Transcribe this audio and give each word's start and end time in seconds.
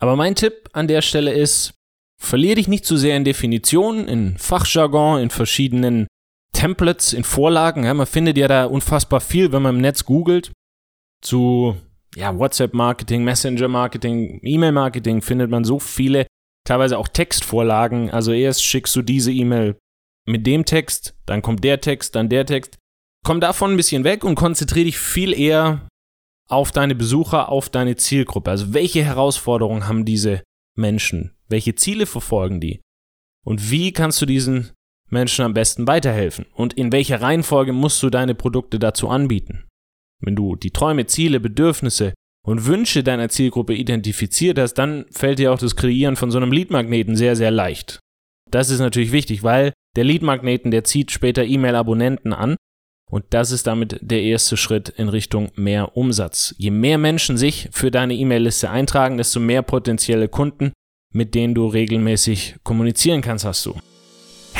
Aber 0.00 0.16
mein 0.16 0.34
Tipp 0.34 0.68
an 0.72 0.88
der 0.88 1.02
Stelle 1.02 1.32
ist, 1.32 1.74
verlier 2.20 2.54
dich 2.54 2.68
nicht 2.68 2.84
zu 2.84 2.96
sehr 2.96 3.16
in 3.16 3.24
Definitionen, 3.24 4.08
in 4.08 4.38
Fachjargon, 4.38 5.20
in 5.20 5.30
verschiedenen 5.30 6.06
Templates, 6.52 7.12
in 7.12 7.24
Vorlagen. 7.24 7.84
Ja, 7.84 7.94
man 7.94 8.06
findet 8.06 8.36
ja 8.36 8.48
da 8.48 8.64
unfassbar 8.64 9.20
viel, 9.20 9.52
wenn 9.52 9.62
man 9.62 9.76
im 9.76 9.80
Netz 9.80 10.04
googelt. 10.04 10.52
Zu 11.22 11.76
ja, 12.16 12.36
WhatsApp-Marketing, 12.36 13.24
Messenger-Marketing, 13.24 14.40
E-Mail-Marketing 14.42 15.22
findet 15.22 15.50
man 15.50 15.64
so 15.64 15.78
viele, 15.78 16.26
teilweise 16.66 16.98
auch 16.98 17.08
Textvorlagen. 17.08 18.10
Also 18.10 18.32
erst 18.32 18.64
schickst 18.64 18.96
du 18.96 19.02
diese 19.02 19.32
E-Mail 19.32 19.76
mit 20.26 20.46
dem 20.46 20.64
Text, 20.64 21.14
dann 21.26 21.42
kommt 21.42 21.62
der 21.62 21.80
Text, 21.80 22.14
dann 22.14 22.28
der 22.28 22.46
Text. 22.46 22.78
Komm 23.24 23.40
davon 23.40 23.72
ein 23.72 23.76
bisschen 23.76 24.04
weg 24.04 24.24
und 24.24 24.34
konzentriere 24.34 24.86
dich 24.86 24.98
viel 24.98 25.38
eher 25.38 25.86
auf 26.50 26.72
deine 26.72 26.94
Besucher, 26.94 27.48
auf 27.48 27.68
deine 27.68 27.96
Zielgruppe. 27.96 28.50
Also 28.50 28.74
welche 28.74 29.04
Herausforderungen 29.04 29.86
haben 29.86 30.04
diese 30.04 30.42
Menschen? 30.76 31.36
Welche 31.48 31.74
Ziele 31.74 32.06
verfolgen 32.06 32.60
die? 32.60 32.80
Und 33.44 33.70
wie 33.70 33.92
kannst 33.92 34.20
du 34.20 34.26
diesen 34.26 34.70
Menschen 35.08 35.44
am 35.44 35.54
besten 35.54 35.86
weiterhelfen? 35.86 36.46
Und 36.54 36.74
in 36.74 36.92
welcher 36.92 37.20
Reihenfolge 37.20 37.72
musst 37.72 38.02
du 38.02 38.10
deine 38.10 38.34
Produkte 38.34 38.78
dazu 38.78 39.08
anbieten? 39.08 39.66
Wenn 40.20 40.36
du 40.36 40.56
die 40.56 40.70
Träume, 40.70 41.06
Ziele, 41.06 41.40
Bedürfnisse 41.40 42.14
und 42.46 42.66
Wünsche 42.66 43.02
deiner 43.02 43.28
Zielgruppe 43.28 43.74
identifiziert 43.74 44.58
hast, 44.58 44.74
dann 44.74 45.06
fällt 45.10 45.38
dir 45.38 45.52
auch 45.52 45.58
das 45.58 45.76
Kreieren 45.76 46.16
von 46.16 46.30
so 46.30 46.38
einem 46.38 46.52
Leadmagneten 46.52 47.16
sehr, 47.16 47.36
sehr 47.36 47.50
leicht. 47.50 48.00
Das 48.50 48.70
ist 48.70 48.80
natürlich 48.80 49.12
wichtig, 49.12 49.42
weil 49.42 49.72
der 49.96 50.04
Leadmagneten, 50.04 50.70
der 50.70 50.84
zieht 50.84 51.10
später 51.10 51.44
E-Mail-Abonnenten 51.44 52.32
an 52.32 52.56
und 53.10 53.24
das 53.30 53.50
ist 53.50 53.66
damit 53.66 53.98
der 54.00 54.22
erste 54.22 54.56
Schritt 54.56 54.88
in 54.88 55.08
Richtung 55.08 55.50
mehr 55.56 55.96
Umsatz. 55.96 56.54
Je 56.58 56.70
mehr 56.70 56.96
Menschen 56.96 57.36
sich 57.36 57.68
für 57.72 57.90
deine 57.90 58.14
E-Mail-Liste 58.14 58.70
eintragen, 58.70 59.16
desto 59.18 59.40
mehr 59.40 59.62
potenzielle 59.62 60.28
Kunden, 60.28 60.72
mit 61.12 61.34
denen 61.34 61.54
du 61.54 61.66
regelmäßig 61.66 62.56
kommunizieren 62.62 63.20
kannst, 63.20 63.44
hast 63.44 63.66
du. 63.66 63.74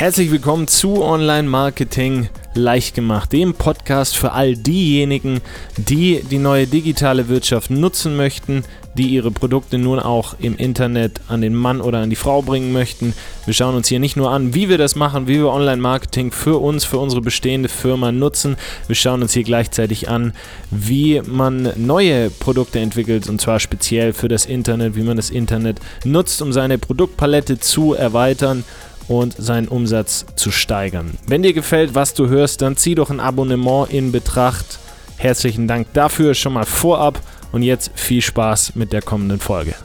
Herzlich 0.01 0.31
willkommen 0.31 0.67
zu 0.67 1.03
Online 1.03 1.47
Marketing 1.47 2.27
leicht 2.55 2.95
gemacht, 2.95 3.31
dem 3.33 3.53
Podcast 3.53 4.17
für 4.17 4.31
all 4.31 4.57
diejenigen, 4.57 5.41
die 5.77 6.23
die 6.23 6.39
neue 6.39 6.65
digitale 6.65 7.27
Wirtschaft 7.29 7.69
nutzen 7.69 8.17
möchten, 8.17 8.63
die 8.95 9.09
ihre 9.09 9.29
Produkte 9.29 9.77
nun 9.77 9.99
auch 9.99 10.33
im 10.39 10.57
Internet 10.57 11.21
an 11.27 11.41
den 11.41 11.53
Mann 11.53 11.81
oder 11.81 11.99
an 11.99 12.09
die 12.09 12.15
Frau 12.15 12.41
bringen 12.41 12.73
möchten. 12.73 13.13
Wir 13.45 13.53
schauen 13.53 13.75
uns 13.75 13.89
hier 13.89 13.99
nicht 13.99 14.17
nur 14.17 14.31
an, 14.31 14.55
wie 14.55 14.69
wir 14.69 14.79
das 14.79 14.95
machen, 14.95 15.27
wie 15.27 15.37
wir 15.37 15.49
Online 15.49 15.79
Marketing 15.79 16.31
für 16.31 16.59
uns, 16.59 16.83
für 16.83 16.97
unsere 16.97 17.21
bestehende 17.21 17.69
Firma 17.69 18.11
nutzen. 18.11 18.57
Wir 18.87 18.95
schauen 18.95 19.21
uns 19.21 19.33
hier 19.33 19.43
gleichzeitig 19.43 20.09
an, 20.09 20.33
wie 20.71 21.21
man 21.27 21.73
neue 21.75 22.31
Produkte 22.31 22.79
entwickelt 22.79 23.29
und 23.29 23.39
zwar 23.39 23.59
speziell 23.59 24.13
für 24.13 24.29
das 24.29 24.47
Internet, 24.47 24.95
wie 24.95 25.03
man 25.03 25.15
das 25.15 25.29
Internet 25.29 25.79
nutzt, 26.03 26.41
um 26.41 26.51
seine 26.51 26.79
Produktpalette 26.79 27.59
zu 27.59 27.93
erweitern 27.93 28.63
und 29.11 29.35
seinen 29.37 29.67
Umsatz 29.67 30.25
zu 30.35 30.51
steigern. 30.51 31.11
Wenn 31.27 31.43
dir 31.43 31.51
gefällt, 31.51 31.95
was 31.95 32.13
du 32.13 32.29
hörst, 32.29 32.61
dann 32.61 32.77
zieh 32.77 32.95
doch 32.95 33.09
ein 33.09 33.19
Abonnement 33.19 33.91
in 33.91 34.13
Betracht. 34.13 34.79
Herzlichen 35.17 35.67
Dank 35.67 35.91
dafür 35.93 36.33
schon 36.33 36.53
mal 36.53 36.65
vorab 36.65 37.19
und 37.51 37.61
jetzt 37.61 37.91
viel 37.93 38.21
Spaß 38.21 38.75
mit 38.75 38.93
der 38.93 39.01
kommenden 39.01 39.39
Folge. 39.39 39.75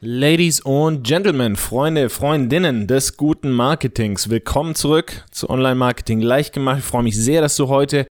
Ladies 0.00 0.60
und 0.60 1.04
Gentlemen, 1.04 1.54
Freunde, 1.54 2.08
Freundinnen 2.08 2.88
des 2.88 3.16
guten 3.16 3.52
Marketings, 3.52 4.28
willkommen 4.28 4.74
zurück 4.74 5.24
zu 5.30 5.48
Online 5.48 5.76
Marketing 5.76 6.20
leicht 6.20 6.52
gemacht. 6.52 6.80
Ich 6.80 6.84
freue 6.84 7.04
mich 7.04 7.16
sehr, 7.16 7.40
dass 7.40 7.54
du 7.54 7.68
heute 7.68 8.06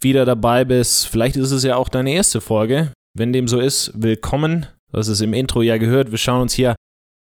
wieder 0.00 0.24
dabei 0.24 0.64
bist. 0.64 1.06
Vielleicht 1.06 1.36
ist 1.36 1.52
es 1.52 1.62
ja 1.64 1.76
auch 1.76 1.90
deine 1.90 2.12
erste 2.12 2.40
Folge. 2.40 2.92
Wenn 3.14 3.34
dem 3.34 3.46
so 3.46 3.60
ist, 3.60 3.92
willkommen. 3.94 4.66
Hast 4.90 5.08
es 5.08 5.20
im 5.20 5.34
Intro 5.34 5.60
ja 5.60 5.76
gehört. 5.76 6.10
Wir 6.10 6.18
schauen 6.18 6.42
uns 6.42 6.54
hier 6.54 6.74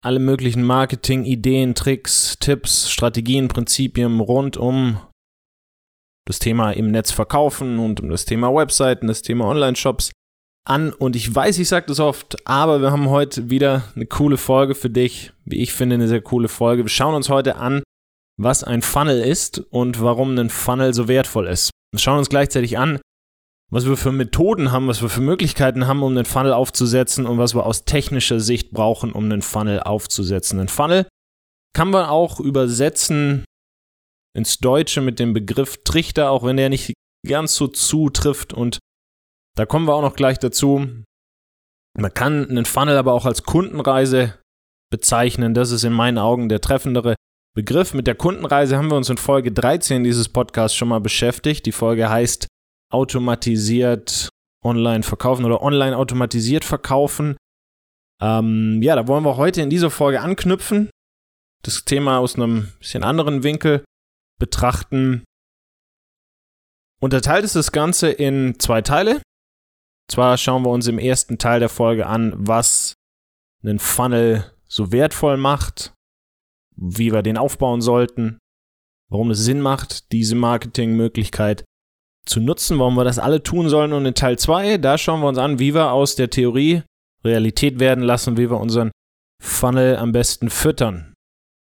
alle 0.03 0.19
möglichen 0.19 0.63
Marketing-Ideen, 0.63 1.75
Tricks, 1.75 2.37
Tipps, 2.39 2.89
Strategien, 2.89 3.47
Prinzipien 3.47 4.19
rund 4.19 4.57
um 4.57 4.99
das 6.25 6.39
Thema 6.39 6.71
im 6.71 6.91
Netz 6.91 7.11
verkaufen 7.11 7.79
und 7.79 7.99
um 7.99 8.09
das 8.09 8.25
Thema 8.25 8.53
Webseiten, 8.53 9.07
das 9.07 9.21
Thema 9.21 9.45
Online-Shops 9.45 10.11
an. 10.67 10.93
Und 10.93 11.15
ich 11.15 11.33
weiß, 11.33 11.57
ich 11.59 11.67
sage 11.67 11.87
das 11.87 11.99
oft, 11.99 12.47
aber 12.47 12.81
wir 12.81 12.91
haben 12.91 13.09
heute 13.09 13.49
wieder 13.49 13.83
eine 13.95 14.05
coole 14.05 14.37
Folge 14.37 14.75
für 14.75 14.89
dich. 14.89 15.33
Wie 15.45 15.61
ich 15.61 15.73
finde, 15.73 15.95
eine 15.95 16.07
sehr 16.07 16.21
coole 16.21 16.47
Folge. 16.47 16.83
Wir 16.83 16.89
schauen 16.89 17.15
uns 17.15 17.29
heute 17.29 17.57
an, 17.57 17.83
was 18.39 18.63
ein 18.63 18.81
Funnel 18.81 19.21
ist 19.21 19.59
und 19.69 20.01
warum 20.01 20.37
ein 20.37 20.49
Funnel 20.49 20.93
so 20.93 21.07
wertvoll 21.07 21.47
ist. 21.47 21.71
Wir 21.93 21.99
schauen 21.99 22.19
uns 22.19 22.29
gleichzeitig 22.29 22.77
an, 22.77 22.99
was 23.71 23.85
wir 23.85 23.97
für 23.97 24.11
Methoden 24.11 24.71
haben, 24.71 24.87
was 24.87 25.01
wir 25.01 25.09
für 25.09 25.21
Möglichkeiten 25.21 25.87
haben, 25.87 26.03
um 26.03 26.11
einen 26.11 26.25
Funnel 26.25 26.53
aufzusetzen 26.53 27.25
und 27.25 27.37
was 27.37 27.55
wir 27.55 27.65
aus 27.65 27.85
technischer 27.85 28.39
Sicht 28.39 28.71
brauchen, 28.71 29.13
um 29.13 29.25
einen 29.25 29.41
Funnel 29.41 29.79
aufzusetzen. 29.79 30.59
Ein 30.59 30.67
Funnel 30.67 31.07
kann 31.73 31.89
man 31.89 32.05
auch 32.05 32.39
übersetzen 32.39 33.45
ins 34.37 34.59
Deutsche 34.59 35.01
mit 35.01 35.19
dem 35.19 35.33
Begriff 35.33 35.83
Trichter, 35.83 36.31
auch 36.31 36.43
wenn 36.43 36.57
der 36.57 36.69
nicht 36.69 36.93
ganz 37.27 37.55
so 37.55 37.67
zutrifft 37.67 38.53
und 38.53 38.79
da 39.57 39.65
kommen 39.65 39.87
wir 39.87 39.93
auch 39.93 40.01
noch 40.01 40.15
gleich 40.15 40.39
dazu. 40.39 40.87
Man 41.97 42.13
kann 42.13 42.49
einen 42.49 42.65
Funnel 42.65 42.97
aber 42.97 43.13
auch 43.13 43.25
als 43.25 43.43
Kundenreise 43.43 44.39
bezeichnen. 44.91 45.53
Das 45.53 45.71
ist 45.71 45.83
in 45.83 45.93
meinen 45.93 46.17
Augen 46.17 46.49
der 46.49 46.61
treffendere 46.61 47.15
Begriff. 47.53 47.93
Mit 47.93 48.07
der 48.07 48.15
Kundenreise 48.15 48.77
haben 48.77 48.89
wir 48.89 48.95
uns 48.95 49.09
in 49.09 49.17
Folge 49.17 49.51
13 49.51 50.03
dieses 50.03 50.29
Podcasts 50.29 50.75
schon 50.75 50.87
mal 50.87 51.01
beschäftigt. 51.01 51.65
Die 51.65 51.73
Folge 51.73 52.09
heißt 52.09 52.47
automatisiert 52.91 54.29
online 54.63 55.03
verkaufen 55.03 55.45
oder 55.45 55.61
online 55.61 55.97
automatisiert 55.97 56.63
verkaufen. 56.65 57.35
Ähm, 58.21 58.81
ja, 58.81 58.95
da 58.95 59.07
wollen 59.07 59.25
wir 59.25 59.37
heute 59.37 59.61
in 59.61 59.69
dieser 59.69 59.89
Folge 59.89 60.21
anknüpfen, 60.21 60.89
das 61.63 61.85
Thema 61.85 62.19
aus 62.19 62.35
einem 62.35 62.71
bisschen 62.79 63.03
anderen 63.03 63.43
Winkel 63.43 63.83
betrachten. 64.39 65.23
Unterteilt 67.01 67.43
ist 67.43 67.55
das 67.55 67.71
Ganze 67.71 68.11
in 68.11 68.59
zwei 68.59 68.81
Teile. 68.81 69.21
Zwar 70.07 70.37
schauen 70.37 70.63
wir 70.63 70.69
uns 70.69 70.87
im 70.87 70.99
ersten 70.99 71.37
Teil 71.37 71.59
der 71.59 71.69
Folge 71.69 72.05
an, 72.05 72.33
was 72.35 72.93
einen 73.63 73.79
Funnel 73.79 74.51
so 74.67 74.91
wertvoll 74.91 75.37
macht, 75.37 75.93
wie 76.75 77.11
wir 77.11 77.21
den 77.21 77.37
aufbauen 77.37 77.81
sollten, 77.81 78.37
warum 79.09 79.31
es 79.31 79.39
Sinn 79.39 79.61
macht, 79.61 80.11
diese 80.11 80.35
Marketingmöglichkeit 80.35 81.63
zu 82.25 82.39
nutzen, 82.39 82.79
warum 82.79 82.95
wir 82.95 83.03
das 83.03 83.19
alle 83.19 83.43
tun 83.43 83.69
sollen. 83.69 83.93
Und 83.93 84.05
in 84.05 84.13
Teil 84.13 84.37
2, 84.37 84.77
da 84.77 84.97
schauen 84.97 85.21
wir 85.21 85.27
uns 85.27 85.37
an, 85.37 85.59
wie 85.59 85.73
wir 85.73 85.91
aus 85.91 86.15
der 86.15 86.29
Theorie 86.29 86.83
Realität 87.23 87.79
werden 87.79 88.03
lassen, 88.03 88.37
wie 88.37 88.49
wir 88.49 88.59
unseren 88.59 88.91
Funnel 89.41 89.97
am 89.97 90.11
besten 90.11 90.49
füttern, 90.49 91.13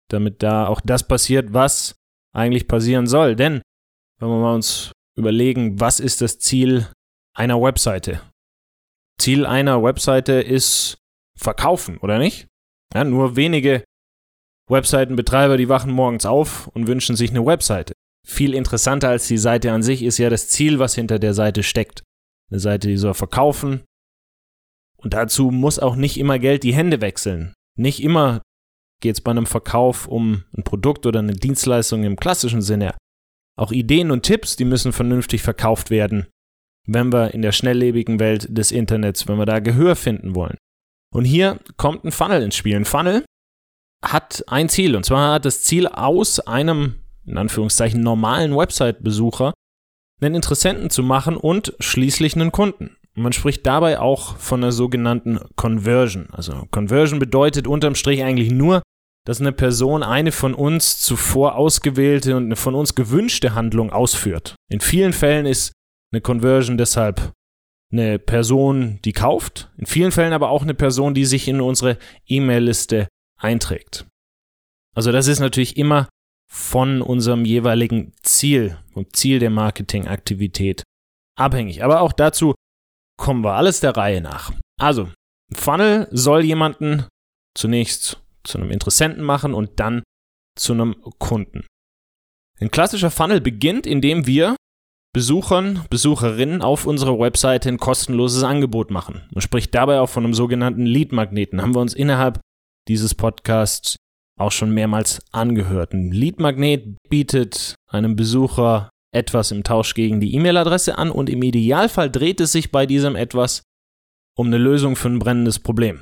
damit 0.09 0.43
da 0.43 0.67
auch 0.67 0.81
das 0.81 1.07
passiert, 1.07 1.53
was 1.53 1.95
eigentlich 2.35 2.69
passieren 2.69 3.07
soll. 3.07 3.37
Denn 3.37 3.63
wenn 4.19 4.29
wir 4.29 4.39
mal 4.39 4.55
uns 4.55 4.93
überlegen, 5.17 5.81
was 5.81 6.01
ist 6.01 6.21
das 6.21 6.39
Ziel 6.39 6.89
einer 7.35 7.61
Webseite? 7.61 8.21
Ziel 9.19 9.45
einer 9.45 9.83
Webseite 9.83 10.35
ist 10.35 10.99
verkaufen, 11.37 11.99
oder 11.99 12.19
nicht? 12.19 12.47
Ja, 12.95 13.05
nur 13.05 13.37
wenige 13.37 13.85
Webseitenbetreiber, 14.69 15.57
die 15.57 15.69
wachen 15.69 15.93
morgens 15.93 16.27
auf 16.27 16.69
und 16.69 16.87
wünschen 16.87 17.17
sich 17.17 17.31
eine 17.31 17.45
Webseite 17.45 17.95
viel 18.27 18.55
interessanter 18.55 19.09
als 19.09 19.27
die 19.27 19.39
Seite 19.39 19.73
an 19.73 19.83
sich 19.83 20.03
ist 20.03 20.19
ja 20.19 20.31
das 20.31 20.49
Ziel, 20.49 20.79
was 20.79 20.95
hinter 20.95 21.19
der 21.19 21.35
Seite 21.35 21.63
steckt. 21.63 22.03
Eine 22.51 22.61
Seite, 22.61 22.89
die 22.89 22.97
soll 22.97 23.15
verkaufen. 23.15 23.83
Und 24.97 25.15
dazu 25.15 25.51
muss 25.51 25.79
auch 25.79 25.97
nicht 25.97 26.19
immer 26.19 26.39
Geld 26.39 26.63
die 26.63 26.75
Hände 26.75 27.01
wechseln. 27.01 27.55
Nicht 27.79 28.03
immer 28.03 28.43
geht 29.01 29.17
es 29.17 29.21
bei 29.23 29.31
einem 29.31 29.47
Verkauf 29.47 30.07
um 30.07 30.45
ein 30.57 30.63
Produkt 30.63 31.07
oder 31.07 31.21
eine 31.21 31.33
Dienstleistung 31.33 32.05
im 32.05 32.17
klassischen 32.17 32.61
Sinne. 32.61 32.95
Auch 33.59 33.73
Ideen 33.73 34.11
und 34.11 34.23
Tipps, 34.23 34.57
die 34.57 34.65
müssen 34.65 34.93
vernünftig 34.93 35.43
verkauft 35.43 35.91
werden, 35.91 36.27
wenn 36.87 37.13
wir 37.13 37.33
in 37.33 37.43
der 37.43 37.53
schnelllebigen 37.53 38.21
Welt 38.21 38.47
des 38.51 38.73
Internets, 38.73 39.27
wenn 39.27 39.39
wir 39.39 39.47
da 39.47 39.61
Gehör 39.61 39.97
finden 39.97 40.35
wollen. 40.35 40.59
Und 41.13 41.25
hier 41.25 41.59
kommt 41.77 42.05
ein 42.05 42.13
Funnel 42.13 42.43
ins 42.43 42.57
Spiel. 42.57 42.77
Ein 42.77 42.85
Funnel 42.85 43.25
hat 44.05 44.45
ein 44.47 44.69
Ziel, 44.69 44.97
und 44.97 45.05
zwar 45.05 45.35
hat 45.35 45.45
das 45.45 45.63
Ziel 45.63 45.87
aus 45.87 46.41
einem 46.41 47.00
in 47.27 47.37
Anführungszeichen 47.37 48.01
normalen 48.01 48.57
Website-Besucher 48.57 49.53
einen 50.21 50.35
Interessenten 50.35 50.91
zu 50.91 51.03
machen 51.03 51.37
und 51.37 51.75
schließlich 51.81 52.35
einen 52.35 52.53
Kunden. 52.53 52.97
Man 53.15 53.33
spricht 53.33 53.67
dabei 53.67 53.99
auch 53.99 54.37
von 54.37 54.63
einer 54.63 54.73
sogenannten 54.73 55.41
Conversion. 55.57 56.29
Also 56.31 56.67
Conversion 56.71 57.19
bedeutet 57.19 57.67
unterm 57.67 57.95
Strich 57.95 58.23
eigentlich 58.23 58.51
nur, 58.53 58.83
dass 59.27 59.41
eine 59.41 59.53
Person 59.53 60.03
eine 60.03 60.33
von 60.33 60.55
uns 60.55 61.01
zuvor 61.01 61.57
ausgewählte 61.57 62.37
und 62.37 62.45
eine 62.45 62.57
von 62.57 62.75
uns 62.75 62.95
gewünschte 62.95 63.55
Handlung 63.55 63.91
ausführt. 63.91 64.55
In 64.71 64.81
vielen 64.81 65.13
Fällen 65.13 65.47
ist 65.47 65.73
eine 66.13 66.21
Conversion 66.21 66.79
deshalb 66.79 67.33
eine 67.93 68.19
Person, 68.19 69.01
die 69.05 69.13
kauft, 69.13 69.71
in 69.77 69.87
vielen 69.87 70.13
Fällen 70.13 70.33
aber 70.33 70.51
auch 70.51 70.63
eine 70.63 70.75
Person, 70.75 71.13
die 71.13 71.25
sich 71.25 71.49
in 71.49 71.61
unsere 71.61 71.99
E-Mail-Liste 72.27 73.09
einträgt. 73.37 74.07
Also 74.95 75.13
das 75.13 75.27
ist 75.27 75.41
natürlich 75.41 75.77
immer 75.77 76.09
von 76.53 77.01
unserem 77.01 77.45
jeweiligen 77.45 78.13
Ziel, 78.23 78.77
vom 78.93 79.07
Ziel 79.13 79.39
der 79.39 79.51
Marketingaktivität 79.51 80.83
abhängig. 81.39 81.85
Aber 81.85 82.01
auch 82.01 82.13
dazu 82.13 82.55
kommen 83.17 83.45
wir 83.45 83.55
alles 83.55 83.81
der 83.81 83.97
Reihe 83.97 84.21
nach. 84.21 84.53
Also, 84.81 85.09
Ein 85.53 85.57
Funnel 85.57 86.09
soll 86.11 86.45
jemanden 86.45 87.07
zunächst 87.57 88.23
zu 88.45 88.59
einem 88.59 88.71
Interessenten 88.71 89.25
machen 89.25 89.55
und 89.55 89.81
dann 89.81 90.03
zu 90.57 90.73
einem 90.73 90.95
Kunden. 91.19 91.67
Ein 92.61 92.71
klassischer 92.71 93.11
Funnel 93.11 93.41
beginnt, 93.41 93.87
indem 93.87 94.27
wir 94.27 94.57
Besuchern, 95.13 95.85
Besucherinnen 95.91 96.63
auf 96.63 96.87
unserer 96.87 97.19
Webseite 97.19 97.69
ein 97.69 97.79
kostenloses 97.79 98.45
Angebot 98.45 98.91
machen. 98.91 99.23
Man 99.33 99.43
spricht 99.43 99.75
dabei 99.75 99.99
auch 99.99 100.09
von 100.09 100.25
einem 100.25 100.35
sogenannten 100.35 100.87
Lead-Magneten. 100.87 101.61
Haben 101.61 101.75
wir 101.75 101.81
uns 101.81 101.95
innerhalb 101.95 102.41
dieses 102.87 103.15
Podcasts 103.17 103.97
auch 104.41 104.53
schon 104.53 104.73
mehrmals 104.73 105.21
angehört. 105.33 105.93
Ein 105.93 106.11
Lead-Magnet 106.11 106.97
bietet 107.09 107.75
einem 107.89 108.17
Besucher 108.17 108.91
etwas 109.13 109.51
im 109.51 109.65
Tausch 109.65 109.95
gegen 109.95 110.21
die 110.21 110.35
E-Mail-Adresse 110.35 110.97
an 110.97 111.11
und 111.11 111.29
im 111.29 111.43
Idealfall 111.43 112.11
dreht 112.11 112.41
es 112.41 112.53
sich 112.53 112.71
bei 112.71 112.87
diesem 112.87 113.17
etwas 113.17 113.63
um 114.37 114.47
eine 114.47 114.59
Lösung 114.59 114.97
für 114.97 115.09
ein 115.09 115.19
brennendes 115.19 115.59
Problem. 115.59 116.01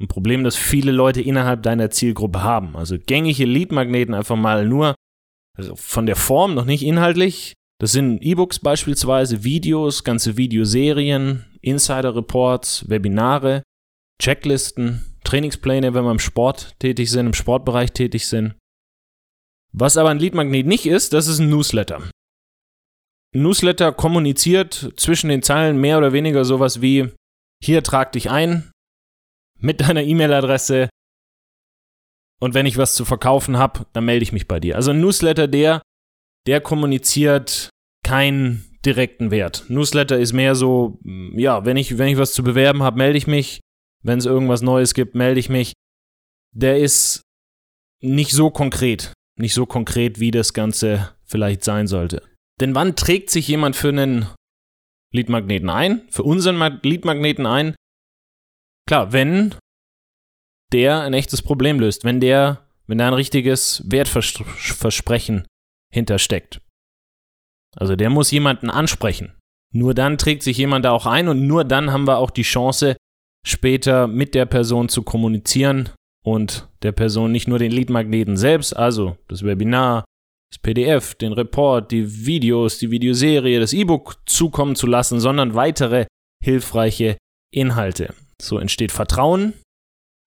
Ein 0.00 0.08
Problem, 0.08 0.42
das 0.42 0.56
viele 0.56 0.90
Leute 0.90 1.20
innerhalb 1.20 1.62
deiner 1.62 1.90
Zielgruppe 1.90 2.42
haben. 2.42 2.74
Also 2.76 2.96
gängige 2.98 3.44
Lead-Magneten 3.44 4.14
einfach 4.14 4.36
mal 4.36 4.66
nur 4.66 4.94
von 5.74 6.06
der 6.06 6.16
Form, 6.16 6.54
noch 6.54 6.64
nicht 6.64 6.82
inhaltlich. 6.82 7.52
Das 7.78 7.92
sind 7.92 8.22
E-Books 8.22 8.58
beispielsweise, 8.58 9.44
Videos, 9.44 10.02
ganze 10.02 10.36
Videoserien, 10.36 11.44
Insider-Reports, 11.60 12.88
Webinare, 12.88 13.62
Checklisten, 14.20 15.11
Trainingspläne, 15.24 15.94
wenn 15.94 16.04
wir 16.04 16.10
im 16.10 16.18
Sport 16.18 16.78
tätig 16.78 17.10
sind, 17.10 17.26
im 17.26 17.34
Sportbereich 17.34 17.92
tätig 17.92 18.26
sind. 18.26 18.54
Was 19.72 19.96
aber 19.96 20.10
ein 20.10 20.18
Lead-Magnet 20.18 20.66
nicht 20.66 20.86
ist, 20.86 21.12
das 21.12 21.26
ist 21.26 21.38
ein 21.38 21.48
Newsletter. 21.48 22.02
Ein 23.34 23.42
Newsletter 23.42 23.92
kommuniziert 23.92 24.92
zwischen 24.96 25.28
den 25.28 25.42
Zeilen 25.42 25.78
mehr 25.78 25.98
oder 25.98 26.12
weniger 26.12 26.44
sowas 26.44 26.82
wie, 26.82 27.10
hier 27.62 27.82
trag 27.82 28.12
dich 28.12 28.30
ein 28.30 28.70
mit 29.58 29.80
deiner 29.80 30.02
E-Mail-Adresse 30.02 30.88
und 32.42 32.54
wenn 32.54 32.66
ich 32.66 32.76
was 32.76 32.96
zu 32.96 33.04
verkaufen 33.04 33.56
habe, 33.56 33.86
dann 33.92 34.04
melde 34.04 34.24
ich 34.24 34.32
mich 34.32 34.48
bei 34.48 34.58
dir. 34.58 34.74
Also 34.74 34.90
ein 34.90 35.00
Newsletter, 35.00 35.46
der, 35.46 35.80
der 36.48 36.60
kommuniziert 36.60 37.70
keinen 38.04 38.64
direkten 38.84 39.30
Wert. 39.30 39.64
Newsletter 39.68 40.18
ist 40.18 40.32
mehr 40.32 40.56
so, 40.56 40.98
ja, 41.04 41.64
wenn 41.64 41.76
ich, 41.76 41.98
wenn 41.98 42.08
ich 42.08 42.18
was 42.18 42.32
zu 42.32 42.42
bewerben 42.42 42.82
habe, 42.82 42.98
melde 42.98 43.16
ich 43.16 43.28
mich. 43.28 43.60
Wenn 44.02 44.18
es 44.18 44.26
irgendwas 44.26 44.62
Neues 44.62 44.94
gibt, 44.94 45.14
melde 45.14 45.40
ich 45.40 45.48
mich. 45.48 45.72
Der 46.54 46.78
ist 46.78 47.22
nicht 48.00 48.32
so 48.32 48.50
konkret. 48.50 49.12
Nicht 49.38 49.54
so 49.54 49.64
konkret, 49.64 50.20
wie 50.20 50.30
das 50.30 50.52
Ganze 50.52 51.14
vielleicht 51.24 51.64
sein 51.64 51.86
sollte. 51.86 52.22
Denn 52.60 52.74
wann 52.74 52.96
trägt 52.96 53.30
sich 53.30 53.48
jemand 53.48 53.76
für 53.76 53.88
einen 53.88 54.26
Leadmagneten 55.12 55.70
ein? 55.70 56.06
Für 56.10 56.22
unseren 56.22 56.80
Leadmagneten 56.82 57.46
ein? 57.46 57.74
Klar, 58.86 59.12
wenn 59.12 59.54
der 60.72 61.00
ein 61.02 61.14
echtes 61.14 61.42
Problem 61.42 61.80
löst, 61.80 62.04
wenn 62.04 62.20
der, 62.20 62.66
wenn 62.86 62.98
da 62.98 63.08
ein 63.08 63.14
richtiges 63.14 63.82
Wertversprechen 63.86 65.46
hintersteckt. 65.92 66.60
Also 67.76 67.96
der 67.96 68.10
muss 68.10 68.30
jemanden 68.30 68.70
ansprechen. 68.70 69.34
Nur 69.72 69.94
dann 69.94 70.18
trägt 70.18 70.42
sich 70.42 70.58
jemand 70.58 70.84
da 70.84 70.90
auch 70.90 71.06
ein 71.06 71.28
und 71.28 71.46
nur 71.46 71.64
dann 71.64 71.92
haben 71.92 72.06
wir 72.06 72.18
auch 72.18 72.30
die 72.30 72.42
Chance, 72.42 72.96
später 73.46 74.06
mit 74.06 74.34
der 74.34 74.46
Person 74.46 74.88
zu 74.88 75.02
kommunizieren 75.02 75.90
und 76.24 76.68
der 76.82 76.92
Person 76.92 77.32
nicht 77.32 77.48
nur 77.48 77.58
den 77.58 77.72
Leadmagneten 77.72 78.36
selbst, 78.36 78.76
also 78.76 79.16
das 79.28 79.42
Webinar, 79.44 80.04
das 80.50 80.58
PDF, 80.58 81.14
den 81.14 81.32
Report, 81.32 81.90
die 81.90 82.26
Videos, 82.26 82.78
die 82.78 82.90
Videoserie, 82.90 83.58
das 83.58 83.72
E-Book 83.72 84.20
zukommen 84.26 84.76
zu 84.76 84.86
lassen, 84.86 85.18
sondern 85.18 85.54
weitere 85.54 86.06
hilfreiche 86.42 87.16
Inhalte. 87.52 88.14
So 88.40 88.58
entsteht 88.58 88.92
Vertrauen, 88.92 89.54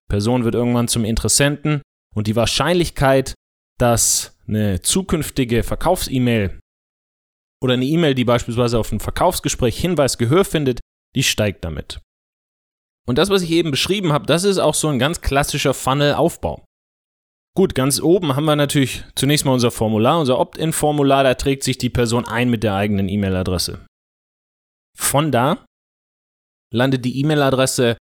Person 0.09 0.45
wird 0.45 0.55
irgendwann 0.55 0.89
zum 0.89 1.05
Interessenten 1.05 1.83
und 2.15 2.27
die 2.27 2.37
Wahrscheinlichkeit, 2.37 3.35
dass 3.79 4.39
eine 4.47 4.81
zukünftige 4.83 5.63
Verkaufs-E-Mail 5.63 6.59
oder 7.63 7.75
eine 7.75 7.85
E-Mail, 7.85 8.15
die 8.15 8.25
beispielsweise 8.25 8.79
auf 8.79 8.93
ein 8.93 9.01
Verkaufsgespräch 9.01 9.79
Hinweis 9.79 10.19
Gehör 10.19 10.45
findet, 10.45 10.81
die 11.15 11.23
steigt 11.23 11.65
damit. 11.65 12.01
Und 13.07 13.19
das, 13.19 13.31
was 13.31 13.43
ich 13.43 13.51
eben 13.51 13.71
beschrieben 13.71 14.13
habe, 14.13 14.27
das 14.27 14.45
ist 14.45 14.59
auch 14.59 14.75
so 14.75 14.89
ein 14.89 14.99
ganz 14.99 15.21
klassischer 15.21 15.75
Funnel-Aufbau. 15.75 16.65
Gut, 17.57 17.75
ganz 17.75 18.01
oben 18.01 18.35
haben 18.35 18.47
wir 18.47 18.57
natürlich 18.57 19.05
zunächst 19.15 19.45
mal 19.45 19.53
unser 19.53 19.71
Formular, 19.71 20.19
unser 20.19 20.39
Opt-in-Formular, 20.41 21.23
da 21.23 21.35
trägt 21.35 21.63
sich 21.63 21.79
die 21.79 21.91
Person 21.91 22.27
ein 22.27 22.51
mit 22.51 22.65
der 22.65 22.75
eigenen 22.75 23.09
E-Mail-Adresse. 23.09 23.87
Von 24.97 25.31
da 25.31 25.65
landet 26.73 27.05
die 27.05 27.21
E-Mail-Adresse 27.21 27.97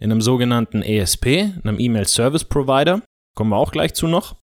in 0.00 0.12
einem 0.12 0.20
sogenannten 0.20 0.82
ESP, 0.82 1.54
einem 1.62 1.78
E-Mail 1.78 2.06
Service 2.06 2.44
Provider. 2.44 3.02
Kommen 3.34 3.50
wir 3.50 3.56
auch 3.56 3.72
gleich 3.72 3.94
zu 3.94 4.06
noch. 4.06 4.36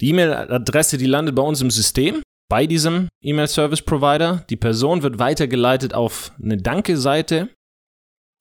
Die 0.00 0.10
E-Mail-Adresse, 0.10 0.98
die 0.98 1.06
landet 1.06 1.34
bei 1.34 1.42
uns 1.42 1.60
im 1.60 1.70
System, 1.70 2.22
bei 2.48 2.66
diesem 2.66 3.08
E-Mail 3.22 3.48
Service 3.48 3.82
Provider. 3.82 4.44
Die 4.50 4.56
Person 4.56 5.02
wird 5.02 5.18
weitergeleitet 5.18 5.94
auf 5.94 6.32
eine 6.40 6.56
Danke-Seite. 6.56 7.48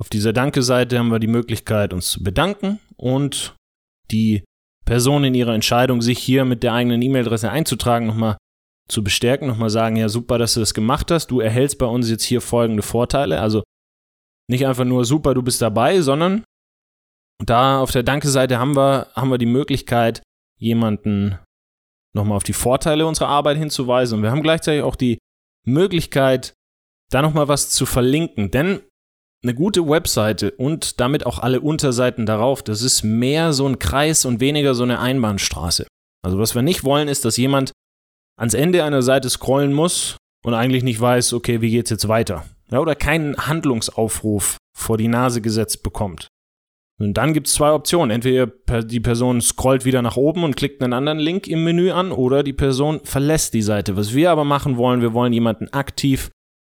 Auf 0.03 0.09
dieser 0.09 0.33
Danke-Seite 0.33 0.99
haben 0.99 1.13
wir 1.13 1.19
die 1.19 1.27
Möglichkeit, 1.27 1.93
uns 1.93 2.11
zu 2.11 2.23
bedanken 2.23 2.81
und 2.97 3.55
die 4.11 4.43
Person 4.85 5.23
in 5.23 5.33
ihrer 5.33 5.53
Entscheidung, 5.53 6.01
sich 6.01 6.19
hier 6.19 6.43
mit 6.43 6.61
der 6.61 6.73
eigenen 6.73 7.01
E-Mail-Adresse 7.01 7.49
einzutragen, 7.49 8.07
nochmal 8.07 8.35
zu 8.89 9.01
bestärken, 9.01 9.47
nochmal 9.47 9.69
sagen, 9.69 9.95
ja 9.95 10.09
super, 10.09 10.37
dass 10.37 10.55
du 10.55 10.59
das 10.59 10.73
gemacht 10.73 11.09
hast, 11.09 11.27
du 11.27 11.39
erhältst 11.39 11.77
bei 11.77 11.85
uns 11.85 12.09
jetzt 12.09 12.25
hier 12.25 12.41
folgende 12.41 12.83
Vorteile. 12.83 13.39
Also 13.39 13.63
nicht 14.49 14.67
einfach 14.67 14.83
nur 14.83 15.05
super, 15.05 15.33
du 15.33 15.41
bist 15.41 15.61
dabei, 15.61 16.01
sondern 16.01 16.43
da 17.39 17.79
auf 17.79 17.91
der 17.91 18.03
Danke-Seite 18.03 18.59
haben 18.59 18.75
wir, 18.75 19.07
haben 19.15 19.29
wir 19.29 19.37
die 19.37 19.45
Möglichkeit, 19.45 20.21
jemanden 20.59 21.39
nochmal 22.13 22.35
auf 22.35 22.43
die 22.43 22.51
Vorteile 22.51 23.07
unserer 23.07 23.29
Arbeit 23.29 23.55
hinzuweisen. 23.55 24.17
Und 24.17 24.23
wir 24.23 24.31
haben 24.31 24.43
gleichzeitig 24.43 24.83
auch 24.83 24.97
die 24.97 25.17
Möglichkeit, 25.65 26.55
da 27.09 27.21
nochmal 27.21 27.47
was 27.47 27.69
zu 27.69 27.85
verlinken. 27.85 28.51
Denn 28.51 28.81
eine 29.43 29.53
gute 29.53 29.87
Webseite 29.87 30.51
und 30.51 30.99
damit 30.99 31.25
auch 31.25 31.39
alle 31.39 31.61
Unterseiten 31.61 32.25
darauf, 32.25 32.63
das 32.63 32.81
ist 32.81 33.03
mehr 33.03 33.53
so 33.53 33.67
ein 33.67 33.79
Kreis 33.79 34.25
und 34.25 34.39
weniger 34.39 34.73
so 34.73 34.83
eine 34.83 34.99
Einbahnstraße. 34.99 35.85
Also 36.23 36.39
was 36.39 36.55
wir 36.55 36.61
nicht 36.61 36.83
wollen, 36.83 37.09
ist, 37.09 37.25
dass 37.25 37.37
jemand 37.37 37.73
ans 38.37 38.53
Ende 38.53 38.83
einer 38.83 39.01
Seite 39.01 39.29
scrollen 39.29 39.73
muss 39.73 40.17
und 40.43 40.53
eigentlich 40.53 40.83
nicht 40.83 40.99
weiß, 40.99 41.33
okay, 41.33 41.61
wie 41.61 41.71
geht's 41.71 41.89
jetzt 41.89 42.07
weiter? 42.07 42.45
Ja, 42.71 42.79
oder 42.79 42.95
keinen 42.95 43.35
Handlungsaufruf 43.37 44.57
vor 44.75 44.97
die 44.97 45.07
Nase 45.07 45.41
gesetzt 45.41 45.83
bekommt. 45.83 46.27
Und 46.99 47.15
dann 47.15 47.33
gibt 47.33 47.47
es 47.47 47.53
zwei 47.53 47.71
Optionen. 47.71 48.11
Entweder 48.11 48.47
die 48.83 48.99
Person 48.99 49.41
scrollt 49.41 49.83
wieder 49.83 50.01
nach 50.01 50.15
oben 50.15 50.43
und 50.43 50.55
klickt 50.55 50.81
einen 50.81 50.93
anderen 50.93 51.19
Link 51.19 51.47
im 51.47 51.63
Menü 51.63 51.91
an 51.91 52.11
oder 52.11 52.43
die 52.43 52.53
Person 52.53 53.01
verlässt 53.03 53.53
die 53.53 53.61
Seite. 53.61 53.97
Was 53.97 54.13
wir 54.13 54.31
aber 54.31 54.45
machen 54.45 54.77
wollen, 54.77 55.01
wir 55.01 55.13
wollen 55.13 55.33
jemanden 55.33 55.67
aktiv 55.73 56.31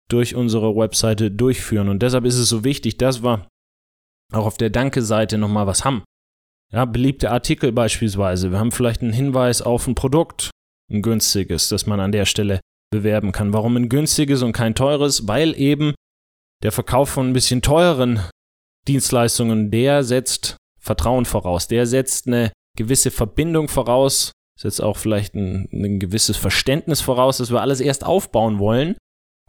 durch 0.08 0.34
unsere 0.34 0.76
Webseite 0.76 1.30
durchführen. 1.30 1.88
Und 1.88 2.02
deshalb 2.02 2.24
ist 2.24 2.36
es 2.36 2.48
so 2.48 2.64
wichtig, 2.64 2.96
dass 2.98 3.22
wir 3.22 3.46
auch 4.32 4.46
auf 4.46 4.56
der 4.56 4.70
Danke-Seite 4.70 5.38
nochmal 5.38 5.66
was 5.66 5.84
haben. 5.84 6.04
Ja, 6.72 6.84
beliebte 6.84 7.30
Artikel 7.30 7.72
beispielsweise. 7.72 8.50
Wir 8.50 8.58
haben 8.58 8.72
vielleicht 8.72 9.02
einen 9.02 9.12
Hinweis 9.12 9.62
auf 9.62 9.86
ein 9.86 9.94
Produkt, 9.94 10.50
ein 10.90 11.02
günstiges, 11.02 11.68
das 11.68 11.86
man 11.86 12.00
an 12.00 12.12
der 12.12 12.24
Stelle 12.24 12.60
bewerben 12.90 13.32
kann. 13.32 13.52
Warum 13.52 13.76
ein 13.76 13.88
günstiges 13.88 14.42
und 14.42 14.52
kein 14.52 14.74
teures? 14.74 15.28
Weil 15.28 15.58
eben 15.58 15.94
der 16.62 16.72
Verkauf 16.72 17.10
von 17.10 17.28
ein 17.28 17.32
bisschen 17.32 17.62
teureren 17.62 18.20
Dienstleistungen, 18.88 19.70
der 19.70 20.02
setzt 20.02 20.56
Vertrauen 20.80 21.24
voraus. 21.24 21.68
Der 21.68 21.86
setzt 21.86 22.26
eine 22.26 22.52
gewisse 22.76 23.10
Verbindung 23.10 23.68
voraus, 23.68 24.32
setzt 24.58 24.82
auch 24.82 24.96
vielleicht 24.96 25.34
ein, 25.34 25.68
ein 25.72 25.98
gewisses 25.98 26.36
Verständnis 26.36 27.00
voraus, 27.00 27.38
dass 27.38 27.50
wir 27.50 27.60
alles 27.60 27.80
erst 27.80 28.04
aufbauen 28.04 28.58
wollen 28.58 28.96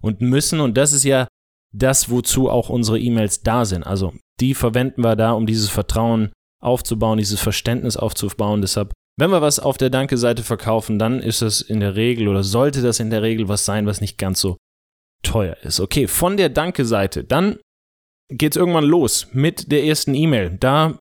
und 0.01 0.21
müssen. 0.21 0.59
Und 0.59 0.77
das 0.77 0.93
ist 0.93 1.03
ja 1.03 1.27
das, 1.73 2.09
wozu 2.09 2.49
auch 2.49 2.69
unsere 2.69 2.99
E-Mails 2.99 3.41
da 3.41 3.65
sind. 3.65 3.83
Also 3.83 4.13
die 4.39 4.53
verwenden 4.53 5.03
wir 5.03 5.15
da, 5.15 5.31
um 5.31 5.45
dieses 5.45 5.69
Vertrauen 5.69 6.31
aufzubauen, 6.61 7.17
dieses 7.17 7.39
Verständnis 7.39 7.97
aufzubauen. 7.97 8.61
Deshalb 8.61 8.93
wenn 9.19 9.31
wir 9.31 9.41
was 9.41 9.59
auf 9.59 9.77
der 9.77 9.89
Danke-Seite 9.89 10.43
verkaufen, 10.43 10.99
dann 10.99 11.19
ist 11.19 11.41
es 11.41 11.61
in 11.61 11.79
der 11.79 11.95
Regel 11.95 12.27
oder 12.27 12.43
sollte 12.43 12.83
das 12.83 12.99
in 12.99 13.09
der 13.09 13.23
Regel 13.23 13.47
was 13.49 13.65
sein, 13.65 13.87
was 13.87 13.99
nicht 13.99 14.19
ganz 14.19 14.39
so 14.39 14.57
teuer 15.23 15.57
ist. 15.63 15.79
Okay, 15.79 16.07
von 16.07 16.37
der 16.37 16.49
Danke-Seite, 16.49 17.23
dann 17.23 17.57
geht 18.29 18.53
es 18.53 18.57
irgendwann 18.57 18.83
los 18.85 19.27
mit 19.33 19.71
der 19.71 19.83
ersten 19.85 20.13
E-Mail. 20.13 20.57
Da 20.59 20.99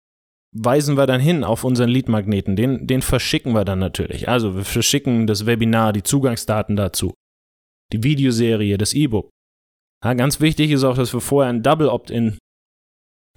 weisen 0.54 0.96
wir 0.96 1.06
dann 1.06 1.20
hin 1.20 1.44
auf 1.44 1.62
unseren 1.62 1.90
Lead-Magneten. 1.90 2.56
Den, 2.56 2.86
den 2.86 3.02
verschicken 3.02 3.52
wir 3.52 3.66
dann 3.66 3.80
natürlich. 3.80 4.30
Also 4.30 4.56
wir 4.56 4.64
verschicken 4.64 5.26
das 5.26 5.44
Webinar, 5.44 5.92
die 5.92 6.02
Zugangsdaten 6.02 6.74
dazu, 6.74 7.12
die 7.92 8.02
Videoserie, 8.02 8.78
das 8.78 8.94
E-Book. 8.94 9.30
Ja, 10.04 10.14
ganz 10.14 10.40
wichtig 10.40 10.70
ist 10.70 10.84
auch, 10.84 10.96
dass 10.96 11.12
wir 11.12 11.20
vorher 11.20 11.52
ein 11.52 11.62
Double 11.62 11.88
Opt-in 11.88 12.38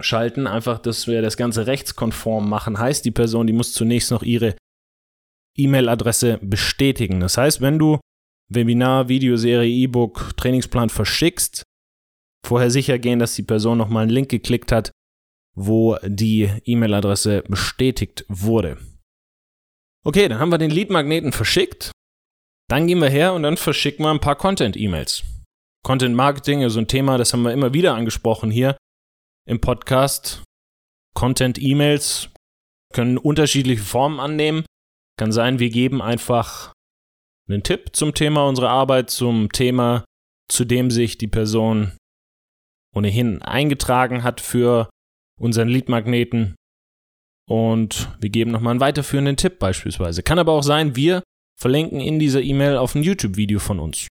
schalten, 0.02 0.48
einfach, 0.48 0.80
dass 0.80 1.08
wir 1.08 1.22
das 1.22 1.38
Ganze 1.38 1.68
rechtskonform 1.68 2.50
machen. 2.50 2.80
Heißt, 2.80 3.06
die 3.06 3.12
Person, 3.12 3.48
die 3.48 3.54
muss 3.54 3.74
zunächst 3.74 4.12
noch 4.12 4.24
ihre 4.24 4.56
E-Mail-Adresse 5.58 6.40
bestätigen. 6.42 7.20
Das 7.20 7.38
heißt, 7.38 7.62
wenn 7.62 7.80
du 7.80 8.00
Webinar, 8.50 9.10
Videoserie, 9.10 9.70
E-Book, 9.70 10.34
Trainingsplan 10.38 10.90
verschickst, 10.90 11.64
vorher 12.46 12.72
sicher 12.72 12.98
gehen, 12.98 13.20
dass 13.20 13.36
die 13.36 13.44
Person 13.44 13.78
nochmal 13.78 14.04
einen 14.04 14.12
Link 14.12 14.30
geklickt 14.30 14.72
hat, 14.72 14.92
wo 15.56 15.98
die 16.04 16.50
E-Mail-Adresse 16.64 17.44
bestätigt 17.48 18.26
wurde. 18.28 18.78
Okay, 20.06 20.28
dann 20.30 20.40
haben 20.40 20.52
wir 20.52 20.58
den 20.58 20.72
Lead-Magneten 20.72 21.32
verschickt. 21.32 21.92
Dann 22.70 22.86
gehen 22.86 23.00
wir 23.00 23.10
her 23.10 23.34
und 23.34 23.44
dann 23.44 23.58
verschicken 23.58 24.06
wir 24.06 24.12
ein 24.12 24.20
paar 24.20 24.36
Content-E-Mails. 24.36 25.24
Content 25.84 26.16
Marketing 26.16 26.62
ist 26.62 26.78
ein 26.78 26.88
Thema, 26.88 27.18
das 27.18 27.34
haben 27.34 27.42
wir 27.42 27.52
immer 27.52 27.74
wieder 27.74 27.96
angesprochen 27.96 28.52
hier 28.52 28.78
im 29.48 29.60
Podcast. 29.60 30.44
Content-E-Mails 31.16 32.30
können 32.94 33.18
unterschiedliche 33.18 33.82
Formen 33.82 34.20
annehmen. 34.20 34.66
Kann 35.18 35.32
sein, 35.32 35.58
wir 35.58 35.72
geben 35.72 36.02
einfach 36.02 36.74
einen 37.50 37.64
Tipp 37.64 37.96
zum 37.96 38.14
Thema 38.14 38.48
unserer 38.48 38.70
Arbeit, 38.70 39.10
zum 39.10 39.52
Thema, 39.52 40.06
zu 40.48 40.64
dem 40.64 40.92
sich 40.92 41.18
die 41.18 41.28
Person 41.28 41.98
ohnehin 42.96 43.42
eingetragen 43.42 44.22
hat 44.24 44.42
für 44.42 44.90
unseren 45.40 45.70
Lead-Magneten. 45.70 46.56
Und 47.50 48.16
wir 48.20 48.30
geben 48.30 48.52
nochmal 48.52 48.72
einen 48.72 48.80
weiterführenden 48.80 49.38
Tipp 49.38 49.58
beispielsweise. 49.58 50.22
Kann 50.22 50.38
aber 50.38 50.52
auch 50.52 50.64
sein, 50.64 50.96
wir 50.96 51.24
verlinken 51.60 52.00
in 52.00 52.20
dieser 52.20 52.42
E-Mail 52.42 52.78
auf 52.78 52.96
ein 52.96 53.04
YouTube-Video 53.04 53.60
von 53.60 53.80
uns. 53.80 54.08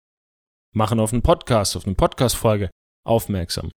Machen 0.73 0.99
auf 0.99 1.13
einen 1.13 1.21
Podcast, 1.21 1.77
auf 1.77 1.85
eine 1.85 1.95
Podcast-Folge 1.95 2.69
aufmerksam. 3.05 3.71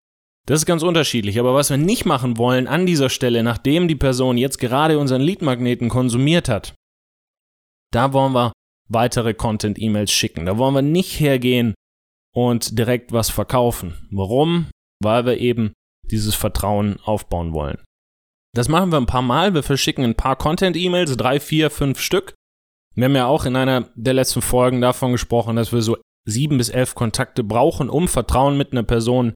Das 0.46 0.60
ist 0.60 0.66
ganz 0.66 0.82
unterschiedlich, 0.82 1.38
aber 1.38 1.54
was 1.54 1.68
wir 1.68 1.76
nicht 1.76 2.06
machen 2.06 2.38
wollen 2.38 2.66
an 2.66 2.86
dieser 2.86 3.10
Stelle, 3.10 3.42
nachdem 3.42 3.86
die 3.86 3.94
Person 3.94 4.38
jetzt 4.38 4.58
gerade 4.58 4.98
unseren 4.98 5.20
Lead-Magneten 5.20 5.90
konsumiert 5.90 6.48
hat, 6.48 6.74
da 7.92 8.14
wollen 8.14 8.32
wir 8.32 8.52
weitere 8.88 9.34
Content-E-Mails 9.34 10.10
schicken. 10.10 10.46
Da 10.46 10.56
wollen 10.56 10.74
wir 10.74 10.82
nicht 10.82 11.20
hergehen 11.20 11.74
und 12.34 12.78
direkt 12.78 13.12
was 13.12 13.28
verkaufen. 13.28 14.08
Warum? 14.10 14.70
Weil 15.02 15.26
wir 15.26 15.38
eben 15.38 15.74
dieses 16.10 16.34
Vertrauen 16.34 16.98
aufbauen 17.00 17.52
wollen. 17.52 17.78
Das 18.54 18.68
machen 18.68 18.90
wir 18.90 18.96
ein 18.96 19.06
paar 19.06 19.22
Mal. 19.22 19.52
Wir 19.52 19.62
verschicken 19.62 20.04
ein 20.04 20.14
paar 20.14 20.36
Content-E-Mails, 20.36 21.16
drei, 21.18 21.38
vier, 21.38 21.70
fünf 21.70 22.00
Stück. 22.00 22.34
Wir 22.98 23.04
haben 23.04 23.14
ja 23.14 23.26
auch 23.26 23.44
in 23.44 23.54
einer 23.54 23.88
der 23.94 24.14
letzten 24.14 24.42
Folgen 24.42 24.80
davon 24.80 25.12
gesprochen, 25.12 25.54
dass 25.54 25.72
wir 25.72 25.82
so 25.82 25.98
sieben 26.28 26.58
bis 26.58 26.68
elf 26.68 26.96
Kontakte 26.96 27.44
brauchen, 27.44 27.90
um 27.90 28.08
Vertrauen 28.08 28.58
mit 28.58 28.72
einer 28.72 28.82
Person 28.82 29.34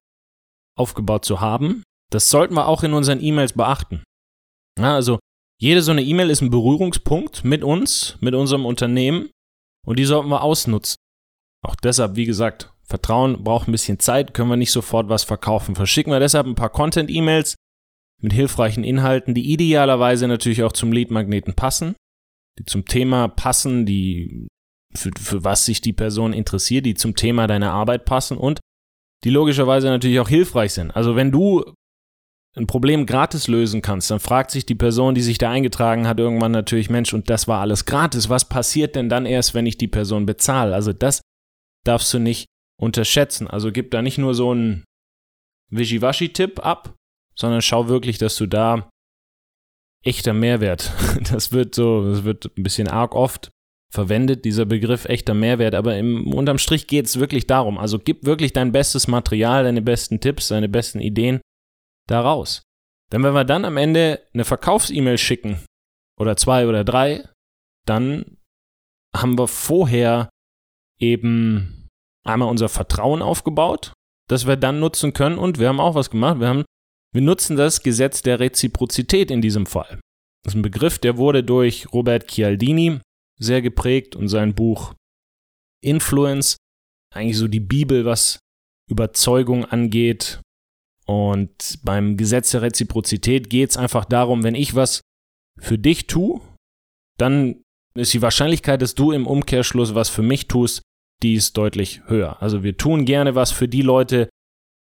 aufgebaut 0.77 1.25
zu 1.25 1.41
haben. 1.41 1.85
Das 2.11 2.29
sollten 2.29 2.55
wir 2.55 2.67
auch 2.67 2.83
in 2.83 2.93
unseren 2.93 3.23
E-Mails 3.23 3.53
beachten. 3.53 4.03
Ja, 4.77 4.97
also 4.97 5.21
jede 5.61 5.81
so 5.81 5.93
eine 5.93 6.03
E-Mail 6.03 6.29
ist 6.29 6.41
ein 6.41 6.51
Berührungspunkt 6.51 7.45
mit 7.45 7.63
uns, 7.63 8.17
mit 8.19 8.35
unserem 8.35 8.67
Unternehmen 8.67 9.31
und 9.87 10.01
die 10.01 10.07
sollten 10.07 10.31
wir 10.31 10.43
ausnutzen. 10.43 10.97
Auch 11.65 11.77
deshalb, 11.77 12.17
wie 12.17 12.27
gesagt, 12.27 12.73
Vertrauen 12.83 13.45
braucht 13.45 13.69
ein 13.69 13.73
bisschen 13.73 14.01
Zeit, 14.01 14.35
können 14.35 14.51
wir 14.51 14.57
nicht 14.57 14.73
sofort 14.73 15.09
was 15.09 15.23
verkaufen. 15.23 15.77
Verschicken 15.77 16.13
wir 16.13 16.19
deshalb 16.19 16.49
ein 16.49 16.57
paar 16.57 16.71
Content-E-Mails 16.71 17.55
mit 18.21 18.33
hilfreichen 18.33 18.83
Inhalten, 18.83 19.35
die 19.35 19.53
idealerweise 19.53 20.27
natürlich 20.27 20.65
auch 20.65 20.73
zum 20.73 20.91
Lead-Magneten 20.91 21.55
passen, 21.55 21.95
die 22.59 22.65
zum 22.65 22.85
Thema 22.85 23.29
passen, 23.29 23.87
die 23.87 24.49
für, 24.95 25.11
für 25.19 25.45
was 25.45 25.65
sich 25.65 25.81
die 25.81 25.93
Person 25.93 26.33
interessiert, 26.33 26.87
die 26.87 26.95
zum 26.95 27.15
Thema 27.15 27.47
deiner 27.47 27.73
Arbeit 27.73 28.05
passen 28.05 28.37
und 28.37 28.61
die 29.25 29.31
logischerweise 29.31 29.89
natürlich 29.89 30.21
auch 30.21 30.29
hilfreich 30.29 30.73
sind. 30.73 30.91
Also 30.91 31.17
wenn 31.17 31.31
du 31.31 31.65
ein 32.55 32.67
Problem 32.67 33.07
gratis 33.07 33.49
lösen 33.49 33.81
kannst, 33.81 34.11
dann 34.11 34.21
fragt 34.21 34.51
sich 34.51 34.67
die 34.67 34.75
Person, 34.75 35.15
die 35.15 35.23
sich 35.23 35.39
da 35.39 35.51
eingetragen 35.51 36.07
hat, 36.07 36.19
irgendwann 36.19 36.53
natürlich, 36.53 36.91
Mensch, 36.91 37.15
und 37.15 37.31
das 37.31 37.49
war 37.49 37.61
alles 37.61 37.87
gratis. 37.87 38.29
Was 38.29 38.49
passiert 38.49 38.95
denn 38.95 39.09
dann 39.09 39.25
erst, 39.25 39.55
wenn 39.55 39.65
ich 39.65 39.79
die 39.79 39.89
Person 39.89 40.27
bezahle? 40.27 40.75
Also 40.75 40.93
das 40.93 41.23
darfst 41.85 42.13
du 42.13 42.19
nicht 42.19 42.47
unterschätzen. 42.79 43.49
Also 43.49 43.73
gib 43.73 43.91
da 43.91 44.03
nicht 44.03 44.19
nur 44.19 44.35
so 44.35 44.51
einen 44.51 44.85
Wischiwaschi-Tipp 45.71 46.65
ab, 46.65 46.95
sondern 47.35 47.63
schau 47.63 47.89
wirklich, 47.89 48.19
dass 48.19 48.37
du 48.37 48.47
da 48.47 48.91
echter 50.03 50.33
Mehrwert, 50.33 50.93
das 51.33 51.53
wird 51.53 51.75
so, 51.75 52.09
das 52.09 52.25
wird 52.25 52.57
ein 52.57 52.63
bisschen 52.63 52.89
arg 52.89 53.15
oft 53.15 53.51
verwendet, 53.91 54.45
dieser 54.45 54.65
Begriff 54.65 55.05
echter 55.05 55.35
Mehrwert, 55.35 55.75
aber 55.75 55.97
im, 55.97 56.33
unterm 56.33 56.59
Strich 56.59 56.87
geht 56.87 57.07
es 57.07 57.21
wirklich 57.21 57.47
darum. 57.47 57.77
Also 57.77 57.99
gib 57.99 58.25
wirklich 58.25 58.53
dein 58.53 58.73
bestes 58.73 59.07
Material, 59.07 59.65
deine 59.65 59.83
besten 59.83 60.19
Tipps, 60.21 60.49
deine 60.49 60.69
besten 60.69 61.01
Ideen 61.01 61.41
daraus. 62.09 62.63
Denn 63.13 63.23
wenn 63.23 63.35
wir 63.35 63.45
dann 63.45 63.67
am 63.67 63.77
Ende 63.77 64.27
eine 64.33 64.47
Verkaufs-E-Mail 64.47 65.19
schicken, 65.19 65.59
oder 66.23 66.37
zwei 66.37 66.67
oder 66.67 66.85
drei, 66.85 67.29
dann 67.87 68.39
haben 69.15 69.39
wir 69.39 69.49
vorher 69.49 70.31
eben 70.99 71.89
einmal 72.25 72.49
unser 72.49 72.69
Vertrauen 72.69 73.23
aufgebaut, 73.23 73.93
das 74.29 74.47
wir 74.47 74.57
dann 74.57 74.81
nutzen 74.81 75.13
können 75.13 75.37
und 75.37 75.59
wir 75.59 75.69
haben 75.69 75.81
auch 75.81 75.95
was 75.95 76.11
gemacht. 76.11 76.41
Wir 76.41 76.49
haben, 76.49 76.65
wir 77.13 77.23
nutzen 77.23 77.57
das 77.57 77.83
Gesetz 77.83 78.23
der 78.23 78.41
Reziprozität 78.41 79.31
in 79.31 79.43
diesem 79.43 79.67
Fall. 79.67 80.01
Das 80.45 80.55
ist 80.55 80.59
ein 80.59 80.63
Begriff, 80.63 80.99
der 80.99 81.17
wurde 81.17 81.45
durch 81.45 81.93
Robert 81.93 82.29
Chialdini 82.31 83.01
sehr 83.39 83.63
geprägt 83.63 84.17
und 84.17 84.29
sein 84.29 84.55
Buch 84.55 84.95
Influence, 85.83 86.57
eigentlich 87.15 87.37
so 87.37 87.49
die 87.49 87.61
Bibel, 87.61 88.05
was 88.05 88.39
Überzeugung 88.91 89.65
angeht. 89.65 90.41
Und 91.07 91.81
beim 91.83 92.17
Gesetz 92.17 92.53
der 92.53 92.63
Reziprozität 92.63 93.51
geht 93.51 93.71
es 93.71 93.77
einfach 93.77 94.05
darum, 94.05 94.43
wenn 94.43 94.55
ich 94.55 94.75
was 94.75 95.01
für 95.59 95.79
dich 95.79 96.07
tue, 96.07 96.41
dann 97.19 97.63
ist 97.95 98.15
die 98.15 98.23
Wahrscheinlichkeit, 98.23 98.81
dass 98.81 98.95
du 98.95 99.13
im 99.13 99.27
Umkehrschluss 99.27 99.95
was 99.95 100.09
für 100.09 100.23
mich 100.23 100.49
tust, 100.49 100.83
die 101.23 101.35
ist 101.35 101.57
deutlich 101.57 102.03
höher. 102.07 102.41
Also 102.41 102.63
wir 102.63 102.77
tun 102.77 103.05
gerne 103.05 103.35
was 103.35 103.51
für 103.51 103.69
die 103.69 103.83
Leute, 103.83 104.29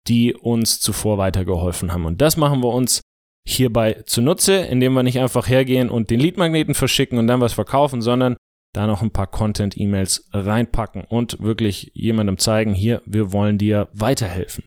die 0.09 0.35
uns 0.35 0.80
zuvor 0.80 1.18
weitergeholfen 1.18 1.92
haben. 1.92 2.06
Und 2.06 2.21
das 2.21 2.37
machen 2.37 2.62
wir 2.62 2.68
uns 2.68 3.02
hierbei 3.47 4.02
zunutze, 4.06 4.56
indem 4.56 4.94
wir 4.94 5.02
nicht 5.02 5.18
einfach 5.18 5.49
hergehen 5.49 5.90
und 5.90 6.11
den 6.11 6.21
Leadmagneten 6.21 6.75
verschicken 6.75 7.18
und 7.18 7.26
dann 7.26 7.40
was 7.40 7.52
verkaufen, 7.52 8.02
sondern 8.02 8.37
da 8.73 8.87
noch 8.87 9.02
ein 9.02 9.11
paar 9.11 9.26
Content-E-Mails 9.26 10.28
reinpacken 10.32 11.04
und 11.04 11.40
wirklich 11.42 11.90
jemandem 11.94 12.38
zeigen, 12.38 12.73
hier, 12.73 13.02
wir 13.04 13.32
wollen 13.32 13.59
dir 13.59 13.88
weiterhelfen. 13.92 14.64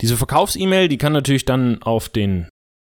Diese 0.00 0.16
Verkaufs-E-Mail, 0.16 0.88
die 0.88 0.98
kann 0.98 1.12
natürlich 1.12 1.44
dann 1.44 1.82
auf 1.82 2.08
den, 2.08 2.48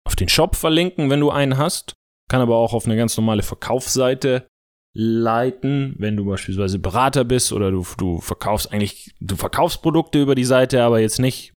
auf 0.07 0.15
den 0.15 0.29
Shop 0.29 0.55
verlinken, 0.55 1.09
wenn 1.09 1.19
du 1.19 1.29
einen 1.29 1.57
hast, 1.57 1.93
kann 2.29 2.41
aber 2.41 2.57
auch 2.57 2.73
auf 2.73 2.85
eine 2.85 2.95
ganz 2.95 3.17
normale 3.17 3.43
Verkaufsseite 3.43 4.47
leiten, 4.93 5.95
wenn 5.97 6.17
du 6.17 6.25
beispielsweise 6.25 6.79
Berater 6.79 7.23
bist 7.23 7.53
oder 7.53 7.71
du, 7.71 7.85
du 7.97 8.21
verkaufst 8.21 8.71
eigentlich, 8.73 9.13
du 9.19 9.35
verkaufst 9.35 9.81
Produkte 9.81 10.21
über 10.21 10.35
die 10.35 10.45
Seite, 10.45 10.83
aber 10.83 10.99
jetzt 10.99 11.19
nicht 11.19 11.53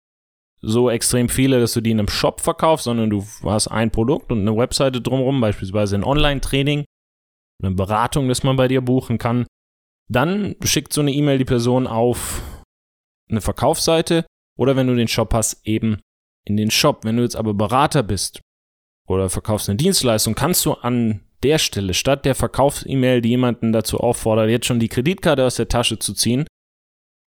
so 0.61 0.89
extrem 0.89 1.29
viele, 1.29 1.59
dass 1.59 1.73
du 1.73 1.81
die 1.81 1.91
in 1.91 1.99
einem 1.99 2.09
Shop 2.09 2.41
verkaufst, 2.41 2.83
sondern 2.83 3.09
du 3.09 3.25
hast 3.43 3.67
ein 3.67 3.89
Produkt 3.89 4.31
und 4.31 4.41
eine 4.41 4.55
Webseite 4.55 5.01
drumherum, 5.01 5.41
beispielsweise 5.41 5.95
ein 5.95 6.03
Online-Training 6.03 6.85
eine 7.63 7.75
Beratung, 7.75 8.27
das 8.27 8.43
man 8.43 8.55
bei 8.55 8.67
dir 8.67 8.81
buchen 8.81 9.17
kann. 9.17 9.45
Dann 10.09 10.55
schickt 10.63 10.93
so 10.93 11.01
eine 11.01 11.11
E-Mail 11.11 11.37
die 11.37 11.45
Person 11.45 11.87
auf 11.87 12.41
eine 13.29 13.41
Verkaufsseite 13.41 14.25
oder 14.57 14.75
wenn 14.75 14.87
du 14.87 14.95
den 14.95 15.07
Shop 15.07 15.33
hast, 15.33 15.65
eben 15.65 16.01
in 16.45 16.57
den 16.57 16.71
Shop. 16.71 17.05
Wenn 17.05 17.17
du 17.17 17.23
jetzt 17.23 17.35
aber 17.35 17.53
Berater 17.53 18.03
bist 18.03 18.41
oder 19.11 19.29
verkaufst 19.29 19.69
eine 19.69 19.77
Dienstleistung, 19.77 20.35
kannst 20.35 20.65
du 20.65 20.73
an 20.73 21.21
der 21.43 21.57
Stelle 21.57 21.93
statt 21.93 22.25
der 22.25 22.35
Verkaufs-E-Mail, 22.35 23.21
die 23.21 23.29
jemanden 23.29 23.71
dazu 23.71 23.99
auffordert, 23.99 24.49
jetzt 24.49 24.65
schon 24.65 24.79
die 24.79 24.89
Kreditkarte 24.89 25.45
aus 25.45 25.55
der 25.55 25.67
Tasche 25.67 25.99
zu 25.99 26.13
ziehen, 26.13 26.45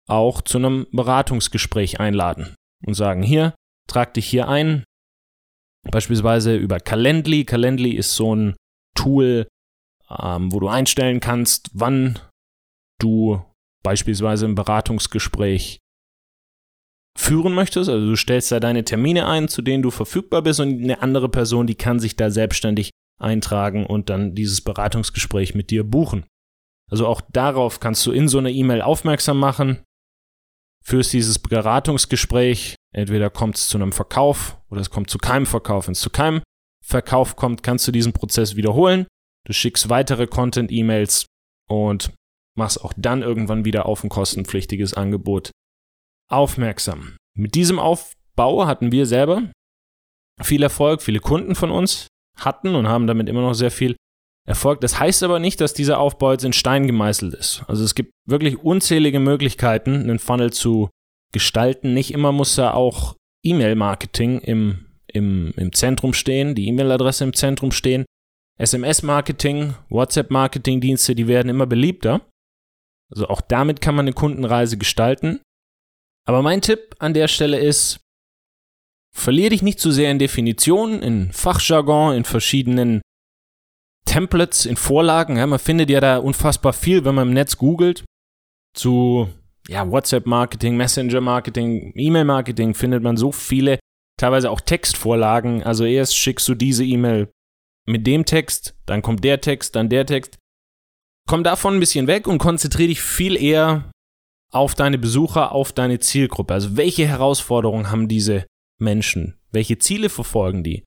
auch 0.07 0.41
zu 0.41 0.57
einem 0.57 0.87
Beratungsgespräch 0.91 1.99
einladen 1.99 2.55
und 2.85 2.93
sagen, 2.93 3.23
hier, 3.23 3.55
trag 3.87 4.13
dich 4.13 4.27
hier 4.27 4.47
ein, 4.47 4.83
beispielsweise 5.89 6.55
über 6.55 6.79
Calendly. 6.79 7.45
Calendly 7.45 7.91
ist 7.91 8.15
so 8.15 8.35
ein 8.35 8.55
Tool, 8.95 9.47
ähm, 10.09 10.51
wo 10.51 10.59
du 10.59 10.67
einstellen 10.67 11.19
kannst, 11.19 11.69
wann 11.73 12.19
du 12.99 13.41
beispielsweise 13.83 14.45
ein 14.45 14.55
Beratungsgespräch 14.55 15.79
führen 17.17 17.53
möchtest. 17.53 17.89
Also 17.89 18.05
du 18.05 18.15
stellst 18.15 18.51
da 18.51 18.59
deine 18.59 18.85
Termine 18.85 19.27
ein, 19.27 19.47
zu 19.47 19.61
denen 19.61 19.83
du 19.83 19.91
verfügbar 19.91 20.41
bist 20.41 20.59
und 20.59 20.81
eine 20.81 21.01
andere 21.01 21.29
Person, 21.29 21.67
die 21.67 21.75
kann 21.75 21.99
sich 21.99 22.15
da 22.15 22.31
selbstständig 22.31 22.91
eintragen 23.19 23.85
und 23.85 24.09
dann 24.09 24.33
dieses 24.33 24.61
Beratungsgespräch 24.61 25.53
mit 25.53 25.69
dir 25.69 25.83
buchen. 25.83 26.25
Also 26.89 27.07
auch 27.07 27.21
darauf 27.31 27.79
kannst 27.79 28.05
du 28.05 28.11
in 28.11 28.27
so 28.27 28.39
einer 28.39 28.49
E-Mail 28.49 28.81
aufmerksam 28.81 29.39
machen, 29.39 29.83
führst 30.83 31.13
dieses 31.13 31.39
Beratungsgespräch, 31.39 32.75
entweder 32.93 33.29
kommt 33.29 33.55
es 33.57 33.67
zu 33.67 33.77
einem 33.77 33.91
Verkauf 33.91 34.57
oder 34.69 34.81
es 34.81 34.89
kommt 34.89 35.09
zu 35.09 35.17
keinem 35.17 35.45
Verkauf. 35.45 35.87
Wenn 35.87 35.93
es 35.93 36.01
zu 36.01 36.09
keinem 36.09 36.41
Verkauf 36.83 37.35
kommt, 37.35 37.63
kannst 37.63 37.87
du 37.87 37.91
diesen 37.91 38.13
Prozess 38.13 38.55
wiederholen 38.55 39.05
Du 39.45 39.53
schickst 39.53 39.89
weitere 39.89 40.27
Content-E-Mails 40.27 41.25
und 41.67 42.13
machst 42.55 42.83
auch 42.83 42.93
dann 42.95 43.21
irgendwann 43.21 43.65
wieder 43.65 43.85
auf 43.85 44.03
ein 44.03 44.09
kostenpflichtiges 44.09 44.93
Angebot 44.93 45.51
aufmerksam. 46.31 47.15
Mit 47.37 47.55
diesem 47.55 47.79
Aufbau 47.79 48.65
hatten 48.67 48.91
wir 48.91 49.05
selber 49.05 49.43
viel 50.41 50.63
Erfolg, 50.63 51.01
viele 51.01 51.19
Kunden 51.19 51.55
von 51.55 51.71
uns 51.71 52.07
hatten 52.37 52.75
und 52.75 52.87
haben 52.87 53.07
damit 53.07 53.29
immer 53.29 53.41
noch 53.41 53.53
sehr 53.53 53.71
viel 53.71 53.95
Erfolg. 54.47 54.81
Das 54.81 54.99
heißt 54.99 55.23
aber 55.23 55.39
nicht, 55.39 55.61
dass 55.61 55.73
dieser 55.73 55.99
Aufbau 55.99 56.31
jetzt 56.31 56.45
in 56.45 56.53
Stein 56.53 56.87
gemeißelt 56.87 57.33
ist. 57.33 57.63
Also 57.67 57.83
es 57.83 57.95
gibt 57.95 58.11
wirklich 58.27 58.57
unzählige 58.59 59.19
Möglichkeiten, 59.19 59.95
einen 59.95 60.19
Funnel 60.19 60.51
zu 60.51 60.89
gestalten. 61.31 61.93
Nicht 61.93 62.11
immer 62.11 62.31
muss 62.31 62.55
da 62.55 62.73
auch 62.73 63.15
E-Mail-Marketing 63.43 64.39
im, 64.39 64.85
im, 65.07 65.53
im 65.57 65.73
Zentrum 65.73 66.13
stehen, 66.13 66.55
die 66.55 66.67
E-Mail-Adresse 66.67 67.23
im 67.23 67.33
Zentrum 67.33 67.71
stehen. 67.71 68.05
SMS-Marketing, 68.59 69.75
WhatsApp-Marketing-Dienste, 69.89 71.15
die 71.15 71.27
werden 71.27 71.49
immer 71.49 71.65
beliebter. 71.65 72.21
Also 73.11 73.27
auch 73.27 73.41
damit 73.41 73.81
kann 73.81 73.95
man 73.95 74.05
eine 74.05 74.13
Kundenreise 74.13 74.77
gestalten. 74.77 75.41
Aber 76.27 76.41
mein 76.41 76.61
Tipp 76.61 76.95
an 76.99 77.13
der 77.13 77.27
Stelle 77.27 77.59
ist, 77.59 77.99
verliere 79.15 79.49
dich 79.49 79.61
nicht 79.61 79.79
zu 79.79 79.91
sehr 79.91 80.11
in 80.11 80.19
Definitionen, 80.19 81.01
in 81.01 81.31
Fachjargon, 81.31 82.15
in 82.15 82.23
verschiedenen 82.23 83.01
Templates, 84.05 84.65
in 84.65 84.77
Vorlagen. 84.77 85.37
Ja, 85.37 85.47
man 85.47 85.59
findet 85.59 85.89
ja 85.89 85.99
da 85.99 86.17
unfassbar 86.17 86.73
viel, 86.73 87.05
wenn 87.05 87.15
man 87.15 87.29
im 87.29 87.33
Netz 87.33 87.57
googelt. 87.57 88.03
Zu 88.75 89.29
ja, 89.67 89.89
WhatsApp-Marketing, 89.89 90.75
Messenger-Marketing, 90.77 91.93
E-Mail-Marketing 91.95 92.73
findet 92.73 93.03
man 93.03 93.17
so 93.17 93.31
viele, 93.31 93.79
teilweise 94.17 94.49
auch 94.49 94.61
Textvorlagen. 94.61 95.63
Also 95.63 95.85
erst 95.85 96.17
schickst 96.17 96.47
du 96.47 96.55
diese 96.55 96.85
E-Mail 96.85 97.29
mit 97.87 98.05
dem 98.07 98.25
Text, 98.25 98.75
dann 98.85 99.01
kommt 99.01 99.23
der 99.23 99.41
Text, 99.41 99.75
dann 99.75 99.89
der 99.89 100.05
Text. 100.05 100.37
Komm 101.27 101.43
davon 101.43 101.75
ein 101.75 101.79
bisschen 101.79 102.07
weg 102.07 102.27
und 102.27 102.37
konzentriere 102.37 102.89
dich 102.89 103.01
viel 103.01 103.41
eher 103.41 103.91
auf 104.51 104.75
deine 104.75 104.97
Besucher, 104.97 105.53
auf 105.53 105.71
deine 105.71 105.99
Zielgruppe. 105.99 106.53
Also 106.53 106.77
welche 106.77 107.07
Herausforderungen 107.07 107.89
haben 107.89 108.07
diese 108.07 108.45
Menschen? 108.79 109.39
Welche 109.51 109.77
Ziele 109.77 110.09
verfolgen 110.09 110.63
die? 110.63 110.83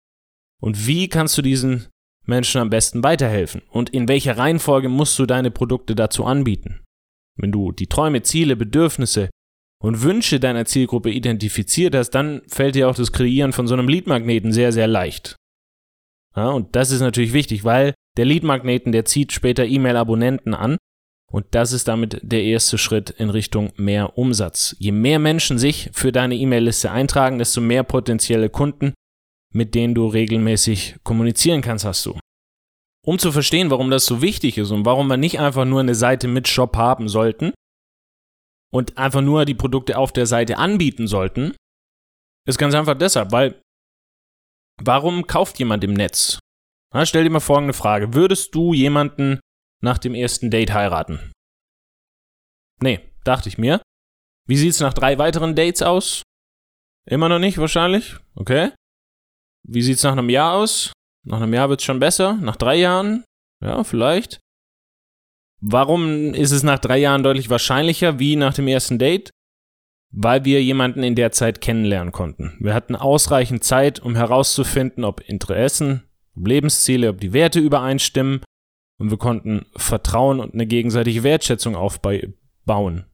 Und 0.61 0.87
wie 0.87 1.09
kannst 1.09 1.37
du 1.37 1.42
diesen 1.42 1.87
Menschen 2.26 2.61
am 2.61 2.71
besten 2.71 3.02
weiterhelfen? 3.02 3.62
Und 3.71 3.90
in 3.90 4.09
welcher 4.09 4.37
Reihenfolge 4.37 4.88
musst 4.88 5.18
du 5.18 5.26
deine 5.26 5.50
Produkte 5.50 5.94
dazu 5.94 6.25
anbieten? 6.25 6.83
Wenn 7.37 7.52
du 7.52 7.73
die 7.73 7.87
Träume, 7.87 8.23
Ziele, 8.23 8.56
Bedürfnisse 8.56 9.30
und 9.83 10.02
Wünsche 10.02 10.40
deiner 10.40 10.64
Zielgruppe 10.64 11.11
identifiziert 11.11 11.94
hast, 11.94 12.11
dann 12.11 12.42
fällt 12.49 12.75
dir 12.75 12.88
auch 12.88 12.94
das 12.94 13.12
Kreieren 13.12 13.52
von 13.52 13.66
so 13.66 13.75
einem 13.75 13.88
Leadmagneten 13.88 14.52
sehr, 14.52 14.73
sehr 14.73 14.87
leicht. 14.87 15.37
Ja, 16.37 16.50
und 16.50 16.75
das 16.76 16.90
ist 16.90 17.00
natürlich 17.00 17.33
wichtig, 17.33 17.64
weil 17.64 17.94
der 18.16 18.25
Leadmagneten, 18.25 18.92
der 18.92 19.04
zieht 19.04 19.33
später 19.33 19.64
E-Mail-Abonnenten 19.64 20.54
an 20.54 20.78
und 21.35 21.47
das 21.50 21.73
ist 21.73 21.88
damit 21.88 22.21
der 22.23 22.45
erste 22.45 22.79
Schritt 22.79 23.11
in 23.11 23.29
Richtung 23.29 23.73
mehr 23.75 24.17
Umsatz. 24.17 24.76
Je 24.79 24.93
mehr 24.93 25.19
Menschen 25.19 25.59
sich 25.59 25.91
für 25.93 26.12
deine 26.12 26.37
E-Mail-Liste 26.37 26.93
eintragen, 26.93 27.41
desto 27.41 27.61
mehr 27.61 27.83
potenzielle 27.83 28.49
Kunden, 28.49 28.95
mit 29.53 29.75
denen 29.75 29.97
du 29.97 30.07
regelmäßig 30.07 30.95
kommunizieren 31.03 31.61
kannst, 31.61 31.85
hast 31.85 32.07
du. 32.07 32.17
Um 33.05 33.19
zu 33.19 33.33
verstehen, 33.33 33.73
warum 33.73 33.91
das 33.91 34.07
so 34.07 34.23
wichtig 34.23 34.59
ist 34.59 34.71
und 34.71 34.87
warum 34.87 35.09
wir 35.09 35.17
nicht 35.17 35.41
einfach 35.41 35.64
nur 35.64 35.81
eine 35.81 35.97
Seite 35.97 36.29
mit 36.29 36.47
Shop 36.47 36.76
haben 36.76 37.09
sollten 37.09 37.53
und 38.73 38.97
einfach 38.97 39.21
nur 39.21 39.45
die 39.45 39.57
Produkte 39.57 39.99
auf 39.99 40.12
der 40.12 40.26
Seite 40.26 40.59
anbieten 40.59 41.09
sollten, 41.09 41.57
ist 42.47 42.59
ganz 42.59 42.76
einfach 42.76 42.97
deshalb, 42.97 43.33
weil 43.33 43.61
warum 44.81 45.26
kauft 45.26 45.59
jemand 45.59 45.83
im 45.83 45.95
Netz? 45.95 46.38
Na, 46.95 47.05
stell 47.05 47.25
dir 47.25 47.31
mal 47.31 47.41
folgende 47.41 47.75
Frage. 47.75 48.14
Würdest 48.14 48.55
du 48.55 48.73
jemanden 48.73 49.41
nach 49.85 49.99
dem 49.99 50.14
ersten 50.14 50.50
Date 50.50 50.73
heiraten? 50.73 51.33
Nee, 52.83 53.00
dachte 53.23 53.49
ich 53.49 53.59
mir. 53.59 53.81
Wie 54.49 54.57
sieht's 54.57 54.81
nach 54.81 54.95
drei 54.95 55.19
weiteren 55.19 55.55
Dates 55.55 55.83
aus? 55.83 56.23
Immer 57.07 57.29
noch 57.29 57.38
nicht, 57.38 57.59
wahrscheinlich. 57.59 58.17
Okay. 58.35 58.73
Wie 59.67 59.83
sieht's 59.83 60.03
nach 60.03 60.12
einem 60.12 60.31
Jahr 60.31 60.55
aus? 60.55 60.93
Nach 61.25 61.41
einem 61.41 61.55
Jahr 61.55 61.69
wird 61.69 61.81
es 61.81 61.85
schon 61.85 62.00
besser. 62.00 62.35
Nach 62.35 62.57
drei 62.57 62.76
Jahren? 62.76 63.25
Ja, 63.62 63.85
vielleicht. 63.85 64.41
Warum 65.61 66.35
ist 66.35 66.50
es 66.50 66.62
nach 66.62 66.79
drei 66.79 66.99
Jahren 66.99 67.23
deutlich 67.23 67.49
wahrscheinlicher 67.49 68.19
wie 68.19 68.37
nach 68.37 68.53
dem 68.53 68.69
ersten 68.69 68.99
Date? 68.99 69.31
Weil 70.11 70.45
wir 70.45 70.62
jemanden 70.62 71.03
in 71.03 71.14
der 71.14 71.33
Zeit 71.33 71.61
kennenlernen 71.61 72.12
konnten. 72.12 72.57
Wir 72.61 72.75
hatten 72.75 72.97
ausreichend 72.97 73.64
Zeit, 73.64 74.00
um 74.00 74.14
herauszufinden, 74.14 75.05
ob 75.05 75.21
Interessen, 75.21 76.05
ob 76.37 76.47
Lebensziele, 76.47 77.09
ob 77.09 77.21
die 77.21 77.33
Werte 77.33 77.61
übereinstimmen. 77.61 78.43
Und 79.01 79.11
wir 79.11 79.19
konnten 79.19 79.66
Vertrauen 79.77 80.40
und 80.40 80.55
eine 80.55 80.66
gegenseitige 80.66 81.23
Wertschätzung 81.23 81.75
aufbauen. 81.75 83.07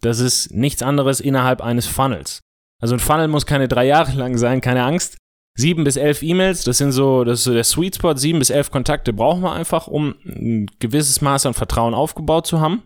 Das 0.00 0.18
ist 0.18 0.52
nichts 0.52 0.82
anderes 0.82 1.20
innerhalb 1.20 1.60
eines 1.60 1.86
Funnels. 1.86 2.40
Also 2.80 2.94
ein 2.94 3.00
Funnel 3.00 3.28
muss 3.28 3.46
keine 3.46 3.68
drei 3.68 3.86
Jahre 3.86 4.12
lang 4.12 4.38
sein, 4.38 4.60
keine 4.60 4.84
Angst 4.84 5.18
sieben 5.58 5.82
bis 5.82 5.96
elf 5.96 6.22
E-Mails, 6.22 6.62
das 6.62 6.78
sind 6.78 6.92
so, 6.92 7.24
das 7.24 7.40
ist 7.40 7.44
so 7.44 7.52
der 7.52 7.64
Sweet 7.64 7.96
Spot, 7.96 8.16
sieben 8.16 8.38
bis 8.38 8.50
elf 8.50 8.70
Kontakte 8.70 9.12
brauchen 9.12 9.42
wir 9.42 9.52
einfach, 9.52 9.88
um 9.88 10.14
ein 10.24 10.70
gewisses 10.78 11.20
Maß 11.20 11.46
an 11.46 11.54
Vertrauen 11.54 11.94
aufgebaut 11.94 12.46
zu 12.46 12.60
haben. 12.60 12.84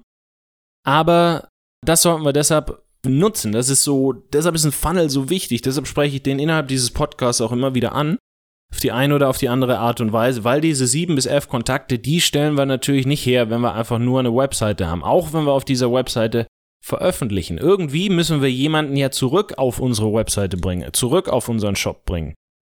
Aber 0.84 1.48
das 1.84 2.02
sollten 2.02 2.24
wir 2.24 2.32
deshalb 2.32 2.82
nutzen. 3.06 3.52
Das 3.52 3.68
ist 3.68 3.84
so, 3.84 4.12
deshalb 4.12 4.54
ist 4.54 4.64
ein 4.64 4.72
Funnel 4.72 5.10
so 5.10 5.28
wichtig. 5.28 5.60
Deshalb 5.60 5.86
spreche 5.86 6.16
ich 6.16 6.22
den 6.22 6.38
innerhalb 6.38 6.68
dieses 6.68 6.90
Podcasts 6.90 7.42
auch 7.42 7.52
immer 7.52 7.74
wieder 7.74 7.94
an. 7.94 8.16
Auf 8.72 8.80
die 8.80 8.92
eine 8.92 9.14
oder 9.14 9.28
auf 9.28 9.38
die 9.38 9.48
andere 9.48 9.78
Art 9.78 10.00
und 10.00 10.12
Weise, 10.12 10.44
weil 10.44 10.60
diese 10.60 10.86
sieben 10.86 11.14
bis 11.14 11.26
elf 11.26 11.48
Kontakte, 11.48 11.98
die 11.98 12.20
stellen 12.20 12.56
wir 12.56 12.66
natürlich 12.66 13.06
nicht 13.06 13.24
her, 13.26 13.50
wenn 13.50 13.60
wir 13.60 13.74
einfach 13.74 13.98
nur 13.98 14.18
eine 14.18 14.34
Webseite 14.34 14.86
haben. 14.86 15.04
Auch 15.04 15.32
wenn 15.32 15.44
wir 15.44 15.52
auf 15.52 15.64
dieser 15.64 15.92
Webseite 15.92 16.46
veröffentlichen. 16.82 17.58
Irgendwie 17.58 18.10
müssen 18.10 18.42
wir 18.42 18.50
jemanden 18.50 18.96
ja 18.96 19.10
zurück 19.10 19.54
auf 19.56 19.78
unsere 19.78 20.12
Webseite 20.12 20.56
bringen, 20.56 20.92
zurück 20.92 21.28
auf 21.28 21.48
unseren 21.48 21.76
Shop 21.76 22.04
bringen. 22.04 22.34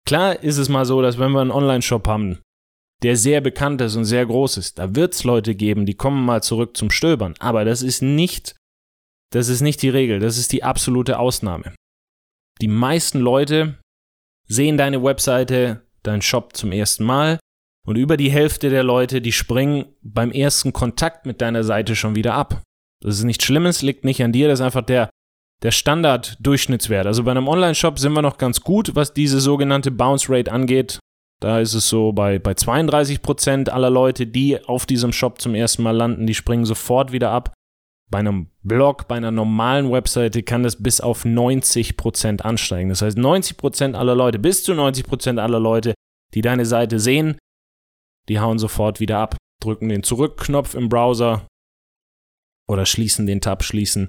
Klar 0.06 0.42
ist 0.42 0.58
es 0.58 0.68
mal 0.68 0.84
so, 0.84 1.00
dass 1.00 1.18
wenn 1.18 1.32
wir 1.32 1.40
einen 1.40 1.50
Online-Shop 1.50 2.06
haben, 2.06 2.40
der 3.02 3.16
sehr 3.16 3.40
bekannt 3.40 3.80
ist 3.80 3.96
und 3.96 4.04
sehr 4.04 4.26
groß 4.26 4.58
ist, 4.58 4.78
da 4.78 4.94
wird 4.94 5.14
es 5.14 5.24
Leute 5.24 5.54
geben, 5.54 5.86
die 5.86 5.94
kommen 5.94 6.24
mal 6.24 6.42
zurück 6.42 6.76
zum 6.76 6.90
Stöbern. 6.90 7.34
Aber 7.38 7.64
das 7.64 7.80
ist 7.80 8.02
nicht, 8.02 8.56
das 9.32 9.48
ist 9.48 9.62
nicht 9.62 9.80
die 9.80 9.88
Regel, 9.88 10.20
das 10.20 10.36
ist 10.36 10.52
die 10.52 10.62
absolute 10.62 11.18
Ausnahme. 11.18 11.74
Die 12.60 12.68
meisten 12.68 13.20
Leute 13.20 13.78
sehen 14.46 14.76
deine 14.76 15.02
Webseite, 15.02 15.82
deinen 16.02 16.22
Shop 16.22 16.56
zum 16.56 16.72
ersten 16.72 17.04
Mal 17.04 17.38
und 17.86 17.96
über 17.96 18.16
die 18.16 18.30
Hälfte 18.30 18.70
der 18.70 18.82
Leute, 18.82 19.20
die 19.20 19.32
springen 19.32 19.86
beim 20.02 20.30
ersten 20.30 20.72
Kontakt 20.72 21.26
mit 21.26 21.40
deiner 21.40 21.64
Seite 21.64 21.96
schon 21.96 22.14
wieder 22.14 22.34
ab. 22.34 22.62
Das 23.00 23.18
ist 23.18 23.24
nichts 23.24 23.44
Schlimmes, 23.44 23.82
liegt 23.82 24.04
nicht 24.04 24.22
an 24.22 24.32
dir, 24.32 24.48
das 24.48 24.60
ist 24.60 24.64
einfach 24.64 24.82
der 24.82 25.10
der 25.64 25.70
Standard-Durchschnittswert. 25.70 27.06
Also 27.06 27.24
bei 27.24 27.30
einem 27.30 27.48
Online-Shop 27.48 27.98
sind 27.98 28.12
wir 28.12 28.22
noch 28.22 28.36
ganz 28.36 28.60
gut, 28.60 28.94
was 28.94 29.14
diese 29.14 29.40
sogenannte 29.40 29.90
Bounce 29.90 30.30
Rate 30.30 30.52
angeht. 30.52 30.98
Da 31.40 31.58
ist 31.58 31.74
es 31.74 31.88
so 31.88 32.12
bei, 32.12 32.38
bei 32.38 32.52
32% 32.52 33.70
aller 33.70 33.90
Leute, 33.90 34.26
die 34.26 34.62
auf 34.64 34.86
diesem 34.86 35.12
Shop 35.12 35.40
zum 35.40 35.54
ersten 35.54 35.82
Mal 35.82 35.96
landen, 35.96 36.26
die 36.26 36.34
springen 36.34 36.66
sofort 36.66 37.12
wieder 37.12 37.30
ab. 37.30 37.54
Bei 38.10 38.18
einem 38.18 38.50
Blog, 38.62 39.08
bei 39.08 39.16
einer 39.16 39.30
normalen 39.30 39.90
Webseite 39.90 40.42
kann 40.42 40.62
das 40.62 40.82
bis 40.82 41.00
auf 41.00 41.24
90% 41.24 42.42
ansteigen. 42.42 42.90
Das 42.90 43.02
heißt, 43.02 43.18
90% 43.18 43.94
aller 43.94 44.14
Leute, 44.14 44.38
bis 44.38 44.62
zu 44.62 44.72
90% 44.72 45.38
aller 45.38 45.58
Leute, 45.58 45.94
die 46.34 46.42
deine 46.42 46.66
Seite 46.66 47.00
sehen, 47.00 47.38
die 48.28 48.40
hauen 48.40 48.58
sofort 48.58 49.00
wieder 49.00 49.18
ab, 49.18 49.36
drücken 49.62 49.88
den 49.88 50.02
Zurückknopf 50.02 50.74
im 50.74 50.88
Browser 50.88 51.46
oder 52.68 52.86
schließen 52.86 53.26
den 53.26 53.40
Tab, 53.40 53.62
schließen 53.64 54.08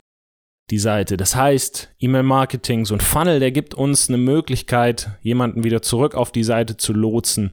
die 0.70 0.80
Seite. 0.80 1.18
Das 1.18 1.36
heißt, 1.36 1.96
E-Mail-Marketing, 2.00 2.86
so 2.86 2.96
ein 2.96 3.02
Funnel, 3.02 3.40
der 3.40 3.52
gibt 3.52 3.74
uns 3.74 4.10
eine 4.10 4.18
Möglichkeit, 4.18 5.12
jemanden 5.22 5.64
wieder 5.64 5.82
zurück 5.82 6.16
auf 6.16 6.32
die 6.32 6.44
Seite 6.44 6.78
zu 6.78 6.94
lotsen, 6.94 7.52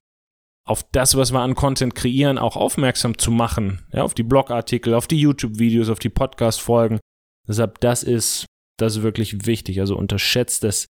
auf 0.65 0.85
das, 0.93 1.17
was 1.17 1.33
wir 1.33 1.41
an 1.41 1.55
Content 1.55 1.95
kreieren, 1.95 2.39
auch 2.39 2.57
aufmerksam 2.57 3.19
zu 3.19 3.31
machen, 3.31 3.85
ja, 3.93 4.03
auf 4.03 4.15
die 4.15 4.23
Blogartikel, 4.23 4.95
auf 4.95 5.07
die 5.07 5.19
YouTube-Videos, 5.19 5.89
auf 5.89 5.99
die 5.99 6.09
Podcast-Folgen. 6.09 7.01
Deshalb, 7.49 7.81
das 7.81 8.03
ist, 8.03 8.47
das 8.79 8.97
ist 8.97 9.03
wirklich 9.03 9.47
wichtig. 9.47 9.81
Also 9.81 9.97
unterschätzt 9.97 10.65
es 10.65 10.87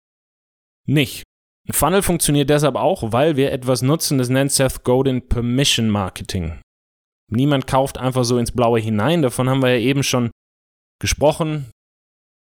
nicht. 0.86 1.24
Ein 1.68 1.72
Funnel 1.72 2.02
funktioniert 2.02 2.48
deshalb 2.48 2.76
auch, 2.76 3.12
weil 3.12 3.36
wir 3.36 3.50
etwas 3.50 3.82
nutzen, 3.82 4.18
das 4.18 4.28
nennt 4.28 4.52
Seth 4.52 4.84
Godin 4.84 5.28
Permission 5.28 5.90
Marketing. 5.90 6.60
Niemand 7.28 7.66
kauft 7.66 7.98
einfach 7.98 8.24
so 8.24 8.38
ins 8.38 8.52
Blaue 8.52 8.78
hinein. 8.78 9.22
Davon 9.22 9.50
haben 9.50 9.62
wir 9.62 9.76
ja 9.76 9.80
eben 9.80 10.04
schon 10.04 10.30
gesprochen. 11.00 11.70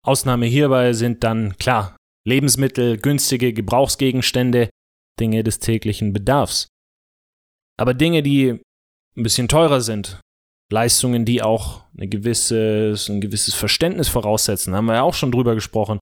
Ausnahme 0.05 0.45
hierbei 0.45 0.93
sind 0.93 1.23
dann 1.23 1.57
klar 1.57 1.97
Lebensmittel, 2.27 2.97
günstige 2.97 3.53
Gebrauchsgegenstände, 3.53 4.69
Dinge 5.19 5.43
des 5.43 5.59
täglichen 5.59 6.13
Bedarfs. 6.13 6.67
Aber 7.79 7.93
Dinge, 7.93 8.21
die 8.21 8.59
ein 9.15 9.23
bisschen 9.23 9.47
teurer 9.47 9.79
sind, 9.79 10.19
Leistungen, 10.69 11.23
die 11.23 11.41
auch 11.41 11.85
eine 11.97 12.09
gewisses, 12.09 13.07
ein 13.07 13.21
gewisses 13.21 13.55
Verständnis 13.55 14.09
voraussetzen, 14.09 14.75
haben 14.75 14.85
wir 14.85 14.95
ja 14.95 15.03
auch 15.03 15.13
schon 15.13 15.31
drüber 15.31 15.55
gesprochen, 15.55 15.97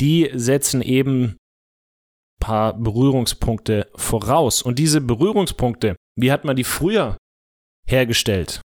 die 0.00 0.30
setzen 0.32 0.80
eben 0.80 1.24
ein 1.24 1.36
paar 2.40 2.72
Berührungspunkte 2.72 3.90
voraus. 3.94 4.62
Und 4.62 4.78
diese 4.78 5.02
Berührungspunkte, 5.02 5.96
wie 6.16 6.32
hat 6.32 6.44
man 6.44 6.56
die 6.56 6.64
früher 6.64 7.18
hergestellt? 7.86 8.62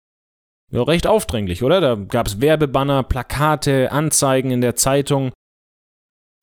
Ja, 0.72 0.82
recht 0.82 1.06
aufdringlich, 1.06 1.62
oder? 1.62 1.80
Da 1.80 1.96
gab 1.96 2.26
es 2.26 2.42
Werbebanner, 2.42 3.04
Plakate, 3.04 3.92
Anzeigen 3.92 4.50
in 4.50 4.62
der 4.62 4.76
Zeitung. 4.76 5.32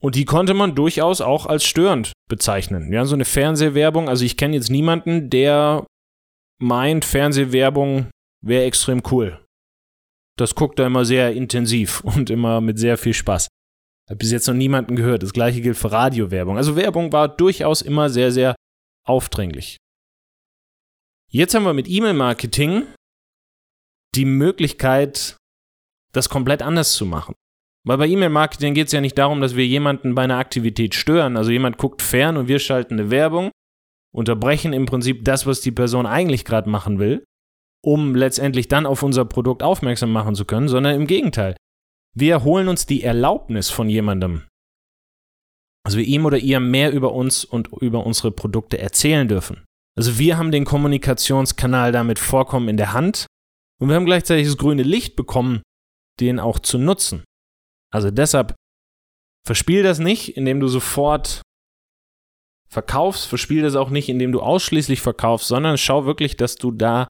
Und 0.00 0.14
die 0.14 0.26
konnte 0.26 0.54
man 0.54 0.76
durchaus 0.76 1.20
auch 1.20 1.46
als 1.46 1.64
störend 1.64 2.12
bezeichnen. 2.28 2.92
Ja, 2.92 3.04
so 3.04 3.16
eine 3.16 3.24
Fernsehwerbung. 3.24 4.08
Also 4.08 4.24
ich 4.24 4.36
kenne 4.36 4.54
jetzt 4.54 4.70
niemanden, 4.70 5.28
der 5.28 5.84
meint, 6.64 7.04
Fernsehwerbung 7.04 8.10
wäre 8.44 8.64
extrem 8.64 9.02
cool. 9.10 9.44
Das 10.36 10.54
guckt 10.54 10.78
er 10.78 10.86
immer 10.86 11.04
sehr 11.04 11.32
intensiv 11.32 12.00
und 12.04 12.30
immer 12.30 12.60
mit 12.60 12.78
sehr 12.78 12.98
viel 12.98 13.14
Spaß. 13.14 13.48
Hat 14.10 14.18
bis 14.18 14.32
jetzt 14.32 14.46
noch 14.48 14.54
niemanden 14.54 14.96
gehört. 14.96 15.22
Das 15.22 15.32
gleiche 15.32 15.60
gilt 15.60 15.78
für 15.78 15.92
Radiowerbung. 15.92 16.56
Also 16.56 16.76
Werbung 16.76 17.12
war 17.12 17.28
durchaus 17.28 17.80
immer 17.80 18.10
sehr, 18.10 18.32
sehr 18.32 18.54
aufdringlich. 19.06 19.78
Jetzt 21.30 21.54
haben 21.54 21.64
wir 21.64 21.72
mit 21.72 21.88
E-Mail-Marketing 21.88 22.86
die 24.14 24.24
Möglichkeit, 24.24 25.36
das 26.12 26.28
komplett 26.28 26.62
anders 26.62 26.92
zu 26.92 27.06
machen. 27.06 27.34
Weil 27.86 27.98
bei 27.98 28.06
E-Mail-Marketing 28.06 28.74
geht 28.74 28.86
es 28.86 28.92
ja 28.92 29.00
nicht 29.00 29.18
darum, 29.18 29.40
dass 29.40 29.56
wir 29.56 29.66
jemanden 29.66 30.14
bei 30.14 30.22
einer 30.22 30.38
Aktivität 30.38 30.94
stören. 30.94 31.36
Also 31.36 31.50
jemand 31.50 31.76
guckt 31.76 32.02
fern 32.02 32.36
und 32.36 32.48
wir 32.48 32.58
schalten 32.58 32.94
eine 32.94 33.10
Werbung, 33.10 33.50
unterbrechen 34.14 34.72
im 34.72 34.86
Prinzip 34.86 35.24
das, 35.24 35.46
was 35.46 35.60
die 35.60 35.72
Person 35.72 36.06
eigentlich 36.06 36.44
gerade 36.44 36.70
machen 36.70 36.98
will, 36.98 37.24
um 37.84 38.14
letztendlich 38.14 38.68
dann 38.68 38.86
auf 38.86 39.02
unser 39.02 39.24
Produkt 39.24 39.62
aufmerksam 39.62 40.12
machen 40.12 40.34
zu 40.34 40.44
können, 40.44 40.68
sondern 40.68 40.94
im 40.94 41.06
Gegenteil. 41.06 41.56
Wir 42.16 42.44
holen 42.44 42.68
uns 42.68 42.86
die 42.86 43.02
Erlaubnis 43.02 43.70
von 43.70 43.88
jemandem, 43.88 44.44
also 45.84 45.98
wir 45.98 46.04
ihm 46.04 46.24
oder 46.24 46.38
ihr 46.38 46.60
mehr 46.60 46.92
über 46.92 47.12
uns 47.12 47.44
und 47.44 47.68
über 47.80 48.06
unsere 48.06 48.30
Produkte 48.30 48.78
erzählen 48.78 49.26
dürfen. 49.26 49.64
Also 49.96 50.18
wir 50.18 50.38
haben 50.38 50.50
den 50.50 50.64
Kommunikationskanal 50.64 51.92
damit 51.92 52.18
vollkommen 52.18 52.68
in 52.68 52.76
der 52.76 52.92
Hand 52.92 53.26
und 53.80 53.88
wir 53.88 53.96
haben 53.96 54.06
gleichzeitig 54.06 54.46
das 54.46 54.56
grüne 54.56 54.82
Licht 54.82 55.16
bekommen, 55.16 55.62
den 56.20 56.38
auch 56.38 56.60
zu 56.60 56.78
nutzen. 56.78 57.24
Also 57.92 58.10
deshalb 58.10 58.54
verspiel 59.46 59.82
das 59.82 59.98
nicht, 59.98 60.36
indem 60.36 60.60
du 60.60 60.68
sofort 60.68 61.42
verkaufst, 62.68 63.26
verspiel 63.26 63.62
das 63.62 63.76
auch 63.76 63.90
nicht, 63.90 64.08
indem 64.08 64.32
du 64.32 64.40
ausschließlich 64.40 65.00
verkaufst, 65.00 65.48
sondern 65.48 65.78
schau 65.78 66.06
wirklich, 66.06 66.36
dass 66.36 66.56
du 66.56 66.70
da 66.70 67.08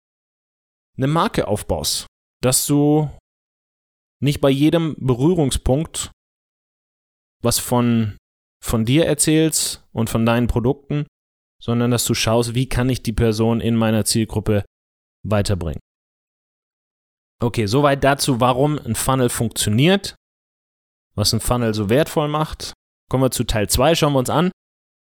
eine 0.96 1.06
Marke 1.06 1.48
aufbaust, 1.48 2.06
dass 2.42 2.66
du 2.66 3.10
nicht 4.20 4.40
bei 4.40 4.50
jedem 4.50 4.96
Berührungspunkt 4.98 6.10
was 7.42 7.58
von, 7.58 8.16
von 8.64 8.84
dir 8.84 9.06
erzählst 9.06 9.86
und 9.92 10.08
von 10.08 10.24
deinen 10.24 10.46
Produkten, 10.46 11.06
sondern 11.62 11.90
dass 11.90 12.04
du 12.04 12.14
schaust, 12.14 12.54
wie 12.54 12.68
kann 12.68 12.88
ich 12.88 13.02
die 13.02 13.12
Person 13.12 13.60
in 13.60 13.76
meiner 13.76 14.04
Zielgruppe 14.04 14.64
weiterbringen. 15.24 15.80
Okay, 17.42 17.66
soweit 17.66 18.02
dazu, 18.02 18.40
warum 18.40 18.78
ein 18.78 18.94
Funnel 18.94 19.28
funktioniert, 19.28 20.14
was 21.14 21.32
ein 21.34 21.40
Funnel 21.40 21.74
so 21.74 21.90
wertvoll 21.90 22.28
macht. 22.28 22.72
Kommen 23.10 23.24
wir 23.24 23.30
zu 23.30 23.44
Teil 23.44 23.68
2, 23.68 23.94
schauen 23.94 24.14
wir 24.14 24.18
uns 24.20 24.30
an, 24.30 24.50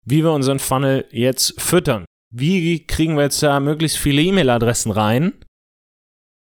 wie 0.04 0.22
wir 0.22 0.32
unseren 0.32 0.58
Funnel 0.58 1.06
jetzt 1.10 1.60
füttern. 1.60 2.04
Wie 2.30 2.86
kriegen 2.86 3.16
wir 3.16 3.24
jetzt 3.24 3.42
da 3.42 3.60
möglichst 3.60 3.98
viele 3.98 4.22
E-Mail-Adressen 4.22 4.90
rein, 4.90 5.34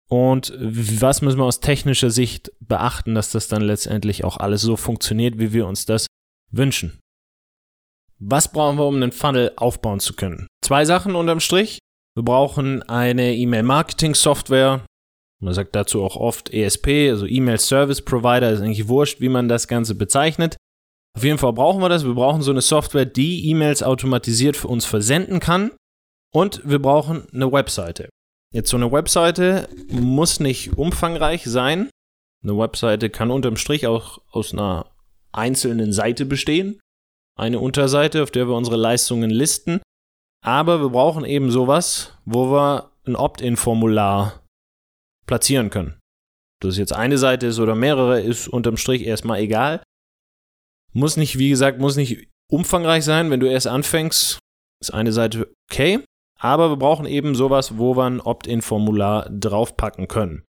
und 0.09 0.51
was 0.59 1.21
müssen 1.21 1.37
wir 1.37 1.45
aus 1.45 1.59
technischer 1.59 2.09
Sicht 2.09 2.51
beachten, 2.59 3.13
dass 3.13 3.31
das 3.31 3.47
dann 3.47 3.61
letztendlich 3.61 4.23
auch 4.23 4.37
alles 4.37 4.61
so 4.61 4.75
funktioniert, 4.75 5.37
wie 5.37 5.53
wir 5.53 5.67
uns 5.67 5.85
das 5.85 6.07
wünschen? 6.51 6.99
Was 8.17 8.51
brauchen 8.51 8.77
wir, 8.77 8.87
um 8.87 8.95
einen 8.95 9.11
Funnel 9.11 9.53
aufbauen 9.55 9.99
zu 9.99 10.13
können? 10.13 10.47
Zwei 10.65 10.83
Sachen 10.83 11.15
unterm 11.15 11.39
Strich. 11.39 11.77
Wir 12.15 12.23
brauchen 12.23 12.81
eine 12.83 13.35
E-Mail-Marketing-Software. 13.35 14.83
Man 15.41 15.53
sagt 15.53 15.75
dazu 15.75 16.03
auch 16.03 16.15
oft 16.15 16.51
ESP, 16.51 17.11
also 17.11 17.27
E-Mail 17.27 17.59
Service 17.59 18.01
Provider, 18.01 18.51
ist 18.51 18.61
eigentlich 18.61 18.87
wurscht, 18.87 19.21
wie 19.21 19.29
man 19.29 19.47
das 19.47 19.67
Ganze 19.67 19.93
bezeichnet. 19.93 20.57
Auf 21.19 21.25
jeden 21.25 21.37
Fall 21.37 21.51
brauchen 21.51 21.81
wir 21.81 21.89
das. 21.89 22.05
Wir 22.05 22.13
brauchen 22.13 22.41
so 22.41 22.51
eine 22.51 22.61
Software, 22.61 23.03
die 23.03 23.49
E-Mails 23.49 23.83
automatisiert 23.83 24.55
für 24.55 24.69
uns 24.69 24.85
versenden 24.85 25.41
kann. 25.41 25.71
Und 26.33 26.61
wir 26.63 26.79
brauchen 26.81 27.27
eine 27.33 27.51
Webseite. 27.51 28.07
Jetzt 28.53 28.69
so 28.69 28.77
eine 28.77 28.89
Webseite 28.89 29.67
muss 29.89 30.39
nicht 30.39 30.77
umfangreich 30.77 31.43
sein. 31.43 31.89
Eine 32.41 32.57
Webseite 32.57 33.09
kann 33.09 33.31
unterm 33.31 33.57
Strich 33.57 33.85
auch 33.85 34.19
aus 34.31 34.53
einer 34.53 34.91
einzelnen 35.33 35.91
Seite 35.91 36.25
bestehen. 36.25 36.79
Eine 37.37 37.59
Unterseite, 37.59 38.23
auf 38.23 38.31
der 38.31 38.47
wir 38.47 38.55
unsere 38.55 38.77
Leistungen 38.77 39.29
listen. 39.29 39.81
Aber 40.41 40.79
wir 40.79 40.89
brauchen 40.89 41.25
eben 41.25 41.51
sowas, 41.51 42.17
wo 42.23 42.49
wir 42.49 42.91
ein 43.05 43.17
Opt-in-Formular 43.17 44.41
platzieren 45.27 45.69
können. 45.69 45.99
Ob 46.61 46.69
das 46.69 46.77
jetzt 46.77 46.93
eine 46.93 47.17
Seite 47.17 47.47
ist 47.47 47.59
oder 47.59 47.75
mehrere, 47.75 48.21
ist 48.21 48.47
unterm 48.47 48.77
Strich 48.77 49.05
erstmal 49.05 49.41
egal. 49.41 49.83
Muss 50.91 51.17
nicht, 51.17 51.37
wie 51.37 51.49
gesagt, 51.49 51.79
muss 51.79 51.95
nicht 51.95 52.27
umfangreich 52.49 53.03
sein. 53.03 53.29
Wenn 53.29 53.39
du 53.39 53.47
erst 53.47 53.67
anfängst, 53.67 54.39
ist 54.81 54.93
eine 54.93 55.11
Seite 55.11 55.53
okay. 55.71 56.03
Aber 56.39 56.69
wir 56.69 56.77
brauchen 56.77 57.05
eben 57.05 57.35
sowas, 57.35 57.77
wo 57.77 57.95
wir 57.95 58.05
ein 58.05 58.21
Opt-in-Formular 58.21 59.29
draufpacken 59.29 60.07
können. 60.07 60.45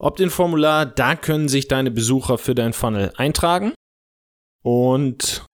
Opt-in-Formular, 0.00 0.86
da 0.86 1.14
können 1.14 1.48
sich 1.48 1.68
deine 1.68 1.90
Besucher 1.90 2.38
für 2.38 2.54
dein 2.54 2.72
Funnel 2.72 3.12
eintragen 3.16 3.74
und 4.62 5.44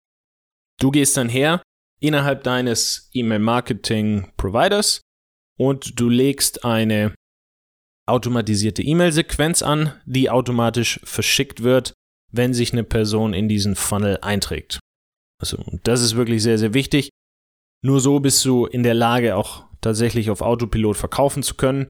du 0.80 0.90
gehst 0.90 1.16
dann 1.16 1.28
her 1.28 1.62
innerhalb 2.00 2.44
deines 2.44 3.10
E-Mail-Marketing-Providers 3.12 5.00
und 5.58 5.98
du 5.98 6.08
legst 6.08 6.64
eine 6.64 7.14
automatisierte 8.06 8.82
E-Mail-Sequenz 8.82 9.62
an, 9.62 10.00
die 10.06 10.30
automatisch 10.30 11.00
verschickt 11.02 11.62
wird, 11.62 11.92
wenn 12.32 12.54
sich 12.54 12.72
eine 12.72 12.84
Person 12.84 13.34
in 13.34 13.48
diesen 13.48 13.76
Funnel 13.76 14.18
einträgt. 14.22 14.78
Also, 15.40 15.62
das 15.82 16.00
ist 16.02 16.16
wirklich 16.16 16.42
sehr, 16.42 16.58
sehr 16.58 16.74
wichtig. 16.74 17.10
Nur 17.82 18.00
so 18.00 18.20
bist 18.20 18.44
du 18.44 18.66
in 18.66 18.82
der 18.82 18.94
Lage, 18.94 19.36
auch 19.36 19.64
tatsächlich 19.80 20.30
auf 20.30 20.40
Autopilot 20.40 20.96
verkaufen 20.96 21.42
zu 21.42 21.54
können. 21.54 21.86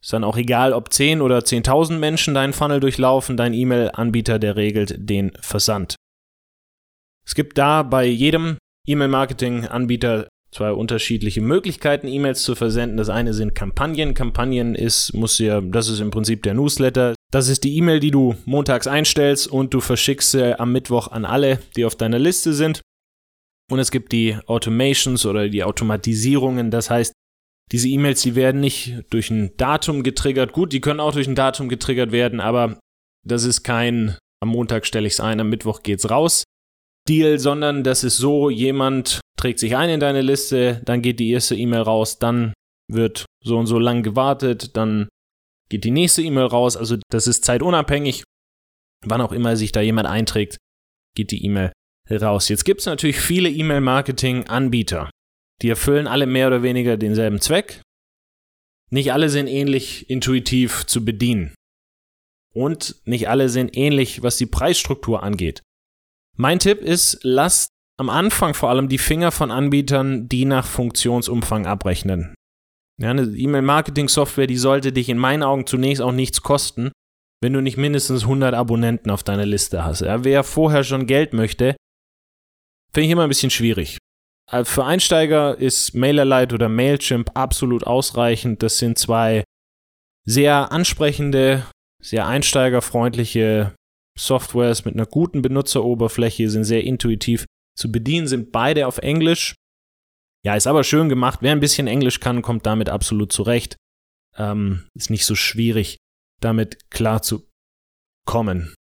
Ist 0.00 0.12
dann 0.12 0.24
auch 0.24 0.36
egal, 0.36 0.72
ob 0.72 0.92
10 0.92 1.20
oder 1.20 1.38
10.000 1.38 1.98
Menschen 1.98 2.34
deinen 2.34 2.52
Funnel 2.52 2.80
durchlaufen, 2.80 3.36
dein 3.36 3.54
E-Mail-Anbieter, 3.54 4.38
der 4.38 4.56
regelt 4.56 4.94
den 4.98 5.32
Versand. 5.40 5.96
Es 7.24 7.34
gibt 7.34 7.58
da 7.58 7.82
bei 7.82 8.06
jedem 8.06 8.58
E-Mail-Marketing-Anbieter 8.86 10.28
zwei 10.58 10.72
unterschiedliche 10.72 11.40
Möglichkeiten, 11.40 12.08
E-Mails 12.08 12.42
zu 12.42 12.56
versenden. 12.56 12.96
Das 12.96 13.08
eine 13.08 13.32
sind 13.32 13.54
Kampagnen. 13.54 14.14
Kampagnen 14.14 14.74
ist, 14.74 15.14
muss 15.14 15.38
ja, 15.38 15.60
das 15.60 15.88
ist 15.88 16.00
im 16.00 16.10
Prinzip 16.10 16.42
der 16.42 16.54
Newsletter. 16.54 17.14
Das 17.30 17.48
ist 17.48 17.62
die 17.62 17.76
E-Mail, 17.76 18.00
die 18.00 18.10
du 18.10 18.34
montags 18.44 18.88
einstellst 18.88 19.46
und 19.46 19.72
du 19.72 19.80
verschickst 19.80 20.32
sie 20.32 20.58
am 20.58 20.72
Mittwoch 20.72 21.08
an 21.08 21.24
alle, 21.24 21.60
die 21.76 21.84
auf 21.84 21.94
deiner 21.94 22.18
Liste 22.18 22.52
sind. 22.52 22.80
Und 23.70 23.78
es 23.78 23.90
gibt 23.90 24.12
die 24.12 24.36
Automations 24.46 25.26
oder 25.26 25.48
die 25.48 25.62
Automatisierungen. 25.62 26.70
Das 26.70 26.90
heißt, 26.90 27.12
diese 27.70 27.88
E-Mails, 27.88 28.22
die 28.22 28.34
werden 28.34 28.60
nicht 28.60 29.04
durch 29.10 29.30
ein 29.30 29.56
Datum 29.58 30.02
getriggert. 30.02 30.52
Gut, 30.52 30.72
die 30.72 30.80
können 30.80 31.00
auch 31.00 31.12
durch 31.12 31.28
ein 31.28 31.34
Datum 31.36 31.68
getriggert 31.68 32.10
werden, 32.10 32.40
aber 32.40 32.80
das 33.24 33.44
ist 33.44 33.62
kein 33.62 34.16
am 34.40 34.50
Montag 34.50 34.86
stelle 34.86 35.06
ich 35.06 35.14
es 35.14 35.20
ein, 35.20 35.40
am 35.40 35.50
Mittwoch 35.50 35.82
geht's 35.82 36.10
raus. 36.10 36.44
Deal, 37.08 37.38
sondern 37.38 37.84
das 37.84 38.04
ist 38.04 38.16
so, 38.16 38.50
jemand 38.50 39.20
trägt 39.38 39.58
sich 39.58 39.76
ein 39.76 39.88
in 39.88 40.00
deine 40.00 40.20
Liste, 40.20 40.82
dann 40.84 41.00
geht 41.00 41.20
die 41.20 41.30
erste 41.30 41.54
E-Mail 41.54 41.82
raus, 41.82 42.18
dann 42.18 42.52
wird 42.90 43.24
so 43.42 43.56
und 43.56 43.66
so 43.66 43.78
lang 43.78 44.02
gewartet, 44.02 44.76
dann 44.76 45.08
geht 45.70 45.84
die 45.84 45.90
nächste 45.90 46.22
E-Mail 46.22 46.46
raus. 46.46 46.76
Also 46.76 46.96
das 47.10 47.26
ist 47.26 47.44
zeitunabhängig. 47.44 48.24
Wann 49.06 49.20
auch 49.20 49.32
immer 49.32 49.56
sich 49.56 49.72
da 49.72 49.80
jemand 49.80 50.08
einträgt, 50.08 50.58
geht 51.14 51.30
die 51.30 51.44
E-Mail 51.44 51.72
raus. 52.10 52.48
Jetzt 52.48 52.64
gibt 52.64 52.80
es 52.80 52.86
natürlich 52.86 53.20
viele 53.20 53.48
E-Mail-Marketing-Anbieter. 53.48 55.10
Die 55.62 55.68
erfüllen 55.68 56.06
alle 56.06 56.26
mehr 56.26 56.48
oder 56.48 56.62
weniger 56.62 56.96
denselben 56.96 57.40
Zweck. 57.40 57.82
Nicht 58.90 59.12
alle 59.12 59.28
sind 59.28 59.46
ähnlich 59.46 60.08
intuitiv 60.08 60.86
zu 60.86 61.04
bedienen. 61.04 61.54
Und 62.54 62.96
nicht 63.04 63.28
alle 63.28 63.50
sind 63.50 63.76
ähnlich, 63.76 64.22
was 64.22 64.38
die 64.38 64.46
Preisstruktur 64.46 65.22
angeht. 65.22 65.62
Mein 66.36 66.58
Tipp 66.58 66.80
ist, 66.80 67.20
lasst 67.22 67.70
am 67.98 68.10
Anfang 68.10 68.54
vor 68.54 68.70
allem 68.70 68.88
die 68.88 68.98
Finger 68.98 69.32
von 69.32 69.50
Anbietern, 69.50 70.28
die 70.28 70.44
nach 70.44 70.66
Funktionsumfang 70.66 71.66
abrechnen. 71.66 72.34
Ja, 73.00 73.10
eine 73.10 73.22
E-Mail-Marketing-Software, 73.22 74.46
die 74.46 74.56
sollte 74.56 74.92
dich 74.92 75.08
in 75.08 75.18
meinen 75.18 75.42
Augen 75.42 75.66
zunächst 75.66 76.02
auch 76.02 76.12
nichts 76.12 76.42
kosten, 76.42 76.90
wenn 77.40 77.52
du 77.52 77.60
nicht 77.60 77.76
mindestens 77.76 78.22
100 78.22 78.54
Abonnenten 78.54 79.10
auf 79.10 79.22
deiner 79.22 79.46
Liste 79.46 79.84
hast. 79.84 80.00
Ja, 80.00 80.24
wer 80.24 80.42
vorher 80.42 80.82
schon 80.82 81.06
Geld 81.06 81.32
möchte, 81.32 81.76
Finde 82.92 83.06
ich 83.06 83.12
immer 83.12 83.24
ein 83.24 83.28
bisschen 83.28 83.50
schwierig. 83.50 83.98
Äh, 84.50 84.64
für 84.64 84.84
Einsteiger 84.84 85.56
ist 85.58 85.94
MailerLite 85.94 86.54
oder 86.54 86.68
Mailchimp 86.68 87.30
absolut 87.34 87.86
ausreichend. 87.86 88.62
Das 88.62 88.78
sind 88.78 88.98
zwei 88.98 89.44
sehr 90.26 90.72
ansprechende, 90.72 91.66
sehr 92.02 92.26
einsteigerfreundliche 92.26 93.74
Softwares 94.18 94.84
mit 94.84 94.94
einer 94.94 95.06
guten 95.06 95.42
Benutzeroberfläche, 95.42 96.50
sind 96.50 96.64
sehr 96.64 96.84
intuitiv 96.84 97.46
zu 97.78 97.90
bedienen, 97.92 98.26
sind 98.26 98.52
beide 98.52 98.86
auf 98.86 98.98
Englisch. 98.98 99.54
Ja, 100.44 100.54
ist 100.56 100.66
aber 100.66 100.84
schön 100.84 101.08
gemacht. 101.08 101.40
Wer 101.42 101.52
ein 101.52 101.60
bisschen 101.60 101.86
Englisch 101.86 102.20
kann, 102.20 102.42
kommt 102.42 102.66
damit 102.66 102.88
absolut 102.88 103.32
zurecht. 103.32 103.76
Ähm, 104.36 104.88
ist 104.94 105.10
nicht 105.10 105.26
so 105.26 105.34
schwierig, 105.34 105.98
damit 106.40 106.90
klar 106.90 107.22
zu 107.22 107.48
kommen. 108.26 108.74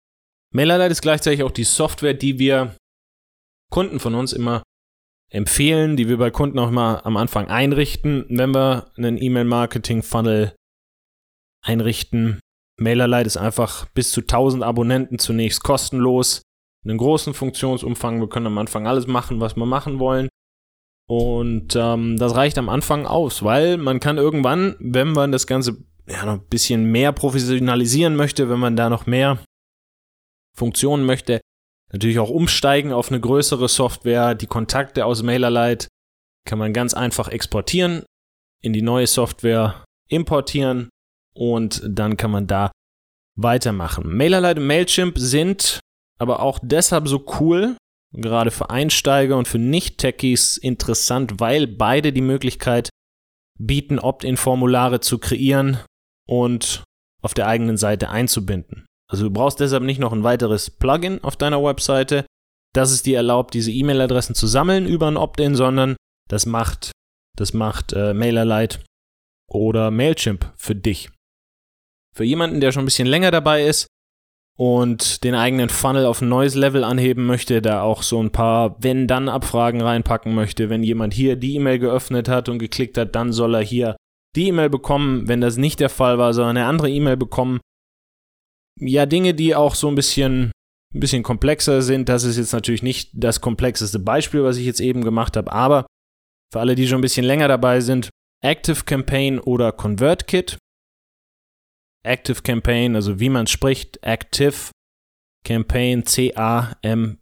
MailerLite 0.53 0.93
ist 0.93 1.03
gleichzeitig 1.03 1.43
auch 1.43 1.51
die 1.51 1.65
Software, 1.65 2.15
die 2.15 2.39
wir 2.39 2.77
Kunden 3.71 3.99
von 3.99 4.15
uns 4.15 4.33
immer 4.33 4.63
empfehlen, 5.31 5.97
die 5.97 6.09
wir 6.09 6.17
bei 6.17 6.31
Kunden 6.31 6.59
auch 6.59 6.71
mal 6.71 7.01
am 7.01 7.17
Anfang 7.17 7.49
einrichten, 7.49 8.25
wenn 8.29 8.55
wir 8.55 8.93
einen 8.97 9.21
E-Mail-Marketing-Funnel 9.21 10.55
einrichten. 11.65 12.39
MailerLite 12.81 13.27
ist 13.27 13.37
einfach 13.37 13.87
bis 13.91 14.13
zu 14.13 14.21
1000 14.21 14.63
Abonnenten 14.63 15.19
zunächst 15.19 15.63
kostenlos. 15.63 16.43
Einen 16.85 16.99
großen 16.99 17.35
Funktionsumfang. 17.35 18.21
Wir 18.21 18.29
können 18.29 18.47
am 18.47 18.59
Anfang 18.59 18.87
alles 18.87 19.07
machen, 19.07 19.41
was 19.41 19.57
wir 19.57 19.67
machen 19.67 19.99
wollen. 19.99 20.29
Und 21.07 21.77
ähm, 21.77 22.17
das 22.17 22.35
reicht 22.35 22.57
am 22.57 22.69
Anfang 22.69 23.07
aus, 23.07 23.43
weil 23.43 23.77
man 23.77 24.01
kann 24.01 24.17
irgendwann, 24.17 24.77
wenn 24.79 25.13
man 25.13 25.33
das 25.33 25.47
Ganze 25.47 25.85
ja, 26.07 26.25
noch 26.25 26.35
ein 26.35 26.49
bisschen 26.49 26.85
mehr 26.91 27.13
professionalisieren 27.13 28.17
möchte, 28.17 28.49
wenn 28.49 28.59
man 28.59 28.77
da 28.77 28.89
noch 28.89 29.07
mehr 29.07 29.39
Funktionen 30.57 31.05
möchte, 31.05 31.41
natürlich 31.93 32.19
auch 32.19 32.31
umsteigen 32.31 32.93
auf 32.93 33.11
eine 33.11 33.21
größere 33.21 33.69
Software. 33.69 34.35
Die 34.35 34.47
Kontakte 34.47 35.05
aus 35.05 35.23
MailerLite 35.23 35.89
kann 36.47 36.59
man 36.59 36.73
ganz 36.73 36.95
einfach 36.95 37.29
exportieren, 37.29 38.05
in 38.63 38.73
die 38.73 38.83
neue 38.83 39.07
Software 39.07 39.85
importieren 40.09 40.89
und 41.35 41.83
dann 41.87 42.17
kann 42.17 42.31
man 42.31 42.47
da 42.47 42.71
weitermachen. 43.37 44.17
MailerLite 44.17 44.61
und 44.61 44.67
Mailchimp 44.67 45.19
sind 45.19 45.81
aber 46.19 46.41
auch 46.41 46.59
deshalb 46.63 47.09
so 47.09 47.25
cool, 47.41 47.77
gerade 48.13 48.51
für 48.51 48.71
Einsteiger 48.71 49.37
und 49.37 49.49
für 49.49 49.59
Nicht-Techies 49.59 50.57
interessant, 50.57 51.41
weil 51.41 51.67
beide 51.67 52.13
die 52.13 52.21
Möglichkeit 52.21 52.89
bieten, 53.59 53.99
Opt-in-Formulare 53.99 55.01
zu 55.01 55.19
kreieren 55.19 55.79
und 56.27 56.85
auf 57.23 57.35
der 57.35 57.47
eigenen 57.47 57.77
Seite 57.77 58.11
einzubinden. 58.11 58.87
Also 59.11 59.25
du 59.25 59.31
brauchst 59.31 59.61
deshalb 59.61 59.83
nicht 59.83 60.01
noch 60.01 60.13
ein 60.13 60.25
weiteres 60.25 60.71
Plugin 60.71 61.23
auf 61.23 61.37
deiner 61.37 61.63
Webseite, 61.63 62.27
das 62.75 62.91
es 62.91 63.03
dir 63.03 63.17
erlaubt, 63.17 63.55
diese 63.55 63.71
E-Mail-Adressen 63.71 64.35
zu 64.35 64.47
sammeln 64.47 64.87
über 64.87 65.09
ein 65.09 65.17
Opt-in, 65.17 65.55
sondern 65.55 65.97
das 66.29 66.47
macht, 66.47 66.93
das 67.37 67.53
macht 67.53 67.93
äh, 67.93 68.15
MailerLite 68.15 68.81
oder 69.51 69.91
Mailchimp 69.91 70.53
für 70.57 70.75
dich. 70.75 71.11
Für 72.15 72.25
jemanden, 72.25 72.61
der 72.61 72.73
schon 72.73 72.83
ein 72.83 72.87
bisschen 72.87 73.07
länger 73.07 73.31
dabei 73.31 73.65
ist 73.65 73.87
und 74.57 75.25
den 75.25 75.35
eigenen 75.35 75.69
Funnel 75.69 76.07
auf 76.07 76.21
ein 76.21 76.29
neues 76.29 76.55
Level 76.55 76.85
anheben 76.85 77.27
möchte, 77.27 77.61
da 77.61 77.83
auch 77.83 78.03
so 78.03 78.23
ein 78.23 78.31
paar 78.31 78.77
Wenn-Dann-Abfragen 78.83 79.81
reinpacken 79.81 80.35
möchte, 80.35 80.71
wenn 80.71 80.83
jemand 80.83 81.13
hier 81.13 81.37
die 81.37 81.57
E-Mail 81.57 81.81
geöffnet 81.81 82.29
hat 82.29 82.49
und 82.49 82.59
geklickt 82.59 82.97
hat, 82.97 83.15
dann 83.15 83.33
soll 83.33 83.55
er 83.55 83.63
hier 83.63 83.97
die 84.37 84.49
E-Mail 84.49 84.71
bekommen. 84.71 85.27
Wenn 85.27 85.41
das 85.41 85.57
nicht 85.57 85.81
der 85.81 85.91
Fall 85.91 86.19
war, 86.19 86.33
soll 86.35 86.47
er 86.47 86.51
eine 86.51 86.67
andere 86.67 86.91
E-Mail 86.91 87.17
bekommen. 87.17 87.61
Ja, 88.79 89.07
Dinge, 89.07 89.35
die 89.35 89.55
auch 89.55 89.75
so 89.75 89.89
ein 89.89 89.95
bisschen, 89.95 90.53
ein 90.95 91.01
bisschen 91.01 91.23
komplexer 91.23 91.83
sind. 91.83 92.09
Das 92.09 92.25
ist 92.25 92.37
jetzt 92.37 92.53
natürlich 92.53 92.83
nicht 92.83 93.11
das 93.13 93.41
komplexeste 93.41 93.99
Beispiel, 93.99 94.45
was 94.45 94.57
ich 94.57 94.67
jetzt 94.67 94.81
eben 94.81 95.03
gemacht 95.03 95.37
habe, 95.37 95.53
aber 95.53 95.87
für 96.53 96.61
alle, 96.61 96.77
die 96.77 96.87
schon 96.87 96.99
ein 96.99 97.03
bisschen 97.03 97.27
länger 97.27 97.49
dabei 97.49 97.81
sind, 97.81 98.11
Active 98.41 98.85
Campaign 98.85 99.41
oder 99.41 99.73
ConvertKit. 99.73 100.59
Active 102.05 102.43
Campaign, 102.43 102.95
also 102.97 103.19
wie 103.19 103.29
man 103.29 103.47
spricht, 103.47 103.99
Active 104.03 104.71
Campaign, 105.45 106.05
C-A-M-P-A-I-G-N 106.05 107.21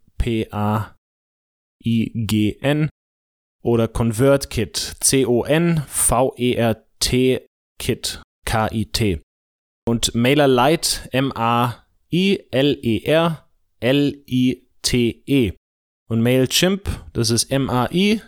oder 3.63 3.87
ConvertKit, 3.87 4.95
C-O-N-V-E-R-T 4.99 5.87
Kit, 7.79 8.21
K-I-T. 8.45 9.21
Und 9.85 10.15
MailerLite, 10.15 11.09
M-A-I-L-E-R-L-I-T-E. 11.11 11.83
Und 16.09 16.21
Mailchimp, 16.21 16.89
das 17.13 17.29
ist 17.29 17.51
M-A-I-L-T-E. 17.51 18.23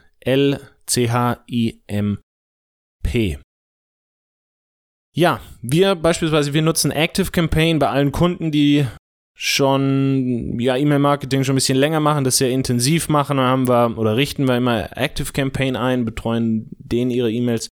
Ja, 5.15 5.39
wir 5.61 5.95
beispielsweise, 5.95 6.53
wir 6.53 6.61
nutzen 6.61 6.91
Active 6.91 7.31
Campaign 7.31 7.79
bei 7.79 7.87
allen 7.87 8.11
Kunden, 8.11 8.51
die 8.51 8.85
schon 9.33 10.59
ja 10.59 10.75
E-Mail-Marketing 10.75 11.43
schon 11.43 11.53
ein 11.53 11.57
bisschen 11.57 11.77
länger 11.77 12.01
machen, 12.01 12.25
das 12.25 12.37
sehr 12.37 12.51
intensiv 12.51 13.07
machen, 13.07 13.37
dann 13.37 13.45
haben 13.45 13.67
wir 13.67 13.97
oder 13.97 14.17
richten 14.17 14.45
wir 14.45 14.57
immer 14.57 14.97
Active 14.97 15.31
Campaign 15.31 15.77
ein, 15.77 16.03
betreuen 16.03 16.69
denen 16.79 17.11
ihre 17.11 17.31
E-Mails 17.31 17.69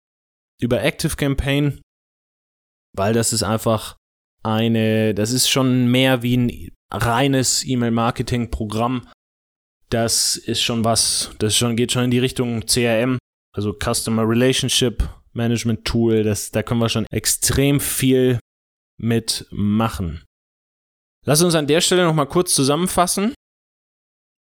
über 0.60 0.82
Active 0.82 1.14
Campaign, 1.14 1.80
weil 2.96 3.12
das 3.12 3.32
ist 3.32 3.44
einfach 3.44 3.96
eine, 4.42 5.14
das 5.14 5.30
ist 5.30 5.48
schon 5.48 5.90
mehr 5.90 6.22
wie 6.22 6.36
ein 6.36 6.70
reines 6.92 7.64
E-Mail-Marketing-Programm, 7.64 9.08
das 9.90 10.36
ist 10.36 10.62
schon 10.62 10.84
was, 10.84 11.30
das 11.38 11.56
schon, 11.56 11.76
geht 11.76 11.92
schon 11.92 12.04
in 12.04 12.10
die 12.10 12.18
Richtung 12.18 12.66
CRM, 12.66 13.18
also 13.54 13.72
Customer 13.72 14.28
Relationship 14.28 15.08
Management 15.32 15.84
Tool. 15.84 16.22
Das, 16.22 16.50
da 16.50 16.62
können 16.62 16.80
wir 16.80 16.88
schon 16.88 17.06
extrem 17.10 17.80
viel 17.80 18.38
mitmachen. 18.98 20.24
Lass 21.24 21.42
uns 21.42 21.54
an 21.54 21.66
der 21.66 21.80
Stelle 21.80 22.04
nochmal 22.04 22.28
kurz 22.28 22.54
zusammenfassen. 22.54 23.34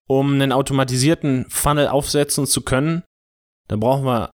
Um 0.09 0.35
einen 0.35 0.53
automatisierten 0.53 1.49
Funnel 1.49 1.88
aufsetzen 1.88 2.47
zu 2.47 2.62
können, 2.62 3.05
dann 3.68 3.81
brauchen 3.81 4.05
wir 4.05 4.31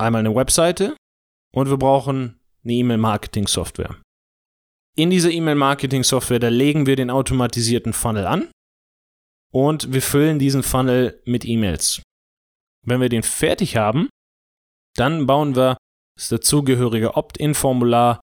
einmal 0.00 0.20
eine 0.20 0.34
Webseite 0.34 0.96
und 1.52 1.68
wir 1.68 1.76
brauchen 1.76 2.40
eine 2.64 2.72
E-Mail-Marketing-Software. 2.72 4.00
In 4.96 5.10
dieser 5.10 5.30
E-Mail-Marketing-Software, 5.30 6.38
da 6.38 6.48
legen 6.48 6.86
wir 6.86 6.96
den 6.96 7.10
automatisierten 7.10 7.92
Funnel 7.92 8.26
an 8.26 8.50
und 9.52 9.92
wir 9.92 10.02
füllen 10.02 10.38
diesen 10.38 10.62
Funnel 10.62 11.22
mit 11.24 11.44
E-Mails. 11.44 12.02
Wenn 12.84 13.00
wir 13.00 13.08
den 13.08 13.22
fertig 13.22 13.76
haben, 13.76 14.08
dann 14.96 15.26
bauen 15.26 15.56
wir 15.56 15.76
das 16.16 16.28
dazugehörige 16.28 17.16
Opt-in-Formular 17.16 18.20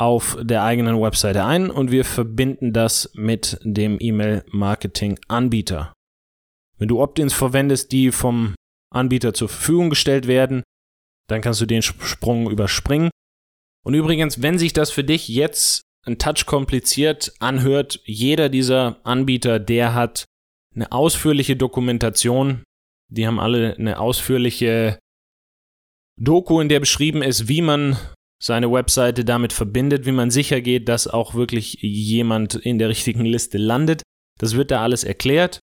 auf 0.00 0.38
der 0.40 0.62
eigenen 0.64 1.00
Webseite 1.00 1.44
ein 1.44 1.70
und 1.70 1.90
wir 1.90 2.04
verbinden 2.04 2.72
das 2.72 3.10
mit 3.14 3.58
dem 3.62 3.98
E-Mail-Marketing-Anbieter. 4.00 5.92
Wenn 6.78 6.88
du 6.88 7.00
Opt-ins 7.00 7.34
verwendest, 7.34 7.90
die 7.92 8.12
vom 8.12 8.54
Anbieter 8.94 9.34
zur 9.34 9.48
Verfügung 9.48 9.90
gestellt 9.90 10.28
werden, 10.28 10.62
dann 11.28 11.40
kannst 11.40 11.60
du 11.60 11.66
den 11.66 11.82
Sprung 11.82 12.50
überspringen. 12.50 13.10
Und 13.84 13.94
übrigens, 13.94 14.40
wenn 14.40 14.58
sich 14.58 14.72
das 14.72 14.90
für 14.90 15.04
dich 15.04 15.28
jetzt 15.28 15.82
ein 16.06 16.18
Touch 16.18 16.46
kompliziert 16.46 17.34
anhört, 17.40 18.00
jeder 18.04 18.48
dieser 18.48 19.04
Anbieter, 19.04 19.58
der 19.58 19.94
hat 19.94 20.24
eine 20.74 20.92
ausführliche 20.92 21.56
Dokumentation. 21.56 22.62
Die 23.10 23.26
haben 23.26 23.40
alle 23.40 23.74
eine 23.76 23.98
ausführliche 23.98 24.98
Doku, 26.20 26.60
in 26.60 26.68
der 26.68 26.80
beschrieben 26.80 27.22
ist, 27.22 27.48
wie 27.48 27.62
man 27.62 27.96
seine 28.42 28.70
Webseite 28.72 29.24
damit 29.24 29.52
verbindet, 29.52 30.04
wie 30.06 30.12
man 30.12 30.30
sicher 30.30 30.60
geht, 30.60 30.88
dass 30.88 31.06
auch 31.06 31.34
wirklich 31.34 31.78
jemand 31.80 32.54
in 32.54 32.78
der 32.78 32.88
richtigen 32.88 33.24
Liste 33.24 33.58
landet. 33.58 34.02
Das 34.38 34.54
wird 34.54 34.70
da 34.70 34.82
alles 34.82 35.04
erklärt. 35.04 35.60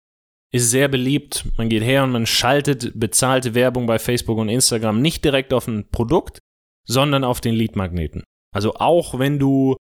ist 0.53 0.71
sehr 0.71 0.89
beliebt. 0.89 1.47
Man 1.57 1.69
geht 1.69 1.83
her 1.83 2.05
und 2.05 2.13
man 2.13 2.27
schaltet 2.27 2.99
bezahlte 2.99 3.55
Werbung 3.55 3.87
bei 3.87 3.99
Facebook 3.99 4.39
und 4.39 4.49
Instagram 4.49 5.01
nicht 5.01 5.25
direkt 5.25 5.53
auf 5.55 5.67
ein 5.67 5.89
Produkt, 5.89 6.39
sondern 6.87 7.25
auf 7.25 7.41
den 7.41 7.55
Leadmagneten. 7.55 8.25
Also 8.55 8.75
auch 8.75 9.19
wenn 9.19 9.39
du 9.39 9.77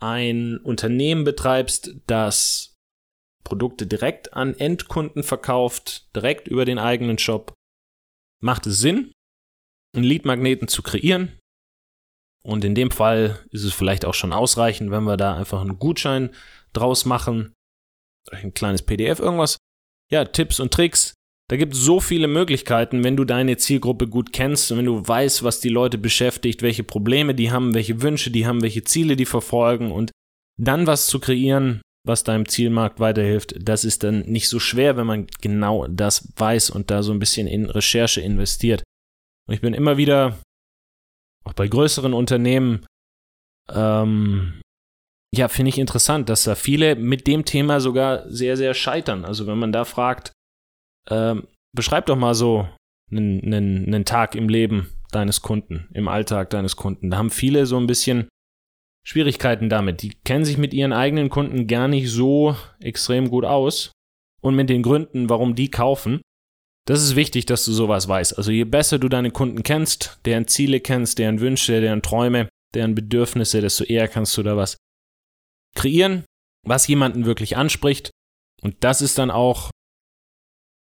ein 0.00 0.58
Unternehmen 0.58 1.24
betreibst, 1.24 1.94
das 2.06 2.76
Produkte 3.44 3.86
direkt 3.86 4.34
an 4.34 4.54
Endkunden 4.54 5.22
verkauft, 5.22 6.14
direkt 6.14 6.48
über 6.48 6.64
den 6.64 6.78
eigenen 6.78 7.18
Shop, 7.18 7.54
macht 8.42 8.66
es 8.66 8.78
Sinn, 8.78 9.12
einen 9.94 10.04
Leadmagneten 10.04 10.68
zu 10.68 10.82
kreieren. 10.82 11.38
Und 12.42 12.64
in 12.64 12.74
dem 12.74 12.90
Fall 12.90 13.38
ist 13.50 13.64
es 13.64 13.74
vielleicht 13.74 14.04
auch 14.04 14.14
schon 14.14 14.32
ausreichend, 14.32 14.90
wenn 14.90 15.04
wir 15.04 15.16
da 15.16 15.36
einfach 15.36 15.60
einen 15.60 15.78
Gutschein 15.78 16.30
draus 16.72 17.04
machen, 17.04 17.52
ein 18.30 18.54
kleines 18.54 18.82
PDF, 18.82 19.18
irgendwas. 19.18 19.58
Ja, 20.10 20.24
Tipps 20.24 20.60
und 20.60 20.72
Tricks. 20.72 21.14
Da 21.50 21.56
gibt 21.56 21.74
es 21.74 21.80
so 21.80 21.98
viele 22.00 22.28
Möglichkeiten, 22.28 23.02
wenn 23.02 23.16
du 23.16 23.24
deine 23.24 23.56
Zielgruppe 23.56 24.06
gut 24.06 24.32
kennst 24.32 24.70
und 24.70 24.78
wenn 24.78 24.84
du 24.84 25.06
weißt, 25.06 25.42
was 25.42 25.60
die 25.60 25.68
Leute 25.68 25.98
beschäftigt, 25.98 26.62
welche 26.62 26.84
Probleme 26.84 27.34
die 27.34 27.50
haben, 27.50 27.74
welche 27.74 28.02
Wünsche 28.02 28.30
die 28.30 28.46
haben, 28.46 28.62
welche 28.62 28.84
Ziele 28.84 29.16
die 29.16 29.26
verfolgen 29.26 29.90
und 29.90 30.12
dann 30.56 30.86
was 30.86 31.06
zu 31.06 31.18
kreieren, 31.18 31.82
was 32.06 32.22
deinem 32.22 32.46
Zielmarkt 32.46 33.00
weiterhilft, 33.00 33.56
das 33.60 33.84
ist 33.84 34.04
dann 34.04 34.20
nicht 34.20 34.48
so 34.48 34.60
schwer, 34.60 34.96
wenn 34.96 35.06
man 35.06 35.26
genau 35.40 35.88
das 35.88 36.32
weiß 36.36 36.70
und 36.70 36.90
da 36.90 37.02
so 37.02 37.12
ein 37.12 37.18
bisschen 37.18 37.48
in 37.48 37.66
Recherche 37.66 38.20
investiert. 38.20 38.84
Und 39.48 39.54
ich 39.54 39.60
bin 39.60 39.74
immer 39.74 39.96
wieder, 39.96 40.38
auch 41.44 41.52
bei 41.52 41.68
größeren 41.68 42.14
Unternehmen, 42.14 42.86
ähm, 43.70 44.60
ja, 45.34 45.48
finde 45.48 45.68
ich 45.68 45.78
interessant, 45.78 46.28
dass 46.28 46.44
da 46.44 46.54
viele 46.54 46.96
mit 46.96 47.26
dem 47.26 47.44
Thema 47.44 47.80
sogar 47.80 48.28
sehr, 48.28 48.56
sehr 48.56 48.74
scheitern. 48.74 49.24
Also 49.24 49.46
wenn 49.46 49.58
man 49.58 49.72
da 49.72 49.84
fragt, 49.84 50.32
ähm, 51.08 51.46
beschreib 51.74 52.06
doch 52.06 52.16
mal 52.16 52.34
so 52.34 52.68
einen, 53.10 53.42
einen, 53.44 53.86
einen 53.86 54.04
Tag 54.04 54.34
im 54.34 54.48
Leben 54.48 54.90
deines 55.12 55.40
Kunden, 55.40 55.88
im 55.92 56.08
Alltag 56.08 56.50
deines 56.50 56.76
Kunden. 56.76 57.10
Da 57.10 57.18
haben 57.18 57.30
viele 57.30 57.66
so 57.66 57.76
ein 57.76 57.86
bisschen 57.86 58.28
Schwierigkeiten 59.06 59.68
damit. 59.68 60.02
Die 60.02 60.10
kennen 60.24 60.44
sich 60.44 60.58
mit 60.58 60.74
ihren 60.74 60.92
eigenen 60.92 61.30
Kunden 61.30 61.66
gar 61.66 61.88
nicht 61.88 62.10
so 62.10 62.56
extrem 62.80 63.30
gut 63.30 63.44
aus 63.44 63.92
und 64.40 64.54
mit 64.54 64.68
den 64.68 64.82
Gründen, 64.82 65.28
warum 65.28 65.54
die 65.54 65.70
kaufen. 65.70 66.20
Das 66.86 67.02
ist 67.02 67.16
wichtig, 67.16 67.46
dass 67.46 67.64
du 67.64 67.72
sowas 67.72 68.08
weißt. 68.08 68.36
Also 68.36 68.50
je 68.50 68.64
besser 68.64 68.98
du 68.98 69.08
deine 69.08 69.30
Kunden 69.30 69.62
kennst, 69.62 70.18
deren 70.24 70.48
Ziele 70.48 70.80
kennst, 70.80 71.18
deren 71.18 71.40
Wünsche, 71.40 71.80
deren 71.80 72.02
Träume, 72.02 72.48
deren 72.74 72.94
Bedürfnisse, 72.94 73.60
desto 73.60 73.84
eher 73.84 74.08
kannst 74.08 74.36
du 74.36 74.42
da 74.42 74.56
was 74.56 74.76
kreieren, 75.76 76.24
was 76.66 76.86
jemanden 76.88 77.26
wirklich 77.26 77.56
anspricht. 77.56 78.10
Und 78.62 78.82
das 78.82 79.02
ist 79.02 79.18
dann 79.18 79.30
auch 79.30 79.70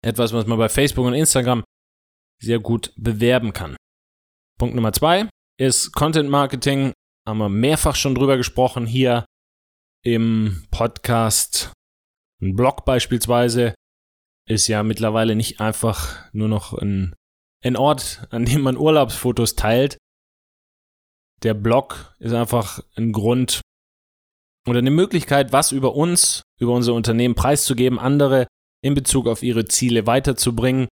etwas, 0.04 0.34
was 0.34 0.46
man 0.46 0.58
bei 0.58 0.70
Facebook 0.70 1.06
und 1.06 1.14
Instagram 1.14 1.64
sehr 2.42 2.60
gut 2.60 2.94
bewerben 2.98 3.54
kann. 3.54 3.76
Punkt 4.60 4.76
Nummer 4.76 4.94
zwei 4.94 5.30
ist 5.60 5.92
Content 5.94 6.30
Marketing 6.30 6.94
haben 7.28 7.38
wir 7.38 7.50
mehrfach 7.50 7.96
schon 7.96 8.16
drüber 8.16 8.38
gesprochen 8.38 8.86
hier 8.86 9.26
im 10.04 10.68
Podcast. 10.72 11.72
Ein 12.42 12.56
Blog 12.56 12.84
beispielsweise 12.84 13.74
ist 14.48 14.68
ja 14.68 14.84
mittlerweile 14.84 15.36
nicht 15.36 15.60
einfach 15.60 16.32
nur 16.34 16.48
noch 16.48 16.74
ein, 16.74 17.16
ein 17.64 17.76
Ort, 17.76 18.28
an 18.30 18.46
dem 18.46 18.62
man 18.62 18.78
Urlaubsfotos 18.78 19.56
teilt. 19.56 19.98
Der 21.44 21.54
Blog 21.54 22.16
ist 22.20 22.34
einfach 22.34 22.80
ein 22.96 23.12
Grund 23.12 23.62
oder 24.68 24.80
eine 24.80 24.92
Möglichkeit, 24.92 25.52
was 25.52 25.72
über 25.72 25.96
uns, 25.96 26.42
über 26.60 26.74
unser 26.74 26.94
Unternehmen 26.94 27.36
preiszugeben, 27.36 28.00
andere 28.00 28.48
in 28.82 28.94
Bezug 28.94 29.28
auf 29.28 29.44
ihre 29.44 29.66
Ziele 29.66 30.08
weiterzubringen. 30.08 30.88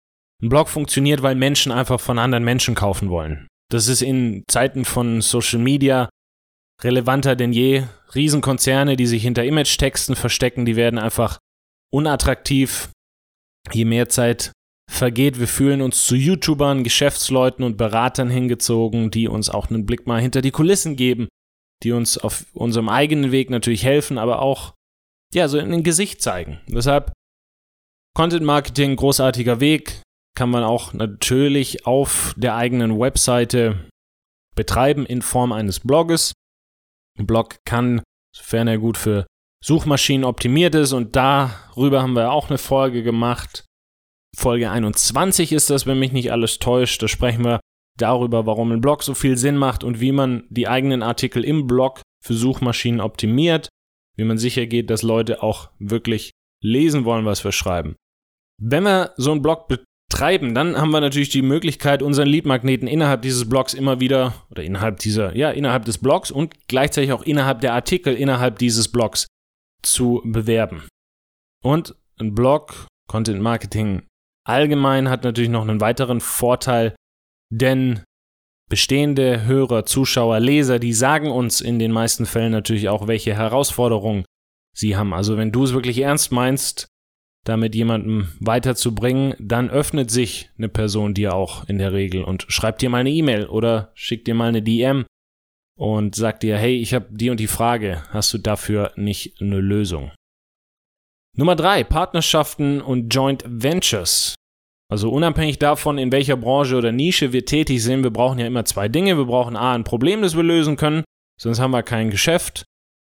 Ein 0.42 0.48
Blog 0.48 0.68
funktioniert, 0.68 1.22
weil 1.22 1.34
Menschen 1.34 1.72
einfach 1.72 2.00
von 2.00 2.18
anderen 2.18 2.44
Menschen 2.44 2.74
kaufen 2.74 3.10
wollen. 3.10 3.48
Das 3.70 3.88
ist 3.88 4.02
in 4.02 4.44
Zeiten 4.48 4.84
von 4.84 5.20
Social 5.20 5.58
Media 5.58 6.08
relevanter 6.82 7.36
denn 7.36 7.52
je. 7.52 7.84
Riesenkonzerne, 8.14 8.96
die 8.96 9.06
sich 9.06 9.22
hinter 9.22 9.44
Image-Texten 9.44 10.16
verstecken, 10.16 10.64
die 10.64 10.76
werden 10.76 10.98
einfach 10.98 11.38
unattraktiv. 11.92 12.90
Je 13.72 13.84
mehr 13.84 14.08
Zeit 14.08 14.52
vergeht, 14.90 15.38
wir 15.38 15.48
fühlen 15.48 15.82
uns 15.82 16.06
zu 16.06 16.16
YouTubern, 16.16 16.82
Geschäftsleuten 16.82 17.64
und 17.64 17.76
Beratern 17.76 18.30
hingezogen, 18.30 19.10
die 19.10 19.28
uns 19.28 19.50
auch 19.50 19.68
einen 19.68 19.86
Blick 19.86 20.06
mal 20.06 20.20
hinter 20.20 20.40
die 20.40 20.50
Kulissen 20.50 20.96
geben, 20.96 21.28
die 21.82 21.92
uns 21.92 22.18
auf 22.18 22.46
unserem 22.52 22.88
eigenen 22.88 23.30
Weg 23.30 23.50
natürlich 23.50 23.84
helfen, 23.84 24.18
aber 24.18 24.40
auch 24.40 24.74
ja, 25.34 25.46
so 25.48 25.58
in 25.58 25.72
ein 25.72 25.82
Gesicht 25.82 26.22
zeigen. 26.22 26.60
Deshalb 26.66 27.12
Content 28.16 28.44
Marketing, 28.44 28.96
großartiger 28.96 29.60
Weg, 29.60 30.02
kann 30.34 30.50
man 30.50 30.64
auch 30.64 30.92
natürlich 30.92 31.86
auf 31.86 32.34
der 32.36 32.56
eigenen 32.56 32.98
Webseite 32.98 33.88
betreiben 34.56 35.04
in 35.04 35.22
Form 35.22 35.52
eines 35.52 35.80
Bloges. 35.80 36.32
Ein 37.18 37.26
Blog 37.26 37.58
kann, 37.64 38.02
sofern 38.34 38.68
er 38.68 38.78
gut 38.78 38.96
für 38.96 39.26
Suchmaschinen 39.64 40.24
optimiert 40.24 40.74
ist, 40.74 40.92
und 40.92 41.16
darüber 41.16 42.02
haben 42.02 42.14
wir 42.14 42.32
auch 42.32 42.48
eine 42.48 42.58
Folge 42.58 43.02
gemacht. 43.02 43.64
Folge 44.36 44.70
21 44.70 45.52
ist 45.52 45.70
das, 45.70 45.86
wenn 45.86 45.98
mich 45.98 46.12
nicht 46.12 46.30
alles 46.30 46.58
täuscht. 46.58 47.02
Da 47.02 47.08
sprechen 47.08 47.44
wir 47.44 47.60
darüber, 47.98 48.46
warum 48.46 48.72
ein 48.72 48.80
Blog 48.80 49.02
so 49.02 49.14
viel 49.14 49.36
Sinn 49.36 49.56
macht 49.56 49.82
und 49.82 50.00
wie 50.00 50.12
man 50.12 50.44
die 50.48 50.68
eigenen 50.68 51.02
Artikel 51.02 51.44
im 51.44 51.66
Blog 51.66 52.00
für 52.24 52.34
Suchmaschinen 52.34 53.00
optimiert, 53.00 53.68
wie 54.16 54.24
man 54.24 54.38
sicher 54.38 54.66
geht, 54.66 54.90
dass 54.90 55.02
Leute 55.02 55.42
auch 55.42 55.70
wirklich 55.78 56.30
lesen 56.62 57.04
wollen, 57.04 57.24
was 57.24 57.44
wir 57.44 57.52
schreiben. 57.52 57.96
Wenn 58.60 58.84
wir 58.84 59.12
so 59.16 59.32
einen 59.32 59.42
Blog 59.42 59.68
treiben, 60.10 60.54
dann 60.54 60.76
haben 60.76 60.90
wir 60.90 61.00
natürlich 61.00 61.28
die 61.28 61.42
Möglichkeit, 61.42 62.02
unseren 62.02 62.28
Leadmagneten 62.28 62.88
innerhalb 62.88 63.22
dieses 63.22 63.48
Blogs 63.48 63.74
immer 63.74 64.00
wieder 64.00 64.34
oder 64.50 64.62
innerhalb 64.62 64.98
dieser, 64.98 65.36
ja, 65.36 65.50
innerhalb 65.50 65.84
des 65.84 65.98
Blogs 65.98 66.30
und 66.30 66.66
gleichzeitig 66.66 67.12
auch 67.12 67.22
innerhalb 67.22 67.60
der 67.60 67.74
Artikel 67.74 68.14
innerhalb 68.14 68.58
dieses 68.58 68.88
Blogs 68.90 69.26
zu 69.82 70.22
bewerben. 70.24 70.88
Und 71.62 71.94
ein 72.18 72.34
Blog, 72.34 72.86
Content 73.08 73.40
Marketing 73.40 74.02
allgemein 74.44 75.08
hat 75.08 75.24
natürlich 75.24 75.50
noch 75.50 75.62
einen 75.62 75.80
weiteren 75.80 76.20
Vorteil, 76.20 76.94
denn 77.50 78.02
bestehende 78.68 79.44
Hörer, 79.44 79.86
Zuschauer, 79.86 80.40
Leser, 80.40 80.78
die 80.78 80.92
sagen 80.92 81.30
uns 81.30 81.60
in 81.60 81.78
den 81.78 81.92
meisten 81.92 82.26
Fällen 82.26 82.52
natürlich 82.52 82.88
auch, 82.88 83.06
welche 83.06 83.34
Herausforderungen 83.34 84.24
sie 84.74 84.96
haben. 84.96 85.14
Also 85.14 85.36
wenn 85.36 85.52
du 85.52 85.64
es 85.64 85.72
wirklich 85.72 85.98
ernst 85.98 86.32
meinst, 86.32 86.88
damit 87.44 87.74
jemandem 87.74 88.28
weiterzubringen, 88.40 89.34
dann 89.38 89.70
öffnet 89.70 90.10
sich 90.10 90.50
eine 90.58 90.68
Person 90.68 91.14
dir 91.14 91.34
auch 91.34 91.66
in 91.68 91.78
der 91.78 91.92
Regel 91.92 92.24
und 92.24 92.44
schreibt 92.48 92.82
dir 92.82 92.90
mal 92.90 92.98
eine 92.98 93.10
E-Mail 93.10 93.46
oder 93.46 93.90
schickt 93.94 94.26
dir 94.26 94.34
mal 94.34 94.48
eine 94.48 94.62
DM 94.62 95.06
und 95.78 96.16
sagt 96.16 96.42
dir, 96.42 96.58
hey, 96.58 96.76
ich 96.76 96.92
habe 96.92 97.06
die 97.10 97.30
und 97.30 97.38
die 97.38 97.46
Frage, 97.46 98.02
hast 98.10 98.34
du 98.34 98.38
dafür 98.38 98.92
nicht 98.96 99.40
eine 99.40 99.60
Lösung? 99.60 100.10
Nummer 101.36 101.54
drei, 101.54 101.84
Partnerschaften 101.84 102.80
und 102.80 103.14
Joint 103.14 103.44
Ventures. 103.46 104.34
Also 104.90 105.10
unabhängig 105.10 105.60
davon, 105.60 105.96
in 105.98 106.10
welcher 106.10 106.36
Branche 106.36 106.76
oder 106.76 106.90
Nische 106.90 107.32
wir 107.32 107.44
tätig 107.44 107.82
sind, 107.82 108.02
wir 108.02 108.10
brauchen 108.10 108.40
ja 108.40 108.46
immer 108.46 108.64
zwei 108.64 108.88
Dinge. 108.88 109.16
Wir 109.16 109.26
brauchen 109.26 109.54
A, 109.54 109.74
ein 109.74 109.84
Problem, 109.84 110.20
das 110.20 110.36
wir 110.36 110.42
lösen 110.42 110.76
können, 110.76 111.04
sonst 111.40 111.60
haben 111.60 111.70
wir 111.70 111.84
kein 111.84 112.10
Geschäft. 112.10 112.64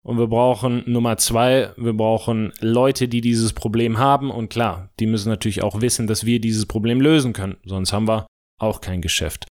Und 0.02 0.18
wir 0.18 0.26
brauchen 0.28 0.82
Nummer 0.86 1.16
zwei, 1.16 1.72
wir 1.76 1.92
brauchen 1.94 2.52
Leute, 2.61 3.08
die 3.08 3.20
dieses 3.20 3.52
Problem 3.52 3.98
haben. 3.98 4.30
Und 4.30 4.50
klar, 4.50 4.90
die 4.98 5.06
müssen 5.06 5.28
natürlich 5.28 5.62
auch 5.62 5.80
wissen, 5.80 6.06
dass 6.06 6.26
wir 6.26 6.40
dieses 6.40 6.66
Problem 6.66 7.00
lösen 7.00 7.32
können. 7.32 7.56
Sonst 7.64 7.92
haben 7.92 8.08
wir 8.08 8.26
auch 8.58 8.80
kein 8.80 9.02
Geschäft. 9.02 9.46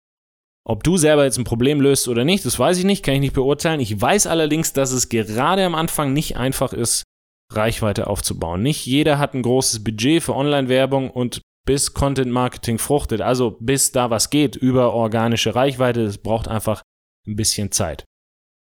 Ob 0.69 0.83
du 0.83 0.97
selber 0.97 1.25
jetzt 1.25 1.39
ein 1.39 1.45
Problem 1.45 1.81
löst 1.81 2.09
oder 2.09 2.25
nicht, 2.25 2.45
das 2.45 2.59
weiß 2.59 2.79
ich 2.79 2.85
nicht, 2.85 3.05
kann 3.05 3.15
ich 3.15 3.21
nicht 3.21 3.35
beurteilen. 3.35 3.79
Ich 3.79 4.01
weiß 4.01 4.27
allerdings, 4.27 4.73
dass 4.73 4.91
es 4.91 5.09
gerade 5.09 5.65
am 5.65 5.77
Anfang 5.77 6.13
nicht 6.13 6.37
einfach 6.37 6.73
ist, 6.73 7.05
Reichweite 7.53 8.09
aufzubauen. 8.09 8.63
Nicht 8.63 8.85
jeder 8.85 9.21
hat 9.21 9.35
ein 9.35 9.43
großes 9.43 9.85
Budget 9.85 10.25
für 10.25 10.35
Online-Werbung 10.35 11.11
und 11.11 11.41
bis 11.67 11.95
Content 11.95 12.33
Marketing 12.33 12.79
fruchtet, 12.79 13.21
also 13.21 13.57
bis 13.61 13.93
da 13.93 14.11
was 14.11 14.31
geht 14.31 14.57
über 14.57 14.93
organische 14.93 15.55
Reichweite, 15.55 16.05
das 16.05 16.19
braucht 16.19 16.49
einfach 16.49 16.83
ein 17.27 17.37
bisschen 17.37 17.71
Zeit. 17.71 18.05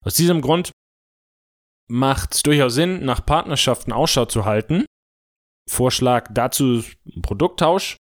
Aus 0.06 0.16
diesem 0.16 0.42
Grund 0.42 0.72
macht 1.88 2.36
es 2.36 2.44
durchaus 2.44 2.76
Sinn, 2.76 3.04
nach 3.04 3.26
Partnerschaften 3.26 3.92
Ausschau 3.92 4.26
zu 4.26 4.46
halten. 4.46 4.86
Vorschlag 5.70 6.30
dazu 6.32 6.84
Produkttausch. 7.22 7.98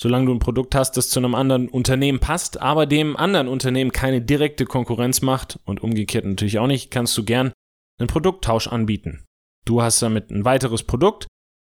Solange 0.00 0.26
du 0.26 0.32
ein 0.32 0.38
Produkt 0.38 0.74
hast, 0.74 0.96
das 0.96 1.10
zu 1.10 1.20
einem 1.20 1.34
anderen 1.34 1.68
Unternehmen 1.68 2.20
passt, 2.20 2.60
aber 2.60 2.86
dem 2.86 3.18
anderen 3.18 3.48
Unternehmen 3.48 3.92
keine 3.92 4.22
direkte 4.22 4.64
Konkurrenz 4.64 5.20
macht 5.20 5.58
und 5.64 5.82
umgekehrt 5.82 6.24
natürlich 6.24 6.58
auch 6.58 6.66
nicht, 6.66 6.90
kannst 6.90 7.16
du 7.18 7.24
gern 7.24 7.52
einen 7.98 8.08
Produkttausch 8.08 8.66
anbieten. 8.66 9.24
Du 9.66 9.82
hast 9.82 10.00
damit 10.00 10.30
ein 10.30 10.46
weiteres 10.46 10.84
Produkt, 10.84 11.26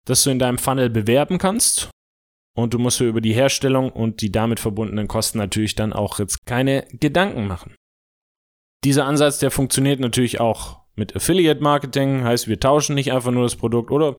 das 0.07 0.23
du 0.23 0.29
in 0.29 0.39
deinem 0.39 0.59
Funnel 0.59 0.89
bewerben 0.89 1.39
kannst 1.39 1.89
und 2.55 2.73
du 2.73 2.79
musst 2.79 3.01
dir 3.01 3.09
über 3.09 3.19
die 3.19 3.33
Herstellung 3.33 3.91
und 3.91 4.21
die 4.21 4.31
damit 4.31 4.61
verbundenen 4.61 5.09
Kosten 5.09 5.37
natürlich 5.37 5.75
dann 5.75 5.91
auch 5.91 6.17
jetzt 6.19 6.45
keine 6.45 6.87
Gedanken 6.91 7.47
machen. 7.47 7.75
Dieser 8.85 9.05
Ansatz, 9.05 9.39
der 9.39 9.51
funktioniert 9.51 9.99
natürlich 9.99 10.39
auch 10.39 10.79
mit 10.95 11.15
Affiliate 11.17 11.61
Marketing, 11.61 12.23
heißt 12.23 12.47
wir 12.47 12.61
tauschen 12.61 12.95
nicht 12.95 13.11
einfach 13.11 13.31
nur 13.31 13.43
das 13.43 13.57
Produkt 13.57 13.91
oder 13.91 14.15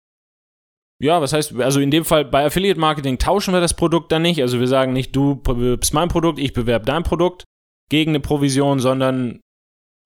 ja, 1.03 1.21
was 1.21 1.33
heißt, 1.33 1.55
also 1.61 1.81
in 1.81 1.91
dem 1.91 2.05
Fall 2.05 2.25
bei 2.25 2.47
Affiliate 2.47 2.79
Marketing 2.79 3.19
tauschen 3.19 3.53
wir 3.53 3.61
das 3.61 3.75
Produkt 3.75 4.13
dann 4.13 4.23
nicht. 4.23 4.41
Also 4.41 4.61
wir 4.61 4.69
sagen 4.69 4.93
nicht, 4.93 5.15
du 5.17 5.35
bewirbst 5.35 5.93
mein 5.93 6.09
Produkt, 6.09 6.39
ich 6.39 6.53
bewerbe 6.53 6.87
dein 6.87 7.03
Produkt 7.03 7.43
gegen 7.91 8.13
eine 8.13 8.21
Provision, 8.21 8.79
sondern 8.79 9.41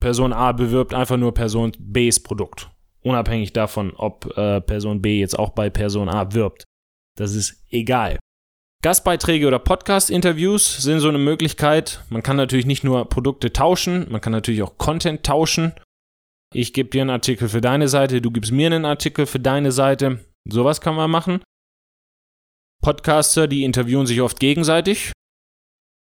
Person 0.01 0.33
A 0.33 0.53
bewirbt 0.53 0.95
einfach 0.95 1.19
nur 1.19 1.35
Person 1.35 1.73
Bs 1.79 2.21
Produkt. 2.23 2.71
Unabhängig 3.03 3.53
davon, 3.53 3.93
ob 3.95 4.37
äh, 4.39 4.63
Person 4.63 5.03
B 5.03 5.21
jetzt 5.21 5.39
auch 5.39 5.51
bei 5.51 5.69
Person 5.69 6.09
A 6.09 6.33
wirbt. 6.33 6.65
Das 7.19 7.35
ist 7.35 7.63
egal. 7.71 8.19
Gastbeiträge 8.83 9.47
oder 9.47 9.59
Podcast-Interviews 9.59 10.83
sind 10.83 11.01
so 11.01 11.09
eine 11.09 11.19
Möglichkeit. 11.19 12.05
Man 12.09 12.23
kann 12.23 12.37
natürlich 12.37 12.67
nicht 12.67 12.85
nur 12.85 13.07
Produkte 13.09 13.53
tauschen, 13.53 14.07
man 14.11 14.23
kann 14.23 14.33
natürlich 14.33 14.63
auch 14.63 14.79
Content 14.79 15.25
tauschen. 15.25 15.73
Ich 16.55 16.73
gebe 16.73 16.89
dir 16.89 17.03
einen 17.03 17.11
Artikel 17.11 17.49
für 17.49 17.61
deine 17.61 17.89
Seite, 17.89 18.23
du 18.23 18.31
gibst 18.31 18.53
mir 18.53 18.67
einen 18.67 18.87
Artikel 18.87 19.27
für 19.27 19.41
deine 19.41 19.73
Seite. 19.73 20.21
Sowas 20.49 20.81
kann 20.81 20.95
man 20.95 21.11
machen. 21.11 21.43
Podcaster, 22.83 23.49
die 23.49 23.65
interviewen 23.65 24.07
sich 24.07 24.21
oft 24.21 24.39
gegenseitig. 24.39 25.13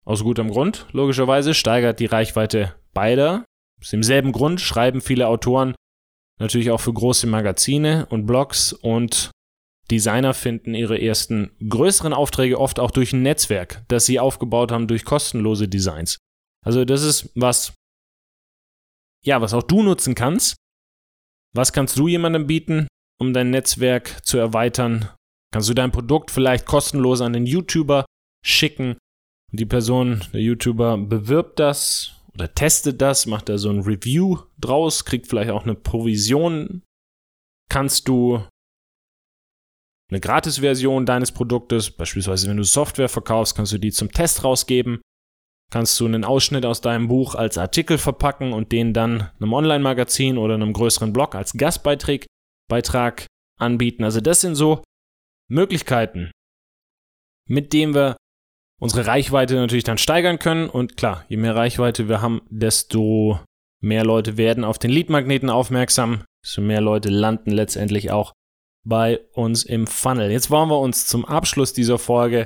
Aus 0.05 0.23
gutem 0.23 0.51
Grund, 0.51 0.87
logischerweise, 0.91 1.53
steigert 1.53 1.99
die 1.99 2.05
Reichweite 2.05 2.75
beider. 2.93 3.43
Aus 3.81 3.89
demselben 3.89 4.31
Grund 4.31 4.61
schreiben 4.61 5.01
viele 5.01 5.27
Autoren 5.27 5.73
natürlich 6.39 6.71
auch 6.71 6.81
für 6.81 6.93
große 6.93 7.27
Magazine 7.27 8.05
und 8.07 8.25
Blogs 8.25 8.73
und 8.73 9.31
Designer 9.89 10.33
finden 10.33 10.73
ihre 10.73 10.99
ersten 10.99 11.51
größeren 11.67 12.13
Aufträge 12.13 12.59
oft 12.59 12.79
auch 12.79 12.91
durch 12.91 13.13
ein 13.13 13.21
Netzwerk, 13.21 13.85
das 13.87 14.05
sie 14.05 14.19
aufgebaut 14.19 14.71
haben 14.71 14.87
durch 14.87 15.05
kostenlose 15.05 15.67
Designs. 15.67 16.17
Also 16.65 16.85
das 16.85 17.03
ist 17.03 17.29
was, 17.35 17.73
ja, 19.23 19.41
was 19.41 19.53
auch 19.53 19.63
du 19.63 19.83
nutzen 19.83 20.15
kannst. 20.15 20.55
Was 21.53 21.71
kannst 21.71 21.97
du 21.97 22.07
jemandem 22.07 22.47
bieten, 22.47 22.87
um 23.19 23.33
dein 23.33 23.49
Netzwerk 23.49 24.25
zu 24.25 24.37
erweitern? 24.37 25.09
Kannst 25.53 25.69
du 25.69 25.73
dein 25.73 25.91
Produkt 25.91 26.31
vielleicht 26.31 26.65
kostenlos 26.65 27.21
an 27.21 27.33
den 27.33 27.45
YouTuber 27.45 28.05
schicken? 28.45 28.97
Die 29.51 29.65
Person, 29.65 30.23
der 30.33 30.41
YouTuber 30.41 30.97
bewirbt 30.97 31.59
das 31.59 32.11
oder 32.33 32.53
testet 32.53 33.01
das, 33.01 33.25
macht 33.25 33.47
da 33.47 33.57
so 33.57 33.69
ein 33.69 33.81
Review 33.81 34.39
draus, 34.59 35.05
kriegt 35.05 35.27
vielleicht 35.27 35.51
auch 35.51 35.63
eine 35.63 35.75
Provision. 35.75 36.81
Kannst 37.69 38.07
du 38.07 38.45
eine 40.11 40.19
Gratis-Version 40.19 41.05
deines 41.05 41.31
Produktes, 41.31 41.89
beispielsweise 41.89 42.49
wenn 42.49 42.57
du 42.57 42.63
Software 42.63 43.09
verkaufst, 43.09 43.55
kannst 43.55 43.71
du 43.71 43.79
die 43.79 43.91
zum 43.91 44.11
Test 44.11 44.43
rausgeben. 44.43 45.01
Kannst 45.71 45.99
du 45.99 46.05
einen 46.05 46.25
Ausschnitt 46.25 46.65
aus 46.65 46.81
deinem 46.81 47.07
Buch 47.07 47.33
als 47.33 47.57
Artikel 47.57 47.97
verpacken 47.97 48.53
und 48.53 48.71
den 48.71 48.93
dann 48.93 49.31
einem 49.39 49.53
Online-Magazin 49.53 50.37
oder 50.37 50.53
einem 50.53 50.73
größeren 50.73 51.11
Blog 51.11 51.33
als 51.33 51.53
Gastbeitrag 51.53 52.25
Beitrag 52.69 53.25
anbieten. 53.59 54.03
Also 54.03 54.21
das 54.21 54.41
sind 54.41 54.55
so 54.55 54.83
Möglichkeiten, 55.49 56.31
mit 57.47 57.73
denen 57.73 57.93
wir 57.93 58.17
unsere 58.79 59.07
Reichweite 59.07 59.55
natürlich 59.55 59.83
dann 59.83 59.97
steigern 59.97 60.39
können. 60.39 60.69
Und 60.69 60.97
klar, 60.97 61.25
je 61.29 61.37
mehr 61.37 61.55
Reichweite 61.55 62.09
wir 62.09 62.21
haben, 62.21 62.41
desto 62.49 63.39
mehr 63.81 64.03
Leute 64.03 64.37
werden 64.37 64.63
auf 64.63 64.79
den 64.79 64.91
Leadmagneten 64.91 65.49
aufmerksam, 65.49 66.23
desto 66.43 66.61
mehr 66.61 66.81
Leute 66.81 67.09
landen 67.09 67.51
letztendlich 67.51 68.11
auch 68.11 68.33
bei 68.83 69.19
uns 69.33 69.63
im 69.63 69.87
Funnel. 69.87 70.31
Jetzt 70.31 70.49
wollen 70.49 70.69
wir 70.69 70.79
uns 70.79 71.07
zum 71.07 71.25
Abschluss 71.25 71.73
dieser 71.73 71.97
Folge 71.97 72.45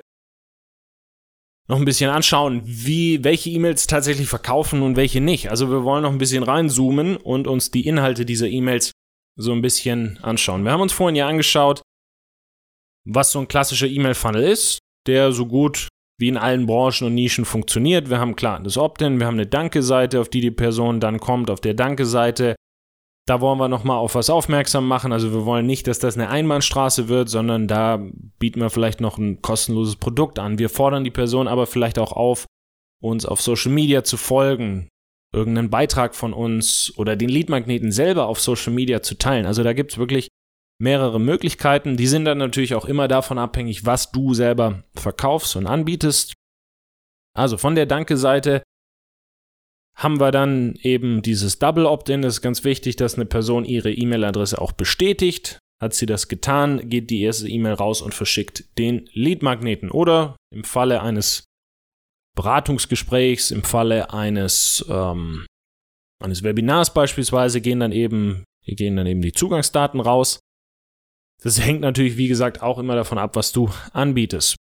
noch 1.67 1.78
ein 1.78 1.86
bisschen 1.86 2.09
anschauen, 2.09 2.61
wie, 2.65 3.24
welche 3.24 3.51
E-Mails 3.51 3.86
tatsächlich 3.86 4.28
verkaufen 4.28 4.82
und 4.82 4.95
welche 4.95 5.22
nicht. 5.22 5.51
Also 5.51 5.70
wir 5.70 5.84
wollen 5.84 6.03
noch 6.03 6.11
ein 6.11 6.17
bisschen 6.17 6.43
reinzoomen 6.43 7.15
und 7.15 7.47
uns 7.47 7.70
die 7.70 7.86
Inhalte 7.86 8.26
dieser 8.26 8.47
E-Mails 8.47 8.91
so 9.40 9.54
ein 9.54 9.62
bisschen 9.62 10.20
anschauen. 10.22 10.64
Wir 10.64 10.72
haben 10.72 10.82
uns 10.82 10.94
vorhin 10.94 11.16
ja 11.16 11.28
angeschaut, 11.28 11.82
was 13.08 13.32
so 13.32 13.40
ein 13.40 13.48
klassischer 13.48 13.88
E-Mail-Funnel 13.88 14.44
ist, 14.44 14.80
der 15.08 15.32
so 15.32 15.46
gut 15.46 15.88
wie 16.20 16.28
in 16.28 16.38
allen 16.38 16.66
Branchen 16.66 17.08
und 17.08 17.16
Nischen 17.16 17.46
funktioniert. 17.46 18.10
Wir 18.10 18.20
haben 18.20 18.36
klar 18.36 18.60
das 18.60 18.78
Opt-in, 18.78 19.20
wir 19.20 19.26
haben 19.26 19.36
eine 19.36 19.48
Danke-Seite, 19.48 20.20
auf 20.20 20.28
die 20.28 20.42
die 20.42 20.52
Person 20.52 21.00
dann 21.00 21.22
kommt. 21.22 21.50
Auf 21.50 21.62
der 21.62 21.74
Danke-Seite, 21.74 22.56
da 23.26 23.40
wollen 23.40 23.60
wir 23.60 23.70
nochmal 23.70 23.98
auf 23.98 24.16
was 24.16 24.30
aufmerksam 24.30 24.86
machen. 24.86 25.14
Also 25.14 25.32
wir 25.32 25.46
wollen 25.46 25.66
nicht, 25.66 25.88
dass 25.88 26.00
das 26.00 26.16
eine 26.16 26.30
Einbahnstraße 26.30 27.08
wird, 27.08 27.30
sondern 27.30 27.70
da 27.70 28.06
bieten 28.40 28.60
wir 28.60 28.70
vielleicht 28.70 29.00
noch 29.00 29.18
ein 29.18 29.42
kostenloses 29.42 29.96
Produkt 29.96 30.38
an. 30.38 30.60
Wir 30.60 30.68
fordern 30.68 31.06
die 31.06 31.12
Person 31.12 31.48
aber 31.48 31.66
vielleicht 31.66 31.98
auch 31.98 32.12
auf, 32.12 32.46
uns 33.02 33.26
auf 33.26 33.42
Social 33.42 33.72
Media 33.72 34.04
zu 34.04 34.18
folgen, 34.18 34.90
irgendeinen 35.34 35.69
Beitrag 35.69 36.15
von 36.15 36.34
uns 36.34 36.93
oder 36.97 37.15
den 37.15 37.30
Leadmagneten 37.30 37.91
selber 37.91 38.27
auf 38.27 38.39
Social 38.39 38.73
Media 38.73 39.01
zu 39.01 39.17
teilen. 39.17 39.45
Also 39.45 39.63
da 39.63 39.73
gibt 39.73 39.91
es 39.91 39.97
wirklich 39.97 40.30
mehrere 40.82 41.19
Möglichkeiten. 41.19 41.97
Die 41.97 42.07
sind 42.07 42.25
dann 42.25 42.38
natürlich 42.38 42.73
auch 42.75 42.86
immer 42.86 43.07
davon 43.07 43.38
abhängig, 43.38 43.86
was 43.86 44.11
du 44.11 44.34
selber 44.34 44.84
verkaufst 44.95 45.55
und 45.55 45.67
anbietest. 45.67 46.34
Also 47.38 47.57
von 47.57 47.75
der 47.75 47.86
Danke-Seite 47.86 48.63
haben 49.95 50.19
wir 50.19 50.32
dann 50.32 50.75
eben 50.82 51.21
dieses 51.21 51.59
Double 51.59 51.86
Opt-in. 51.86 52.21
Das 52.21 52.36
ist 52.36 52.41
ganz 52.41 52.63
wichtig, 52.63 52.95
dass 52.95 53.15
eine 53.15 53.25
Person 53.25 53.65
ihre 53.65 53.91
E-Mail-Adresse 53.91 54.59
auch 54.59 54.71
bestätigt. 54.71 55.59
Hat 55.82 55.93
sie 55.93 56.05
das 56.05 56.27
getan, 56.27 56.89
geht 56.89 57.09
die 57.09 57.21
erste 57.21 57.47
E-Mail 57.47 57.73
raus 57.73 58.01
und 58.01 58.13
verschickt 58.13 58.77
den 58.77 59.09
Lead-Magneten. 59.13 59.91
Oder 59.91 60.36
im 60.53 60.63
Falle 60.63 61.01
eines 61.01 61.43
Beratungsgesprächs, 62.40 63.52
im 63.52 63.66
Falle 63.66 64.14
eines, 64.14 64.86
ähm, 64.88 65.46
eines 66.24 66.42
Webinars 66.42 66.94
beispielsweise, 66.94 67.60
gehen 67.60 67.82
dann 67.82 67.92
eben, 67.92 68.46
gehen 68.66 68.96
dann 68.96 69.08
eben 69.08 69.22
die 69.22 69.34
Zugangsdaten 69.34 70.00
raus. 70.00 70.40
Das 71.44 71.60
hängt 71.66 71.82
natürlich, 71.82 72.16
wie 72.16 72.30
gesagt, 72.30 72.62
auch 72.62 72.80
immer 72.80 72.96
davon 72.96 73.18
ab, 73.18 73.36
was 73.36 73.52
du 73.52 73.70
anbietest. 73.92 74.56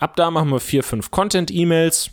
Ab 0.00 0.14
da 0.14 0.30
machen 0.30 0.50
wir 0.50 0.60
vier, 0.60 0.84
fünf 0.84 1.10
Content-E-Mails. 1.10 2.12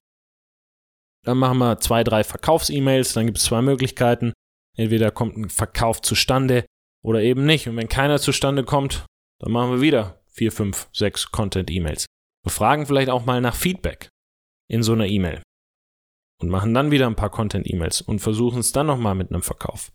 Dann 1.26 1.38
machen 1.38 1.60
wir 1.60 1.80
zwei, 1.80 2.04
drei 2.04 2.24
Verkaufs-E-Mails. 2.24 3.14
Dann 3.14 3.28
gibt 3.28 3.38
es 3.38 3.44
zwei 3.44 3.62
Möglichkeiten. 3.62 4.34
Entweder 4.76 5.12
kommt 5.12 5.38
ein 5.38 5.52
Verkauf 5.52 6.02
zustande 6.02 6.66
oder 7.04 7.22
eben 7.22 7.46
nicht. 7.46 7.68
Und 7.68 7.78
wenn 7.78 7.88
keiner 7.88 8.18
zustande 8.18 8.64
kommt, 8.64 9.06
dann 9.40 9.52
machen 9.52 9.74
wir 9.74 9.82
wieder 9.82 10.24
vier, 10.26 10.52
fünf, 10.52 10.90
sechs 10.92 11.30
Content-E-Mails. 11.30 12.08
Wir 12.44 12.52
fragen 12.52 12.88
vielleicht 12.88 13.12
auch 13.12 13.26
mal 13.26 13.42
nach 13.42 13.56
Feedback 13.56 14.10
in 14.74 14.84
so 14.84 14.94
einer 14.94 15.08
E-Mail 15.08 15.42
und 16.42 16.50
machen 16.50 16.74
dann 16.74 16.92
wieder 16.92 17.08
ein 17.08 17.16
paar 17.16 17.30
Content-E-Mails 17.30 18.02
und 18.02 18.20
versuchen 18.20 18.60
es 18.60 18.72
dann 18.72 18.88
nochmal 18.88 19.16
mit 19.16 19.30
einem 19.30 19.44
Verkauf. 19.44 19.92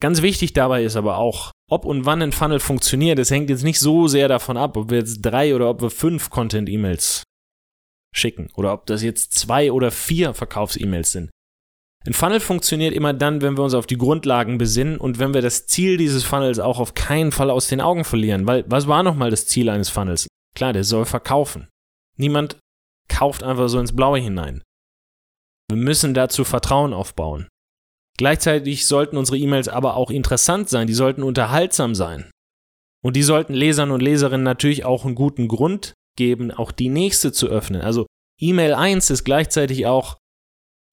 Ganz 0.00 0.22
wichtig 0.22 0.52
dabei 0.52 0.84
ist 0.84 0.96
aber 0.96 1.18
auch, 1.18 1.50
ob 1.68 1.84
und 1.84 2.06
wann 2.06 2.22
ein 2.22 2.32
Funnel 2.32 2.60
funktioniert. 2.60 3.18
Es 3.18 3.30
hängt 3.30 3.50
jetzt 3.50 3.64
nicht 3.64 3.80
so 3.80 4.08
sehr 4.08 4.28
davon 4.28 4.56
ab, 4.56 4.76
ob 4.76 4.90
wir 4.90 4.98
jetzt 4.98 5.22
drei 5.22 5.54
oder 5.54 5.68
ob 5.68 5.82
wir 5.82 5.90
fünf 5.90 6.30
Content-E-Mails 6.30 7.24
schicken 8.14 8.48
oder 8.54 8.72
ob 8.72 8.86
das 8.86 9.02
jetzt 9.02 9.34
zwei 9.34 9.70
oder 9.70 9.90
vier 9.90 10.34
Verkaufs-E-Mails 10.34 11.12
sind. 11.12 11.30
Ein 12.06 12.14
Funnel 12.14 12.40
funktioniert 12.40 12.94
immer 12.94 13.12
dann, 13.12 13.42
wenn 13.42 13.58
wir 13.58 13.64
uns 13.64 13.74
auf 13.74 13.86
die 13.86 13.98
Grundlagen 13.98 14.56
besinnen 14.56 14.98
und 14.98 15.18
wenn 15.18 15.34
wir 15.34 15.42
das 15.42 15.66
Ziel 15.66 15.96
dieses 15.96 16.24
Funnels 16.24 16.58
auch 16.58 16.78
auf 16.78 16.94
keinen 16.94 17.32
Fall 17.32 17.50
aus 17.50 17.68
den 17.68 17.80
Augen 17.80 18.04
verlieren. 18.04 18.46
Weil 18.46 18.64
was 18.68 18.86
war 18.86 19.02
nochmal 19.02 19.30
das 19.30 19.46
Ziel 19.46 19.68
eines 19.68 19.90
Funnels? 19.90 20.26
Klar, 20.54 20.72
der 20.72 20.84
soll 20.84 21.04
verkaufen. 21.04 21.68
Niemand 22.16 22.56
kauft 23.08 23.42
einfach 23.42 23.68
so 23.68 23.78
ins 23.78 23.94
Blaue 23.94 24.18
hinein. 24.18 24.62
Wir 25.70 25.76
müssen 25.76 26.14
dazu 26.14 26.44
Vertrauen 26.44 26.92
aufbauen. 26.92 27.48
Gleichzeitig 28.16 28.86
sollten 28.86 29.16
unsere 29.16 29.38
E-Mails 29.38 29.68
aber 29.68 29.96
auch 29.96 30.10
interessant 30.10 30.68
sein, 30.68 30.86
die 30.86 30.94
sollten 30.94 31.22
unterhaltsam 31.22 31.94
sein. 31.94 32.30
Und 33.04 33.14
die 33.14 33.22
sollten 33.22 33.54
Lesern 33.54 33.90
und 33.90 34.02
Leserinnen 34.02 34.42
natürlich 34.42 34.84
auch 34.84 35.04
einen 35.04 35.14
guten 35.14 35.46
Grund 35.46 35.94
geben, 36.16 36.50
auch 36.50 36.72
die 36.72 36.88
nächste 36.88 37.32
zu 37.32 37.46
öffnen. 37.46 37.80
Also 37.80 38.06
E-Mail 38.40 38.74
1 38.74 39.10
ist 39.10 39.24
gleichzeitig 39.24 39.86
auch 39.86 40.18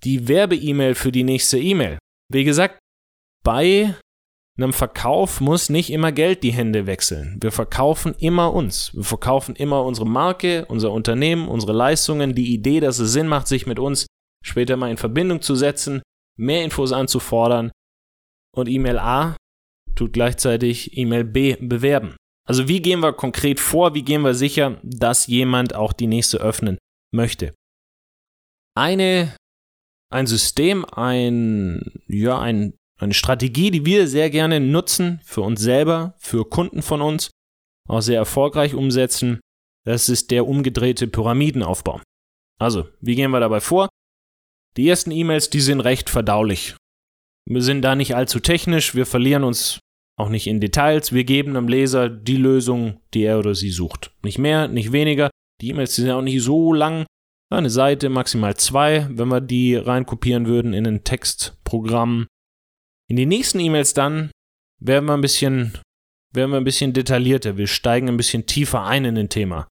die 0.04 0.28
Werbe-E-Mail 0.28 0.94
für 0.94 1.12
die 1.12 1.24
nächste 1.24 1.58
E-Mail. 1.58 1.98
Wie 2.32 2.44
gesagt, 2.44 2.78
bei 3.44 3.96
einem 4.58 4.74
Verkauf 4.74 5.42
muss 5.42 5.70
nicht 5.70 5.92
immer 5.92 6.12
Geld 6.12 6.44
die 6.44 6.54
Hände 6.54 6.88
wechseln. 6.88 7.38
Wir 7.42 7.52
verkaufen 7.52 8.16
immer 8.20 8.54
uns. 8.54 8.94
Wir 8.94 9.04
verkaufen 9.04 9.56
immer 9.56 9.84
unsere 9.84 10.08
Marke, 10.08 10.66
unser 10.68 10.92
Unternehmen, 10.92 11.50
unsere 11.50 11.74
Leistungen, 11.74 12.36
die 12.36 12.54
Idee, 12.54 12.80
dass 12.80 13.00
es 13.00 13.12
Sinn 13.12 13.28
macht, 13.28 13.48
sich 13.48 13.66
mit 13.66 13.80
uns 13.80 14.06
später 14.44 14.78
mal 14.78 14.92
in 14.92 14.98
Verbindung 14.98 15.42
zu 15.42 15.56
setzen, 15.56 16.02
mehr 16.38 16.64
Infos 16.64 16.94
anzufordern. 16.94 17.72
Und 18.56 18.70
E-Mail 18.70 19.00
A 19.00 19.36
tut 19.96 20.14
gleichzeitig 20.14 20.98
E-Mail 20.98 21.26
B 21.26 21.58
bewerben. 21.60 22.16
Also 22.48 22.68
wie 22.68 22.82
gehen 22.82 23.02
wir 23.02 23.12
konkret 23.12 23.60
vor, 23.60 23.96
wie 23.96 24.04
gehen 24.04 24.22
wir 24.22 24.36
sicher, 24.36 24.80
dass 24.84 25.28
jemand 25.28 25.74
auch 25.74 25.92
die 25.94 26.08
nächste 26.08 26.38
öffnen 26.38 26.78
möchte? 27.12 27.54
Eine, 28.78 29.36
ein 30.12 30.28
System, 30.28 30.86
ein, 30.86 31.82
ja, 32.08 32.40
ein, 32.40 32.76
eine 33.00 33.14
Strategie, 33.14 33.72
die 33.72 33.86
wir 33.86 34.08
sehr 34.08 34.30
gerne 34.30 34.60
nutzen 34.60 35.20
für 35.24 35.42
uns 35.42 35.62
selber, 35.62 36.16
für 36.18 36.46
Kunden 36.46 36.82
von 36.82 37.02
uns, 37.02 37.30
auch 37.88 38.02
sehr 38.02 38.18
erfolgreich 38.18 38.74
umsetzen, 38.74 39.40
das 39.86 40.10
ist 40.10 40.32
der 40.32 40.48
umgedrehte 40.48 41.08
Pyramidenaufbau. 41.08 42.02
Also, 42.60 42.88
wie 43.02 43.16
gehen 43.16 43.32
wir 43.32 43.40
dabei 43.40 43.60
vor? 43.60 43.90
Die 44.78 44.90
ersten 44.90 45.12
E-Mails, 45.12 45.50
die 45.50 45.62
sind 45.62 45.82
recht 45.82 46.10
verdaulich. 46.10 46.76
Wir 47.48 47.62
sind 47.62 47.82
da 47.84 47.96
nicht 47.96 48.16
allzu 48.16 48.40
technisch, 48.40 48.96
wir 48.96 49.06
verlieren 49.06 49.44
uns 49.44 49.80
auch 50.18 50.30
nicht 50.30 50.48
in 50.48 50.62
Details, 50.62 51.12
wir 51.12 51.26
geben 51.26 51.54
dem 51.54 51.68
Leser 51.68 52.10
die 52.10 52.38
Lösung, 52.38 53.02
die 53.14 53.24
er 53.24 53.38
oder 53.38 53.54
sie 53.54 53.70
sucht. 53.70 54.12
Nicht 54.24 54.40
mehr, 54.40 54.68
nicht 54.68 54.92
weniger. 54.92 55.30
Die 55.62 55.70
E-Mails 55.70 55.96
sind 55.96 56.08
ja 56.08 56.16
auch 56.16 56.22
nicht 56.22 56.42
so 56.42 56.74
lang. 56.74 57.06
Eine 57.52 57.70
Seite, 57.70 58.10
maximal 58.10 58.56
zwei, 58.56 59.08
wenn 59.12 59.28
wir 59.28 59.42
die 59.42 59.76
reinkopieren 59.76 60.48
würden 60.48 60.74
in 60.74 60.88
ein 60.88 61.04
Textprogramm. 61.04 62.28
In 63.08 63.16
die 63.18 63.26
nächsten 63.26 63.60
E-Mails 63.60 63.94
dann 63.94 64.32
werden 64.80 65.06
wir 65.06 65.14
ein 65.14 65.22
bisschen, 65.22 65.78
werden 66.34 66.52
wir 66.52 66.58
ein 66.58 66.64
bisschen 66.64 66.94
detaillierter. 66.94 67.58
Wir 67.58 67.68
steigen 67.68 68.10
ein 68.10 68.18
bisschen 68.18 68.46
tiefer 68.46 68.84
ein 68.84 69.06
in 69.06 69.18
ein 69.18 69.30
Thema. 69.30 69.68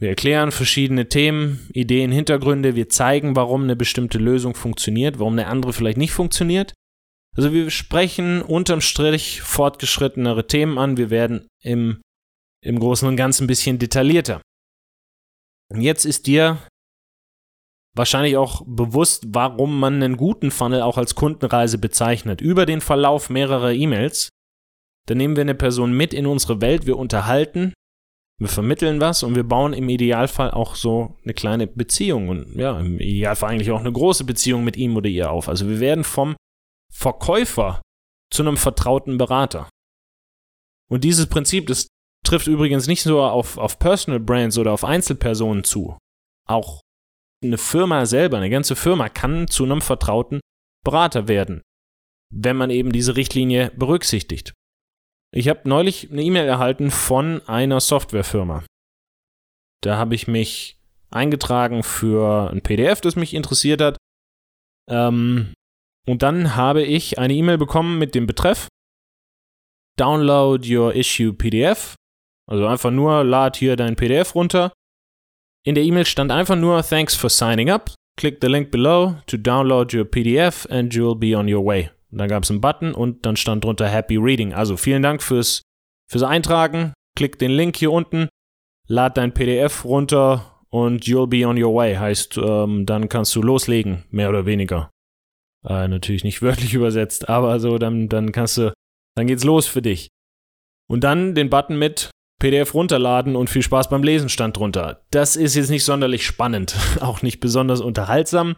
Wir 0.00 0.08
erklären 0.08 0.50
verschiedene 0.50 1.08
Themen, 1.08 1.68
Ideen, 1.72 2.10
Hintergründe. 2.10 2.74
Wir 2.74 2.88
zeigen, 2.88 3.36
warum 3.36 3.62
eine 3.62 3.76
bestimmte 3.76 4.18
Lösung 4.18 4.54
funktioniert, 4.54 5.18
warum 5.18 5.34
eine 5.34 5.46
andere 5.46 5.72
vielleicht 5.72 5.98
nicht 5.98 6.12
funktioniert. 6.12 6.74
Also 7.36 7.52
wir 7.52 7.70
sprechen 7.70 8.42
unterm 8.42 8.80
Strich 8.80 9.42
fortgeschrittenere 9.42 10.46
Themen 10.46 10.78
an. 10.78 10.96
Wir 10.96 11.10
werden 11.10 11.46
im, 11.62 12.00
im 12.62 12.78
Großen 12.78 13.06
und 13.06 13.16
Ganzen 13.16 13.44
ein 13.44 13.48
bisschen 13.48 13.78
detaillierter. 13.78 14.40
Und 15.70 15.80
jetzt 15.80 16.04
ist 16.04 16.26
dir 16.26 16.58
wahrscheinlich 17.94 18.36
auch 18.36 18.62
bewusst, 18.66 19.24
warum 19.28 19.78
man 19.78 19.94
einen 19.94 20.16
guten 20.16 20.50
Funnel 20.50 20.82
auch 20.82 20.98
als 20.98 21.14
Kundenreise 21.14 21.78
bezeichnet. 21.78 22.40
Über 22.40 22.66
den 22.66 22.80
Verlauf 22.80 23.30
mehrerer 23.30 23.72
E-Mails. 23.72 24.28
Da 25.06 25.14
nehmen 25.14 25.36
wir 25.36 25.42
eine 25.42 25.54
Person 25.54 25.92
mit 25.92 26.14
in 26.14 26.26
unsere 26.26 26.60
Welt, 26.60 26.86
wir 26.86 26.96
unterhalten, 26.96 27.74
wir 28.40 28.48
vermitteln 28.48 29.00
was 29.00 29.22
und 29.22 29.36
wir 29.36 29.44
bauen 29.44 29.72
im 29.74 29.88
Idealfall 29.88 30.50
auch 30.50 30.74
so 30.74 31.16
eine 31.22 31.34
kleine 31.34 31.66
Beziehung 31.66 32.28
und 32.28 32.56
ja, 32.56 32.80
im 32.80 32.98
Idealfall 32.98 33.50
eigentlich 33.50 33.70
auch 33.70 33.80
eine 33.80 33.92
große 33.92 34.24
Beziehung 34.24 34.64
mit 34.64 34.76
ihm 34.76 34.96
oder 34.96 35.08
ihr 35.08 35.30
auf. 35.30 35.48
Also 35.48 35.68
wir 35.68 35.78
werden 35.78 36.04
vom 36.04 36.34
Verkäufer 36.92 37.82
zu 38.32 38.42
einem 38.42 38.56
vertrauten 38.56 39.18
Berater. 39.18 39.68
Und 40.90 41.04
dieses 41.04 41.28
Prinzip, 41.28 41.66
das 41.66 41.86
trifft 42.24 42.46
übrigens 42.46 42.86
nicht 42.86 43.06
nur 43.06 43.30
auf, 43.30 43.58
auf 43.58 43.78
Personal 43.78 44.20
Brands 44.20 44.58
oder 44.58 44.72
auf 44.72 44.84
Einzelpersonen 44.84 45.62
zu. 45.62 45.96
Auch 46.48 46.80
eine 47.44 47.58
Firma 47.58 48.06
selber, 48.06 48.38
eine 48.38 48.50
ganze 48.50 48.76
Firma 48.76 49.08
kann 49.08 49.48
zu 49.48 49.64
einem 49.64 49.80
vertrauten 49.80 50.40
Berater 50.84 51.28
werden, 51.28 51.62
wenn 52.32 52.56
man 52.56 52.70
eben 52.70 52.92
diese 52.92 53.16
Richtlinie 53.16 53.70
berücksichtigt. 53.76 54.52
Ich 55.32 55.48
habe 55.48 55.68
neulich 55.68 56.10
eine 56.10 56.22
E-Mail 56.22 56.46
erhalten 56.46 56.90
von 56.90 57.40
einer 57.48 57.80
Softwarefirma. 57.80 58.64
Da 59.82 59.96
habe 59.96 60.14
ich 60.14 60.28
mich 60.28 60.78
eingetragen 61.10 61.82
für 61.82 62.50
ein 62.50 62.62
PDF, 62.62 63.00
das 63.00 63.16
mich 63.16 63.34
interessiert 63.34 63.80
hat. 63.80 63.96
Ähm, 64.88 65.52
und 66.06 66.22
dann 66.22 66.54
habe 66.56 66.82
ich 66.82 67.18
eine 67.18 67.34
E-Mail 67.34 67.58
bekommen 67.58 67.98
mit 67.98 68.14
dem 68.14 68.26
Betreff 68.26 68.68
Download 69.96 70.76
your 70.76 70.94
issue 70.94 71.32
PDF. 71.32 71.94
Also 72.50 72.66
einfach 72.66 72.90
nur 72.90 73.24
lad 73.24 73.56
hier 73.56 73.76
dein 73.76 73.96
PDF 73.96 74.34
runter. 74.34 74.72
In 75.66 75.74
der 75.74 75.84
E-Mail 75.84 76.04
stand 76.04 76.30
einfach 76.30 76.56
nur 76.56 76.82
Thanks 76.82 77.14
for 77.14 77.30
signing 77.30 77.70
up. 77.70 77.90
Click 78.18 78.38
the 78.42 78.48
link 78.48 78.70
below 78.70 79.16
to 79.26 79.38
download 79.38 79.96
your 79.96 80.04
PDF 80.04 80.70
and 80.70 80.92
you'll 80.92 81.18
be 81.18 81.34
on 81.34 81.52
your 81.52 81.64
way. 81.64 81.88
Und 82.12 82.18
dann 82.18 82.28
gab 82.28 82.42
es 82.42 82.50
einen 82.50 82.60
Button 82.60 82.92
und 82.92 83.24
dann 83.24 83.36
stand 83.36 83.64
drunter 83.64 83.88
Happy 83.88 84.18
Reading. 84.18 84.52
Also 84.52 84.76
vielen 84.76 85.02
Dank 85.02 85.22
fürs, 85.22 85.62
fürs 86.06 86.22
Eintragen. 86.22 86.92
Klick 87.16 87.38
den 87.38 87.50
Link 87.50 87.76
hier 87.76 87.92
unten, 87.92 88.28
lad 88.88 89.16
dein 89.16 89.32
PDF 89.32 89.84
runter 89.84 90.60
und 90.68 91.04
you'll 91.04 91.28
be 91.28 91.48
on 91.48 91.60
your 91.60 91.74
way. 91.74 91.96
Heißt, 91.96 92.36
ähm, 92.36 92.84
dann 92.84 93.08
kannst 93.08 93.34
du 93.34 93.40
loslegen, 93.40 94.04
mehr 94.10 94.28
oder 94.28 94.44
weniger. 94.44 94.90
Äh, 95.64 95.88
natürlich 95.88 96.24
nicht 96.24 96.42
wörtlich 96.42 96.74
übersetzt, 96.74 97.30
aber 97.30 97.58
so, 97.58 97.78
dann, 97.78 98.10
dann 98.10 98.32
kannst 98.32 98.58
du, 98.58 98.74
dann 99.16 99.26
geht's 99.26 99.44
los 99.44 99.66
für 99.66 99.80
dich. 99.80 100.08
Und 100.88 101.04
dann 101.04 101.34
den 101.34 101.48
Button 101.48 101.78
mit 101.78 102.10
PDF 102.40 102.74
runterladen 102.74 103.36
und 103.36 103.50
viel 103.50 103.62
Spaß 103.62 103.88
beim 103.88 104.02
Lesen 104.02 104.28
stand 104.28 104.56
drunter. 104.56 105.02
Das 105.10 105.36
ist 105.36 105.54
jetzt 105.54 105.70
nicht 105.70 105.84
sonderlich 105.84 106.26
spannend, 106.26 106.76
auch 107.00 107.22
nicht 107.22 107.40
besonders 107.40 107.80
unterhaltsam. 107.80 108.54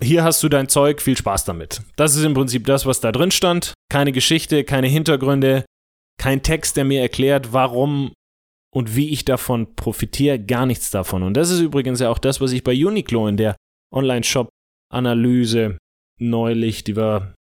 Hier 0.00 0.22
hast 0.22 0.42
du 0.42 0.48
dein 0.48 0.68
Zeug, 0.68 1.02
viel 1.02 1.16
Spaß 1.16 1.44
damit. 1.44 1.82
Das 1.96 2.14
ist 2.14 2.24
im 2.24 2.34
Prinzip 2.34 2.64
das, 2.66 2.86
was 2.86 3.00
da 3.00 3.10
drin 3.10 3.32
stand. 3.32 3.74
Keine 3.90 4.12
Geschichte, 4.12 4.62
keine 4.62 4.86
Hintergründe, 4.86 5.64
kein 6.20 6.42
Text, 6.42 6.76
der 6.76 6.84
mir 6.84 7.00
erklärt, 7.00 7.52
warum 7.52 8.12
und 8.72 8.94
wie 8.94 9.10
ich 9.10 9.24
davon 9.24 9.74
profitiere, 9.74 10.38
gar 10.38 10.66
nichts 10.66 10.90
davon. 10.90 11.22
Und 11.22 11.34
das 11.34 11.50
ist 11.50 11.60
übrigens 11.60 12.00
ja 12.00 12.10
auch 12.10 12.18
das, 12.18 12.40
was 12.40 12.52
ich 12.52 12.62
bei 12.62 12.72
Uniqlo 12.72 13.26
in 13.26 13.36
der 13.36 13.56
Online-Shop 13.92 14.48
Analyse 14.92 15.78
neulich, 16.20 16.84
die 16.84 16.96
wir 16.96 17.34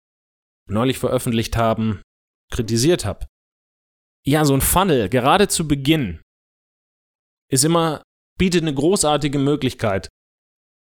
neulich 0.68 0.98
veröffentlicht 0.98 1.56
haben, 1.56 2.02
kritisiert 2.52 3.04
habe. 3.04 3.26
Ja, 4.27 4.45
so 4.45 4.55
ein 4.55 4.62
Funnel, 4.62 5.09
gerade 5.11 5.49
zu 5.49 5.68
Beginn, 5.68 6.22
ist 7.51 7.64
immer, 7.64 8.03
bietet 8.39 8.62
eine 8.62 8.72
großartige 8.72 9.39
Möglichkeit, 9.39 10.09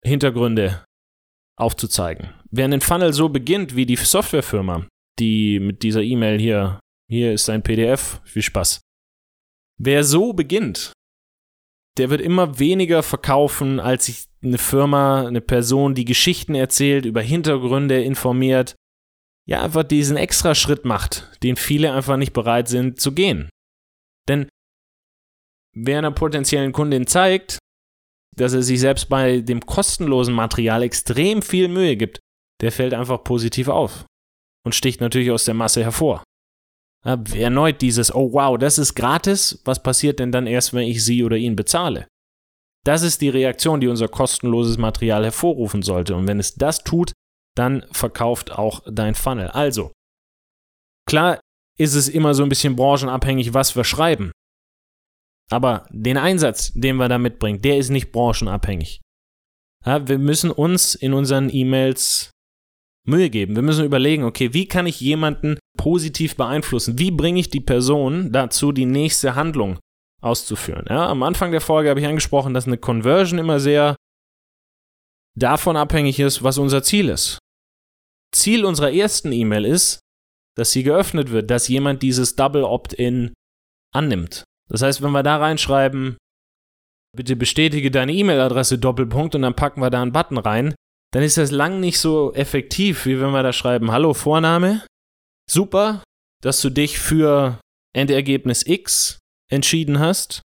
Hintergründe 0.03 0.83
aufzuzeigen. 1.57 2.33
Wer 2.49 2.65
einen 2.65 2.81
Funnel 2.81 3.13
so 3.13 3.29
beginnt 3.29 3.75
wie 3.75 3.85
die 3.85 3.95
Softwarefirma, 3.95 4.87
die 5.19 5.59
mit 5.59 5.83
dieser 5.83 6.01
E-Mail 6.01 6.39
hier, 6.39 6.79
hier 7.09 7.31
ist 7.33 7.49
ein 7.49 7.63
PDF, 7.63 8.21
viel 8.25 8.41
Spaß. 8.41 8.81
Wer 9.79 10.03
so 10.03 10.33
beginnt, 10.33 10.91
der 11.97 12.09
wird 12.09 12.21
immer 12.21 12.59
weniger 12.59 13.01
verkaufen, 13.03 13.79
als 13.79 14.05
sich 14.05 14.25
eine 14.43 14.57
Firma, 14.57 15.25
eine 15.25 15.41
Person, 15.41 15.95
die 15.95 16.05
Geschichten 16.05 16.55
erzählt, 16.55 17.05
über 17.05 17.21
Hintergründe 17.21 18.03
informiert, 18.03 18.75
ja, 19.47 19.61
einfach 19.61 19.83
diesen 19.83 20.17
extra 20.17 20.55
Schritt 20.55 20.85
macht, 20.85 21.29
den 21.43 21.55
viele 21.55 21.93
einfach 21.93 22.17
nicht 22.17 22.33
bereit 22.33 22.67
sind 22.67 22.99
zu 22.99 23.13
gehen. 23.13 23.49
Denn 24.27 24.47
wer 25.75 25.97
einer 25.97 26.11
potenziellen 26.11 26.71
Kundin 26.71 27.07
zeigt, 27.07 27.57
dass 28.35 28.53
er 28.53 28.63
sich 28.63 28.79
selbst 28.79 29.09
bei 29.09 29.41
dem 29.41 29.65
kostenlosen 29.65 30.33
Material 30.33 30.83
extrem 30.83 31.41
viel 31.41 31.67
Mühe 31.67 31.97
gibt, 31.97 32.19
der 32.61 32.71
fällt 32.71 32.93
einfach 32.93 33.23
positiv 33.23 33.67
auf 33.67 34.05
und 34.65 34.75
sticht 34.75 35.01
natürlich 35.01 35.31
aus 35.31 35.45
der 35.45 35.55
Masse 35.55 35.83
hervor. 35.83 36.23
Erneut 37.03 37.81
dieses, 37.81 38.13
oh 38.13 38.31
wow, 38.31 38.57
das 38.57 38.77
ist 38.77 38.93
gratis, 38.93 39.59
was 39.65 39.81
passiert 39.81 40.19
denn 40.19 40.31
dann 40.31 40.45
erst, 40.45 40.73
wenn 40.73 40.87
ich 40.87 41.03
sie 41.03 41.23
oder 41.23 41.35
ihn 41.35 41.55
bezahle? 41.55 42.07
Das 42.85 43.01
ist 43.01 43.21
die 43.21 43.29
Reaktion, 43.29 43.81
die 43.81 43.87
unser 43.87 44.07
kostenloses 44.07 44.77
Material 44.77 45.23
hervorrufen 45.23 45.81
sollte. 45.81 46.15
Und 46.15 46.27
wenn 46.27 46.39
es 46.39 46.55
das 46.55 46.83
tut, 46.83 47.11
dann 47.55 47.85
verkauft 47.91 48.51
auch 48.51 48.81
dein 48.85 49.15
Funnel. 49.15 49.47
Also, 49.47 49.91
klar 51.07 51.39
ist 51.77 51.95
es 51.95 52.09
immer 52.09 52.33
so 52.33 52.43
ein 52.43 52.49
bisschen 52.49 52.75
branchenabhängig, 52.75 53.53
was 53.53 53.75
wir 53.75 53.83
schreiben. 53.83 54.31
Aber 55.51 55.85
den 55.89 56.17
Einsatz, 56.17 56.71
den 56.73 56.95
wir 56.95 57.09
da 57.09 57.17
mitbringen, 57.17 57.61
der 57.61 57.77
ist 57.77 57.89
nicht 57.89 58.11
branchenabhängig. 58.11 59.01
Ja, 59.85 60.07
wir 60.07 60.19
müssen 60.19 60.51
uns 60.51 60.95
in 60.95 61.13
unseren 61.13 61.49
E-Mails 61.53 62.31
Mühe 63.07 63.29
geben. 63.29 63.55
Wir 63.55 63.63
müssen 63.63 63.85
überlegen, 63.85 64.23
okay, 64.23 64.53
wie 64.53 64.67
kann 64.67 64.85
ich 64.85 64.99
jemanden 65.01 65.57
positiv 65.77 66.35
beeinflussen? 66.35 66.99
Wie 66.99 67.11
bringe 67.11 67.39
ich 67.39 67.49
die 67.49 67.59
Person 67.59 68.31
dazu, 68.31 68.71
die 68.71 68.85
nächste 68.85 69.35
Handlung 69.35 69.79
auszuführen? 70.21 70.85
Ja, 70.87 71.09
am 71.09 71.23
Anfang 71.23 71.51
der 71.51 71.61
Folge 71.61 71.89
habe 71.89 71.99
ich 71.99 72.05
angesprochen, 72.05 72.53
dass 72.53 72.67
eine 72.67 72.77
Conversion 72.77 73.39
immer 73.39 73.59
sehr 73.59 73.95
davon 75.37 75.77
abhängig 75.77 76.19
ist, 76.19 76.43
was 76.43 76.57
unser 76.57 76.83
Ziel 76.83 77.09
ist. 77.09 77.39
Ziel 78.33 78.65
unserer 78.65 78.91
ersten 78.91 79.31
E-Mail 79.31 79.65
ist, 79.65 79.99
dass 80.57 80.71
sie 80.71 80.83
geöffnet 80.83 81.31
wird, 81.31 81.49
dass 81.49 81.67
jemand 81.67 82.01
dieses 82.01 82.35
Double 82.35 82.63
Opt-in 82.63 83.33
annimmt. 83.93 84.43
Das 84.69 84.81
heißt, 84.81 85.01
wenn 85.01 85.11
wir 85.11 85.23
da 85.23 85.37
reinschreiben, 85.37 86.17
bitte 87.15 87.35
bestätige 87.35 87.91
deine 87.91 88.13
E-Mail-Adresse 88.13 88.77
Doppelpunkt 88.77 89.35
und 89.35 89.41
dann 89.41 89.55
packen 89.55 89.81
wir 89.81 89.89
da 89.89 90.01
einen 90.01 90.13
Button 90.13 90.37
rein, 90.37 90.75
dann 91.13 91.23
ist 91.23 91.37
das 91.37 91.51
lang 91.51 91.79
nicht 91.79 91.99
so 91.99 92.33
effektiv, 92.33 93.05
wie 93.05 93.19
wenn 93.19 93.31
wir 93.31 93.43
da 93.43 93.51
schreiben, 93.51 93.91
hallo 93.91 94.13
Vorname, 94.13 94.85
super, 95.49 96.03
dass 96.41 96.61
du 96.61 96.69
dich 96.69 96.99
für 96.99 97.59
Endergebnis 97.93 98.65
X 98.65 99.19
entschieden 99.51 99.99
hast. 99.99 100.41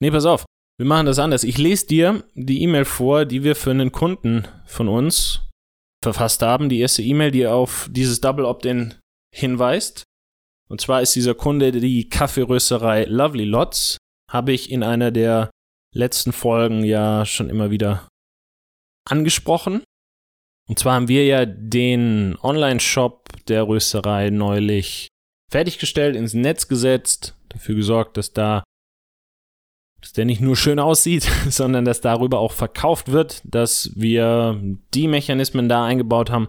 Nee, 0.00 0.10
pass 0.10 0.24
auf, 0.24 0.44
wir 0.78 0.86
machen 0.86 1.06
das 1.06 1.18
anders. 1.18 1.44
Ich 1.44 1.58
lese 1.58 1.86
dir 1.86 2.24
die 2.34 2.62
E-Mail 2.62 2.84
vor, 2.84 3.24
die 3.24 3.44
wir 3.44 3.54
für 3.54 3.70
einen 3.70 3.92
Kunden 3.92 4.48
von 4.66 4.88
uns 4.88 5.48
verfasst 6.02 6.42
haben. 6.42 6.68
Die 6.68 6.80
erste 6.80 7.02
E-Mail, 7.02 7.30
die 7.30 7.46
auf 7.46 7.88
dieses 7.90 8.20
Double 8.20 8.44
Opt-in 8.44 8.94
hinweist. 9.34 10.04
Und 10.68 10.80
zwar 10.80 11.02
ist 11.02 11.14
dieser 11.14 11.34
Kunde 11.34 11.72
die 11.72 12.08
Kaffeerösterei 12.08 13.04
Lovely 13.04 13.44
Lots. 13.44 13.98
Habe 14.30 14.52
ich 14.52 14.70
in 14.70 14.82
einer 14.82 15.10
der 15.10 15.50
letzten 15.94 16.32
Folgen 16.32 16.84
ja 16.84 17.26
schon 17.26 17.50
immer 17.50 17.70
wieder 17.70 18.08
angesprochen. 19.08 19.82
Und 20.68 20.78
zwar 20.78 20.94
haben 20.94 21.08
wir 21.08 21.26
ja 21.26 21.44
den 21.44 22.36
Online-Shop 22.42 23.28
der 23.48 23.68
Rösterei 23.68 24.30
neulich 24.30 25.08
fertiggestellt, 25.50 26.16
ins 26.16 26.34
Netz 26.34 26.68
gesetzt, 26.68 27.36
dafür 27.50 27.74
gesorgt, 27.74 28.16
dass 28.16 28.32
da 28.32 28.64
dass 30.02 30.12
der 30.12 30.24
nicht 30.24 30.40
nur 30.40 30.56
schön 30.56 30.78
aussieht, 30.78 31.22
sondern 31.48 31.84
dass 31.84 32.00
darüber 32.00 32.40
auch 32.40 32.52
verkauft 32.52 33.10
wird, 33.10 33.40
dass 33.44 33.92
wir 33.94 34.60
die 34.94 35.08
Mechanismen 35.08 35.68
da 35.68 35.84
eingebaut 35.84 36.30
haben, 36.30 36.48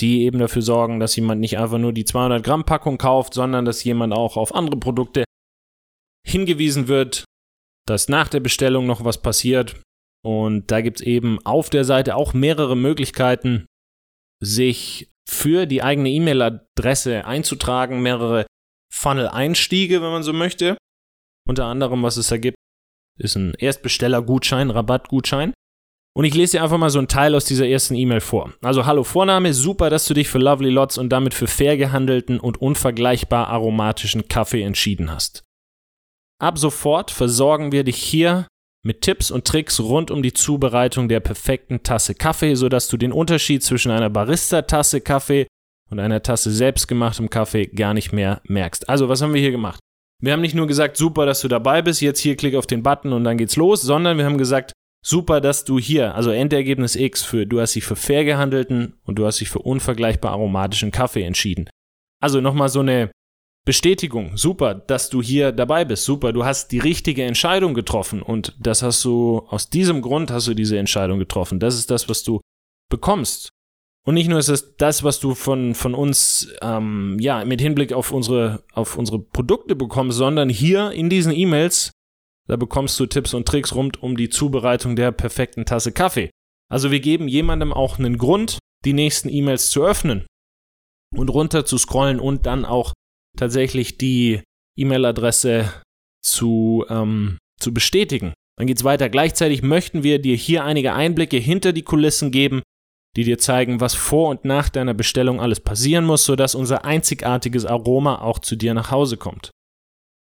die 0.00 0.22
eben 0.22 0.38
dafür 0.38 0.62
sorgen, 0.62 1.00
dass 1.00 1.16
jemand 1.16 1.40
nicht 1.40 1.58
einfach 1.58 1.78
nur 1.78 1.92
die 1.92 2.04
200 2.04 2.42
Gramm 2.42 2.64
Packung 2.64 2.98
kauft, 2.98 3.34
sondern 3.34 3.64
dass 3.64 3.84
jemand 3.84 4.12
auch 4.12 4.36
auf 4.36 4.54
andere 4.54 4.78
Produkte 4.78 5.24
hingewiesen 6.26 6.88
wird, 6.88 7.24
dass 7.86 8.08
nach 8.08 8.28
der 8.28 8.40
Bestellung 8.40 8.86
noch 8.86 9.04
was 9.04 9.20
passiert. 9.20 9.80
Und 10.24 10.70
da 10.70 10.80
gibt 10.80 11.00
es 11.00 11.06
eben 11.06 11.38
auf 11.44 11.70
der 11.70 11.84
Seite 11.84 12.16
auch 12.16 12.34
mehrere 12.34 12.76
Möglichkeiten, 12.76 13.66
sich 14.42 15.08
für 15.28 15.66
die 15.66 15.82
eigene 15.82 16.10
E-Mail-Adresse 16.10 17.24
einzutragen, 17.24 18.02
mehrere 18.02 18.46
Funnel-Einstiege, 18.92 20.02
wenn 20.02 20.10
man 20.10 20.22
so 20.22 20.32
möchte. 20.32 20.76
Unter 21.48 21.66
anderem, 21.66 22.02
was 22.02 22.16
es 22.16 22.28
da 22.28 22.38
gibt, 22.38 22.56
ist 23.18 23.36
ein 23.36 23.54
Erstbesteller-Gutschein, 23.54 24.70
Rabattgutschein. 24.70 25.52
Und 26.16 26.24
ich 26.24 26.34
lese 26.34 26.56
dir 26.56 26.62
einfach 26.62 26.78
mal 26.78 26.88
so 26.88 26.98
einen 26.98 27.08
Teil 27.08 27.34
aus 27.34 27.44
dieser 27.44 27.68
ersten 27.68 27.94
E-Mail 27.94 28.20
vor. 28.20 28.54
Also, 28.62 28.86
hallo 28.86 29.04
Vorname, 29.04 29.52
super, 29.52 29.90
dass 29.90 30.06
du 30.06 30.14
dich 30.14 30.28
für 30.28 30.38
Lovely 30.38 30.70
Lots 30.70 30.96
und 30.96 31.10
damit 31.10 31.34
für 31.34 31.46
fair 31.46 31.76
gehandelten 31.76 32.40
und 32.40 32.60
unvergleichbar 32.60 33.48
aromatischen 33.48 34.26
Kaffee 34.26 34.62
entschieden 34.62 35.10
hast. 35.10 35.44
Ab 36.38 36.58
sofort 36.58 37.10
versorgen 37.10 37.70
wir 37.70 37.84
dich 37.84 37.96
hier 37.96 38.46
mit 38.82 39.02
Tipps 39.02 39.30
und 39.30 39.46
Tricks 39.46 39.78
rund 39.78 40.10
um 40.10 40.22
die 40.22 40.32
Zubereitung 40.32 41.08
der 41.08 41.20
perfekten 41.20 41.82
Tasse 41.82 42.14
Kaffee, 42.14 42.54
sodass 42.54 42.88
du 42.88 42.96
den 42.96 43.12
Unterschied 43.12 43.62
zwischen 43.62 43.90
einer 43.90 44.08
Barista-Tasse 44.08 45.02
Kaffee 45.02 45.46
und 45.90 45.98
einer 45.98 46.22
Tasse 46.22 46.50
selbstgemachtem 46.50 47.28
Kaffee 47.28 47.66
gar 47.66 47.92
nicht 47.92 48.12
mehr 48.12 48.40
merkst. 48.44 48.88
Also, 48.88 49.10
was 49.10 49.20
haben 49.20 49.34
wir 49.34 49.40
hier 49.40 49.50
gemacht? 49.50 49.80
Wir 50.22 50.32
haben 50.32 50.40
nicht 50.40 50.54
nur 50.54 50.66
gesagt, 50.66 50.96
super, 50.96 51.26
dass 51.26 51.40
du 51.40 51.48
dabei 51.48 51.82
bist, 51.82 52.00
jetzt 52.00 52.20
hier 52.20 52.36
klick 52.36 52.54
auf 52.54 52.66
den 52.66 52.82
Button 52.82 53.12
und 53.12 53.24
dann 53.24 53.36
geht's 53.36 53.56
los, 53.56 53.82
sondern 53.82 54.16
wir 54.16 54.24
haben 54.24 54.38
gesagt, 54.38 54.72
super, 55.04 55.40
dass 55.40 55.64
du 55.64 55.78
hier, 55.78 56.14
also 56.14 56.30
Endergebnis 56.30 56.96
X 56.96 57.22
für, 57.22 57.46
du 57.46 57.60
hast 57.60 57.74
dich 57.74 57.84
für 57.84 57.96
fair 57.96 58.24
gehandelten 58.24 58.94
und 59.04 59.18
du 59.18 59.26
hast 59.26 59.40
dich 59.40 59.50
für 59.50 59.60
unvergleichbar 59.60 60.32
aromatischen 60.32 60.90
Kaffee 60.90 61.22
entschieden. 61.22 61.68
Also 62.20 62.40
nochmal 62.40 62.70
so 62.70 62.80
eine 62.80 63.10
Bestätigung. 63.66 64.36
Super, 64.36 64.74
dass 64.74 65.10
du 65.10 65.20
hier 65.20 65.52
dabei 65.52 65.84
bist. 65.84 66.04
Super, 66.04 66.32
du 66.32 66.44
hast 66.44 66.70
die 66.72 66.78
richtige 66.78 67.24
Entscheidung 67.24 67.74
getroffen 67.74 68.22
und 68.22 68.54
das 68.58 68.82
hast 68.82 69.04
du, 69.04 69.44
aus 69.48 69.68
diesem 69.68 70.02
Grund 70.02 70.30
hast 70.30 70.46
du 70.46 70.54
diese 70.54 70.78
Entscheidung 70.78 71.18
getroffen. 71.18 71.58
Das 71.58 71.74
ist 71.74 71.90
das, 71.90 72.08
was 72.08 72.22
du 72.22 72.40
bekommst. 72.88 73.50
Und 74.06 74.14
nicht 74.14 74.28
nur 74.28 74.38
ist 74.38 74.48
es 74.48 74.76
das, 74.76 75.02
was 75.02 75.18
du 75.18 75.34
von, 75.34 75.74
von 75.74 75.92
uns, 75.92 76.54
ähm, 76.62 77.16
ja, 77.18 77.44
mit 77.44 77.60
Hinblick 77.60 77.92
auf 77.92 78.12
unsere, 78.12 78.62
auf 78.72 78.96
unsere 78.96 79.18
Produkte 79.18 79.74
bekommst, 79.74 80.16
sondern 80.16 80.48
hier 80.48 80.92
in 80.92 81.10
diesen 81.10 81.32
E-Mails, 81.32 81.90
da 82.46 82.54
bekommst 82.54 82.98
du 83.00 83.06
Tipps 83.06 83.34
und 83.34 83.48
Tricks 83.48 83.74
rund 83.74 84.00
um 84.00 84.16
die 84.16 84.28
Zubereitung 84.28 84.94
der 84.94 85.10
perfekten 85.10 85.66
Tasse 85.66 85.90
Kaffee. 85.90 86.30
Also 86.70 86.92
wir 86.92 87.00
geben 87.00 87.26
jemandem 87.26 87.72
auch 87.72 87.98
einen 87.98 88.16
Grund, 88.16 88.58
die 88.84 88.92
nächsten 88.92 89.28
E-Mails 89.28 89.70
zu 89.70 89.84
öffnen 89.84 90.24
und 91.16 91.28
runter 91.28 91.64
zu 91.64 91.76
scrollen 91.76 92.20
und 92.20 92.46
dann 92.46 92.64
auch 92.64 92.92
tatsächlich 93.36 93.98
die 93.98 94.42
E-Mail-Adresse 94.78 95.72
zu, 96.22 96.84
ähm, 96.88 97.38
zu 97.60 97.74
bestätigen. 97.74 98.34
Dann 98.56 98.68
geht's 98.68 98.84
weiter. 98.84 99.08
Gleichzeitig 99.08 99.62
möchten 99.62 100.04
wir 100.04 100.20
dir 100.20 100.36
hier 100.36 100.64
einige 100.64 100.92
Einblicke 100.94 101.38
hinter 101.38 101.72
die 101.72 101.82
Kulissen 101.82 102.30
geben, 102.30 102.62
die 103.16 103.24
dir 103.24 103.38
zeigen, 103.38 103.80
was 103.80 103.94
vor 103.94 104.28
und 104.28 104.44
nach 104.44 104.68
deiner 104.68 104.94
Bestellung 104.94 105.40
alles 105.40 105.60
passieren 105.60 106.04
muss, 106.04 106.24
sodass 106.24 106.54
unser 106.54 106.84
einzigartiges 106.84 107.64
Aroma 107.64 108.20
auch 108.20 108.38
zu 108.38 108.56
dir 108.56 108.74
nach 108.74 108.90
Hause 108.90 109.16
kommt. 109.16 109.50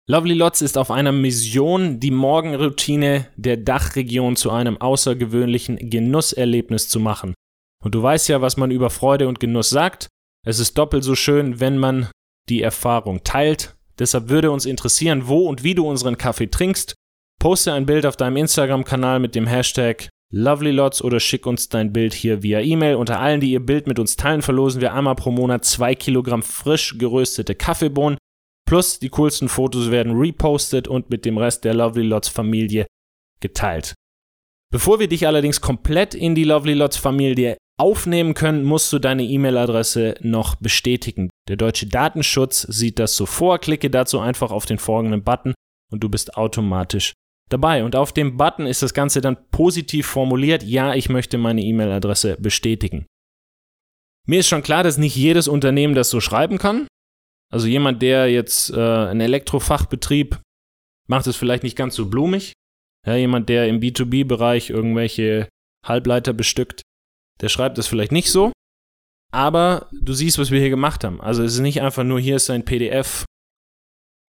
Lovely 0.07 0.33
Lots 0.33 0.63
ist 0.63 0.75
auf 0.75 0.89
einer 0.89 1.11
Mission, 1.11 1.99
die 1.99 2.09
Morgenroutine 2.09 3.27
der 3.35 3.57
Dachregion 3.57 4.35
zu 4.35 4.49
einem 4.49 4.81
außergewöhnlichen 4.81 5.77
Genusserlebnis 5.77 6.89
zu 6.89 6.99
machen. 6.99 7.35
Und 7.83 7.93
du 7.93 8.01
weißt 8.01 8.27
ja, 8.27 8.41
was 8.41 8.57
man 8.57 8.71
über 8.71 8.89
Freude 8.89 9.27
und 9.27 9.39
Genuss 9.39 9.69
sagt. 9.69 10.07
Es 10.43 10.57
ist 10.57 10.77
doppelt 10.79 11.03
so 11.03 11.13
schön, 11.13 11.59
wenn 11.59 11.77
man 11.77 12.09
die 12.49 12.63
Erfahrung 12.63 13.23
teilt. 13.23 13.75
Deshalb 13.99 14.29
würde 14.29 14.49
uns 14.49 14.65
interessieren, 14.65 15.27
wo 15.27 15.47
und 15.47 15.63
wie 15.63 15.75
du 15.75 15.87
unseren 15.87 16.17
Kaffee 16.17 16.47
trinkst. 16.49 16.95
Poste 17.39 17.71
ein 17.71 17.85
Bild 17.85 18.07
auf 18.07 18.17
deinem 18.17 18.37
Instagram-Kanal 18.37 19.19
mit 19.19 19.35
dem 19.35 19.45
Hashtag 19.45 20.09
LovelyLots 20.31 21.03
oder 21.03 21.19
schick 21.19 21.47
uns 21.47 21.69
dein 21.69 21.91
Bild 21.91 22.13
hier 22.13 22.43
via 22.43 22.59
E-Mail. 22.59 22.95
Unter 22.95 23.19
allen, 23.19 23.41
die 23.41 23.51
ihr 23.51 23.65
Bild 23.65 23.87
mit 23.87 23.97
uns 23.97 24.15
teilen, 24.15 24.41
verlosen 24.41 24.81
wir 24.81 24.93
einmal 24.93 25.15
pro 25.15 25.31
Monat 25.31 25.65
zwei 25.65 25.95
Kilogramm 25.95 26.43
frisch 26.43 26.97
geröstete 26.97 27.55
Kaffeebohnen. 27.55 28.17
Plus 28.67 28.99
die 28.99 29.09
coolsten 29.09 29.49
Fotos 29.49 29.89
werden 29.89 30.15
repostet 30.15 30.87
und 30.87 31.09
mit 31.09 31.25
dem 31.25 31.37
Rest 31.39 31.63
der 31.65 31.73
Lovely 31.73 32.05
Lots 32.05 32.29
Familie 32.29 32.85
geteilt. 33.39 33.95
Bevor 34.71 34.99
wir 34.99 35.07
dich 35.07 35.25
allerdings 35.25 35.61
komplett 35.61 36.13
in 36.13 36.35
die 36.35 36.43
Lovely 36.43 36.75
Lots 36.75 36.97
Familie 36.97 37.57
aufnehmen 37.79 38.35
können, 38.35 38.63
musst 38.63 38.93
du 38.93 38.99
deine 38.99 39.23
E-Mail-Adresse 39.23 40.15
noch 40.21 40.55
bestätigen. 40.55 41.31
Der 41.47 41.55
deutsche 41.55 41.87
Datenschutz 41.87 42.61
sieht 42.61 42.99
das 42.99 43.15
so 43.15 43.25
vor. 43.25 43.57
Klicke 43.57 43.89
dazu 43.89 44.19
einfach 44.19 44.51
auf 44.51 44.67
den 44.67 44.77
folgenden 44.77 45.23
Button 45.23 45.55
und 45.91 46.03
du 46.03 46.09
bist 46.09 46.37
automatisch 46.37 47.13
dabei. 47.49 47.83
Und 47.83 47.95
auf 47.95 48.13
dem 48.13 48.37
Button 48.37 48.65
ist 48.65 48.81
das 48.81 48.93
Ganze 48.93 49.21
dann 49.21 49.37
positiv 49.51 50.07
formuliert. 50.07 50.63
Ja, 50.63 50.93
ich 50.93 51.09
möchte 51.09 51.37
meine 51.37 51.61
E-Mail-Adresse 51.61 52.37
bestätigen. 52.39 53.05
Mir 54.27 54.39
ist 54.39 54.47
schon 54.47 54.63
klar, 54.63 54.83
dass 54.83 54.97
nicht 54.97 55.15
jedes 55.15 55.47
Unternehmen 55.47 55.95
das 55.95 56.09
so 56.09 56.21
schreiben 56.21 56.57
kann. 56.57 56.87
Also 57.51 57.67
jemand, 57.67 58.01
der 58.01 58.31
jetzt 58.31 58.69
äh, 58.69 58.75
einen 58.75 59.21
Elektrofachbetrieb 59.21 60.39
macht 61.07 61.25
es 61.25 61.35
vielleicht 61.35 61.63
nicht 61.63 61.75
ganz 61.75 61.95
so 61.95 62.07
blumig. 62.09 62.53
Ja, 63.05 63.15
jemand, 63.15 63.49
der 63.49 63.67
im 63.67 63.79
B2B-Bereich 63.79 64.69
irgendwelche 64.69 65.49
Halbleiter 65.85 66.33
bestückt, 66.33 66.81
der 67.41 67.49
schreibt 67.49 67.77
es 67.77 67.87
vielleicht 67.87 68.11
nicht 68.11 68.29
so. 68.29 68.51
Aber 69.31 69.89
du 69.91 70.13
siehst, 70.13 70.37
was 70.37 70.51
wir 70.51 70.59
hier 70.59 70.69
gemacht 70.69 71.03
haben. 71.03 71.21
Also 71.21 71.43
es 71.43 71.53
ist 71.53 71.59
nicht 71.59 71.81
einfach 71.81 72.03
nur, 72.03 72.19
hier 72.19 72.35
ist 72.35 72.49
ein 72.49 72.65
PDF, 72.65 73.25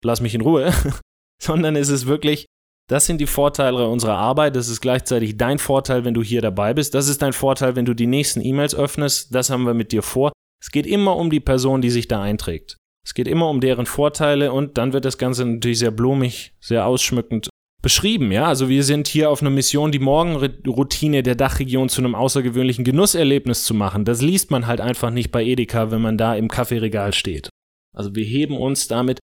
lass 0.05 0.21
mich 0.21 0.35
in 0.35 0.41
Ruhe, 0.43 0.73
sondern 1.43 1.77
es 1.77 1.89
ist 1.89 2.07
wirklich, 2.07 2.47
das 2.89 3.07
sind 3.07 3.21
die 3.21 3.27
Vorteile 3.27 3.89
unserer 3.89 4.17
Arbeit. 4.17 4.57
Das 4.57 4.69
ist 4.69 4.81
gleichzeitig 4.81 5.37
dein 5.37 5.59
Vorteil, 5.59 6.05
wenn 6.05 6.15
du 6.15 6.23
hier 6.23 6.43
dabei 6.43 6.75
bist. 6.75 6.95
Das 6.95 7.09
ist 7.09 7.23
dein 7.23 7.33
Vorteil, 7.33 7.77
wenn 7.77 7.85
du 7.85 7.95
die 7.95 8.07
nächsten 8.07 8.45
E-Mails 8.45 8.75
öffnest. 8.75 9.35
Das 9.35 9.51
haben 9.51 9.65
wir 9.65 9.75
mit 9.75 9.93
dir 9.93 10.03
vor. 10.03 10.33
Es 10.61 10.71
geht 10.71 10.87
immer 10.87 11.17
um 11.17 11.31
die 11.31 11.41
Person, 11.41 11.81
die 11.81 11.91
sich 11.91 12.09
da 12.09 12.23
einträgt. 12.23 12.77
Es 13.05 13.15
geht 13.15 13.27
immer 13.27 13.49
um 13.49 13.61
deren 13.61 13.87
Vorteile 13.87 14.53
und 14.53 14.79
dann 14.79 14.93
wird 14.93 15.05
das 15.05 15.19
Ganze 15.19 15.45
natürlich 15.45 15.81
sehr 15.81 15.91
blumig, 15.91 16.55
sehr 16.61 16.87
ausschmückend 16.87 17.49
beschrieben. 17.83 18.31
Ja, 18.31 18.47
also 18.47 18.69
wir 18.69 18.85
sind 18.85 19.09
hier 19.09 19.29
auf 19.29 19.41
einer 19.41 19.51
Mission, 19.51 19.91
die 19.91 19.99
Morgenroutine 19.99 21.25
der 21.25 21.35
Dachregion 21.35 21.89
zu 21.89 22.01
einem 22.01 22.15
außergewöhnlichen 22.15 22.85
Genusserlebnis 22.85 23.65
zu 23.65 23.75
machen. 23.75 24.05
Das 24.05 24.23
liest 24.23 24.53
man 24.53 24.69
halt 24.69 24.81
einfach 24.81 25.11
nicht 25.11 25.33
bei 25.33 25.45
Edeka, 25.45 25.91
wenn 25.91 26.01
man 26.01 26.17
da 26.17 26.37
im 26.37 26.49
Kaffeeregal 26.49 27.13
steht. 27.13 27.49
Also 27.95 28.15
wir 28.15 28.25
heben 28.25 28.57
uns 28.57 28.87
damit 28.87 29.19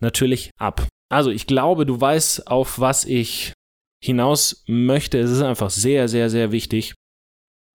natürlich 0.00 0.50
ab. 0.58 0.86
Also 1.12 1.30
ich 1.30 1.46
glaube, 1.46 1.84
du 1.84 2.00
weißt, 2.00 2.46
auf 2.46 2.80
was 2.80 3.04
ich 3.04 3.52
hinaus 4.02 4.64
möchte. 4.66 5.18
Es 5.18 5.30
ist 5.30 5.42
einfach 5.42 5.70
sehr, 5.70 6.08
sehr, 6.08 6.30
sehr 6.30 6.52
wichtig, 6.52 6.94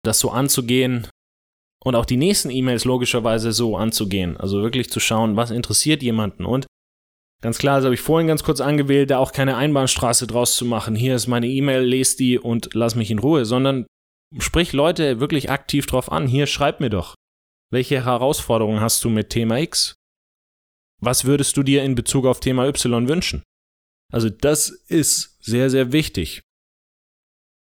das 0.02 0.18
so 0.18 0.30
anzugehen 0.30 1.06
und 1.84 1.94
auch 1.94 2.06
die 2.06 2.16
nächsten 2.16 2.50
E-Mails 2.50 2.84
logischerweise 2.84 3.52
so 3.52 3.76
anzugehen. 3.76 4.36
Also 4.38 4.62
wirklich 4.62 4.90
zu 4.90 5.00
schauen, 5.00 5.36
was 5.36 5.50
interessiert 5.50 6.02
jemanden. 6.02 6.46
Und 6.46 6.66
ganz 7.42 7.58
klar, 7.58 7.76
das 7.76 7.84
habe 7.84 7.94
ich 7.94 8.00
vorhin 8.00 8.26
ganz 8.26 8.42
kurz 8.42 8.60
angewählt, 8.60 9.10
da 9.10 9.18
auch 9.18 9.32
keine 9.32 9.56
Einbahnstraße 9.56 10.26
draus 10.26 10.56
zu 10.56 10.64
machen. 10.64 10.96
Hier 10.96 11.14
ist 11.14 11.26
meine 11.26 11.46
E-Mail, 11.46 11.82
lese 11.82 12.16
die 12.16 12.38
und 12.38 12.70
lass 12.72 12.94
mich 12.94 13.10
in 13.10 13.18
Ruhe, 13.18 13.44
sondern 13.44 13.86
sprich 14.38 14.72
Leute 14.72 15.20
wirklich 15.20 15.50
aktiv 15.50 15.86
drauf 15.86 16.10
an. 16.10 16.26
Hier 16.26 16.46
schreib 16.46 16.80
mir 16.80 16.90
doch. 16.90 17.14
Welche 17.70 18.04
Herausforderungen 18.04 18.80
hast 18.80 19.04
du 19.04 19.10
mit 19.10 19.28
Thema 19.28 19.58
X? 19.58 19.94
Was 21.02 21.24
würdest 21.24 21.56
du 21.56 21.62
dir 21.62 21.84
in 21.84 21.94
Bezug 21.94 22.26
auf 22.26 22.40
Thema 22.40 22.66
Y 22.66 23.08
wünschen? 23.08 23.42
Also 24.12 24.30
das 24.30 24.68
ist 24.68 25.36
sehr, 25.42 25.70
sehr 25.70 25.92
wichtig. 25.92 26.42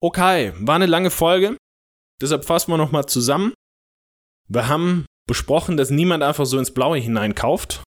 Okay, 0.01 0.53
war 0.59 0.75
eine 0.75 0.85
lange 0.85 1.09
Folge. 1.09 1.57
Deshalb 2.21 2.45
fassen 2.45 2.71
wir 2.71 2.77
nochmal 2.77 3.07
zusammen. 3.07 3.53
Wir 4.47 4.67
haben 4.67 5.05
besprochen, 5.27 5.75
dass 5.75 5.89
niemand 5.89 6.23
einfach 6.23 6.45
so 6.45 6.59
ins 6.59 6.73
Blaue 6.73 6.97
hineinkauft. 6.97 7.83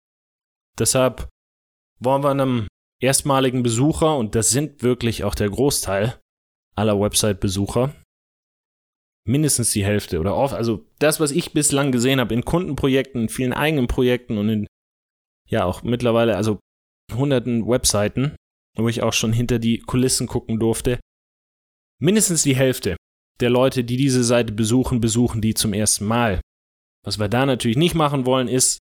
Deshalb 0.79 1.29
wollen 1.99 2.23
wir 2.23 2.31
einem 2.31 2.69
erstmaligen 3.01 3.63
Besucher, 3.63 4.17
und 4.17 4.35
das 4.35 4.51
sind 4.51 4.83
wirklich 4.83 5.25
auch 5.25 5.35
der 5.35 5.51
Großteil 5.51 6.21
aller 6.75 7.01
Website-Besucher, 7.01 7.95
mindestens 9.27 9.73
die 9.73 9.85
Hälfte 9.85 10.21
oder 10.21 10.37
oft, 10.37 10.55
also 10.55 10.87
das, 10.99 11.21
was 11.21 11.31
ich 11.31 11.53
bislang 11.53 11.93
gesehen 11.93 12.21
habe 12.21 12.35
in 12.35 12.45
Kundenprojekten, 12.45 13.23
in 13.23 13.29
vielen 13.29 13.53
eigenen 13.53 13.87
Projekten 13.87 14.39
und 14.39 14.49
in 14.49 14.67
ja 15.53 15.65
auch 15.65 15.83
mittlerweile, 15.83 16.37
also 16.37 16.59
hunderten 17.15 17.69
Webseiten, 17.69 18.35
wo 18.77 18.89
ich 18.89 19.03
auch 19.03 19.13
schon 19.13 19.33
hinter 19.33 19.59
die 19.59 19.79
Kulissen 19.79 20.27
gucken 20.27 20.59
durfte. 20.59 20.99
Mindestens 22.01 22.43
die 22.43 22.57
Hälfte 22.57 22.97
der 23.41 23.51
Leute, 23.51 23.85
die 23.85 23.97
diese 23.97 24.25
Seite 24.25 24.53
besuchen, 24.53 25.01
besuchen 25.01 25.41
die 25.41 25.55
zum 25.55 25.73
ersten 25.73 26.07
Mal. 26.07 26.41
Was 27.05 27.19
wir 27.19 27.29
da 27.29 27.45
natürlich 27.45 27.77
nicht 27.77 27.95
machen 27.95 28.25
wollen, 28.27 28.49
ist 28.49 28.79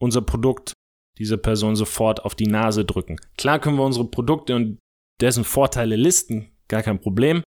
unser 0.00 0.22
Produkt 0.22 0.72
dieser 1.18 1.36
Person 1.36 1.76
sofort 1.76 2.24
auf 2.24 2.34
die 2.34 2.46
Nase 2.46 2.84
drücken. 2.84 3.20
Klar 3.36 3.58
können 3.58 3.76
wir 3.76 3.84
unsere 3.84 4.08
Produkte 4.08 4.56
und 4.56 4.78
dessen 5.20 5.44
Vorteile 5.44 5.96
listen, 5.96 6.56
gar 6.68 6.82
kein 6.82 7.00
Problem. 7.00 7.42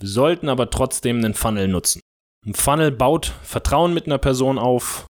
Wir 0.00 0.08
sollten 0.08 0.48
aber 0.48 0.70
trotzdem 0.70 1.16
einen 1.16 1.34
Funnel 1.34 1.68
nutzen. 1.68 2.00
Ein 2.46 2.54
Funnel 2.54 2.92
baut 2.92 3.26
Vertrauen 3.42 3.94
mit 3.94 4.06
einer 4.06 4.18
Person 4.18 4.58
auf, 4.58 5.06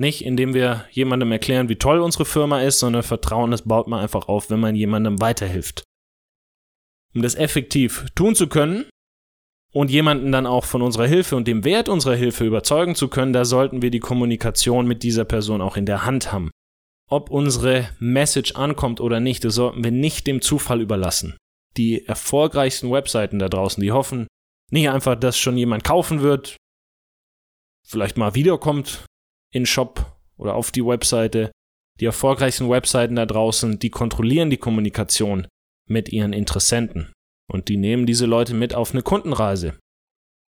nicht 0.00 0.24
indem 0.24 0.54
wir 0.54 0.86
jemandem 0.90 1.30
erklären, 1.30 1.68
wie 1.68 1.76
toll 1.76 2.00
unsere 2.00 2.24
Firma 2.24 2.62
ist, 2.62 2.80
sondern 2.80 3.02
Vertrauen, 3.02 3.50
das 3.50 3.62
baut 3.62 3.86
man 3.86 4.00
einfach 4.00 4.28
auf, 4.28 4.50
wenn 4.50 4.58
man 4.58 4.74
jemandem 4.74 5.20
weiterhilft. 5.20 5.84
Um 7.14 7.22
das 7.22 7.34
effektiv 7.34 8.06
tun 8.14 8.34
zu 8.34 8.48
können 8.48 8.86
und 9.72 9.90
jemanden 9.90 10.32
dann 10.32 10.46
auch 10.46 10.64
von 10.64 10.82
unserer 10.82 11.06
Hilfe 11.06 11.36
und 11.36 11.46
dem 11.46 11.64
Wert 11.64 11.88
unserer 11.88 12.14
Hilfe 12.14 12.44
überzeugen 12.46 12.94
zu 12.94 13.08
können, 13.08 13.32
da 13.32 13.44
sollten 13.44 13.82
wir 13.82 13.90
die 13.90 14.00
Kommunikation 14.00 14.86
mit 14.86 15.02
dieser 15.02 15.24
Person 15.24 15.60
auch 15.60 15.76
in 15.76 15.86
der 15.86 16.04
Hand 16.04 16.32
haben. 16.32 16.50
Ob 17.08 17.28
unsere 17.28 17.88
Message 17.98 18.54
ankommt 18.54 19.00
oder 19.00 19.20
nicht, 19.20 19.44
das 19.44 19.56
sollten 19.56 19.84
wir 19.84 19.90
nicht 19.90 20.26
dem 20.26 20.40
Zufall 20.40 20.80
überlassen. 20.80 21.36
Die 21.76 22.06
erfolgreichsten 22.06 22.90
Webseiten 22.90 23.38
da 23.38 23.48
draußen, 23.48 23.82
die 23.82 23.92
hoffen 23.92 24.28
nicht 24.70 24.88
einfach, 24.88 25.16
dass 25.16 25.36
schon 25.36 25.58
jemand 25.58 25.84
kaufen 25.84 26.22
wird, 26.22 26.56
vielleicht 27.86 28.16
mal 28.16 28.34
wiederkommt 28.34 29.04
in 29.52 29.66
Shop 29.66 30.18
oder 30.36 30.54
auf 30.54 30.70
die 30.70 30.84
Webseite. 30.84 31.50
Die 32.00 32.06
erfolgreichsten 32.06 32.70
Webseiten 32.70 33.16
da 33.16 33.26
draußen, 33.26 33.78
die 33.78 33.90
kontrollieren 33.90 34.50
die 34.50 34.56
Kommunikation 34.56 35.46
mit 35.88 36.10
ihren 36.10 36.32
Interessenten. 36.32 37.12
Und 37.50 37.68
die 37.68 37.76
nehmen 37.76 38.06
diese 38.06 38.26
Leute 38.26 38.54
mit 38.54 38.74
auf 38.74 38.92
eine 38.92 39.02
Kundenreise. 39.02 39.78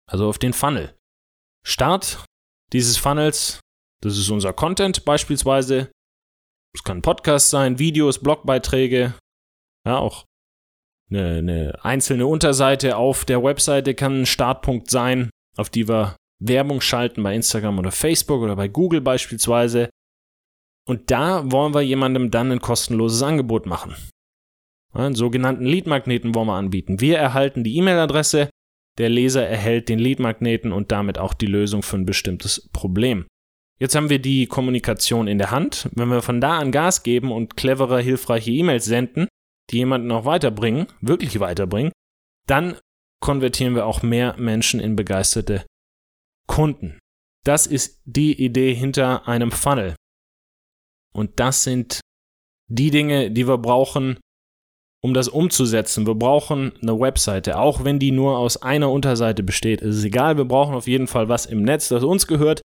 Also 0.08 0.28
auf 0.28 0.38
den 0.38 0.52
Funnel. 0.52 0.94
Start 1.66 2.24
dieses 2.72 2.96
Funnels, 2.96 3.60
das 4.02 4.18
ist 4.18 4.30
unser 4.30 4.52
Content 4.52 5.04
beispielsweise. 5.04 5.90
Es 6.74 6.82
kann 6.82 7.02
Podcast 7.02 7.50
sein, 7.50 7.78
Videos, 7.78 8.18
Blogbeiträge, 8.18 9.14
ja, 9.86 9.98
auch 9.98 10.24
eine, 11.10 11.38
eine 11.38 11.84
einzelne 11.84 12.26
Unterseite 12.26 12.96
auf 12.96 13.24
der 13.24 13.42
Webseite 13.42 13.94
kann 13.94 14.22
ein 14.22 14.26
Startpunkt 14.26 14.90
sein, 14.90 15.30
auf 15.56 15.68
die 15.68 15.88
wir 15.88 16.16
Werbung 16.46 16.80
schalten 16.80 17.22
bei 17.22 17.34
Instagram 17.34 17.78
oder 17.78 17.92
Facebook 17.92 18.42
oder 18.42 18.56
bei 18.56 18.68
Google 18.68 19.00
beispielsweise. 19.00 19.90
Und 20.86 21.10
da 21.10 21.50
wollen 21.50 21.74
wir 21.74 21.82
jemandem 21.82 22.30
dann 22.30 22.50
ein 22.50 22.60
kostenloses 22.60 23.22
Angebot 23.22 23.66
machen. 23.66 23.94
Einen 24.92 25.14
sogenannten 25.14 25.64
Leadmagneten 25.64 26.34
wollen 26.34 26.48
wir 26.48 26.54
anbieten. 26.54 27.00
Wir 27.00 27.18
erhalten 27.18 27.64
die 27.64 27.76
E-Mail-Adresse, 27.76 28.50
der 28.98 29.08
Leser 29.08 29.46
erhält 29.46 29.88
den 29.88 29.98
Leadmagneten 29.98 30.72
und 30.72 30.92
damit 30.92 31.18
auch 31.18 31.32
die 31.32 31.46
Lösung 31.46 31.82
für 31.82 31.96
ein 31.96 32.04
bestimmtes 32.04 32.68
Problem. 32.72 33.26
Jetzt 33.78 33.94
haben 33.94 34.10
wir 34.10 34.18
die 34.18 34.46
Kommunikation 34.46 35.28
in 35.28 35.38
der 35.38 35.50
Hand. 35.50 35.88
Wenn 35.92 36.08
wir 36.08 36.20
von 36.20 36.40
da 36.40 36.58
an 36.58 36.72
Gas 36.72 37.02
geben 37.02 37.32
und 37.32 37.56
clevere, 37.56 38.00
hilfreiche 38.00 38.50
E-Mails 38.50 38.84
senden, 38.84 39.28
die 39.70 39.78
jemanden 39.78 40.10
auch 40.12 40.24
weiterbringen, 40.24 40.86
wirklich 41.00 41.40
weiterbringen, 41.40 41.92
dann 42.46 42.76
konvertieren 43.20 43.74
wir 43.74 43.86
auch 43.86 44.02
mehr 44.02 44.36
Menschen 44.36 44.78
in 44.78 44.94
begeisterte 44.94 45.64
Kunden. 46.46 46.98
Das 47.44 47.66
ist 47.66 48.00
die 48.04 48.40
Idee 48.42 48.74
hinter 48.74 49.26
einem 49.26 49.50
Funnel. 49.50 49.94
Und 51.12 51.40
das 51.40 51.64
sind 51.64 52.00
die 52.68 52.90
Dinge, 52.90 53.30
die 53.30 53.46
wir 53.46 53.58
brauchen, 53.58 54.18
um 55.02 55.14
das 55.14 55.28
umzusetzen. 55.28 56.06
Wir 56.06 56.14
brauchen 56.14 56.72
eine 56.80 56.98
Webseite, 56.98 57.58
auch 57.58 57.84
wenn 57.84 57.98
die 57.98 58.12
nur 58.12 58.38
aus 58.38 58.62
einer 58.62 58.90
Unterseite 58.90 59.42
besteht. 59.42 59.82
Es 59.82 59.96
ist 59.96 60.04
egal, 60.04 60.36
wir 60.36 60.44
brauchen 60.44 60.74
auf 60.74 60.86
jeden 60.86 61.08
Fall 61.08 61.28
was 61.28 61.46
im 61.46 61.62
Netz, 61.62 61.88
das 61.88 62.04
uns 62.04 62.26
gehört, 62.26 62.62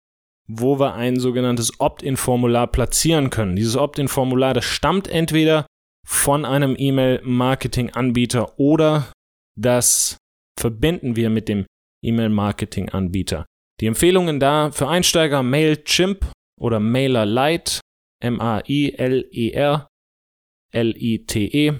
wo 0.47 0.79
wir 0.79 0.93
ein 0.93 1.19
sogenanntes 1.19 1.79
Opt-in-Formular 1.79 2.67
platzieren 2.67 3.31
können. 3.31 3.55
Dieses 3.55 3.75
Opt-in-Formular, 3.75 4.53
das 4.53 4.65
stammt 4.65 5.07
entweder 5.07 5.65
von 6.05 6.45
einem 6.45 6.75
E-Mail-Marketing-Anbieter 6.77 8.57
oder 8.59 9.11
das 9.57 10.17
verbinden 10.57 11.15
wir 11.15 11.29
mit 11.29 11.49
dem 11.49 11.65
E-Mail-Marketing-Anbieter. 12.03 13.45
Die 13.79 13.87
Empfehlungen 13.87 14.39
da 14.39 14.71
für 14.71 14.87
Einsteiger 14.87 15.43
Mailchimp 15.43 16.31
oder 16.59 16.79
MailerLite, 16.79 17.79
M-A-I-L-E-R, 18.23 19.87
L-I-T-E. 20.73 21.73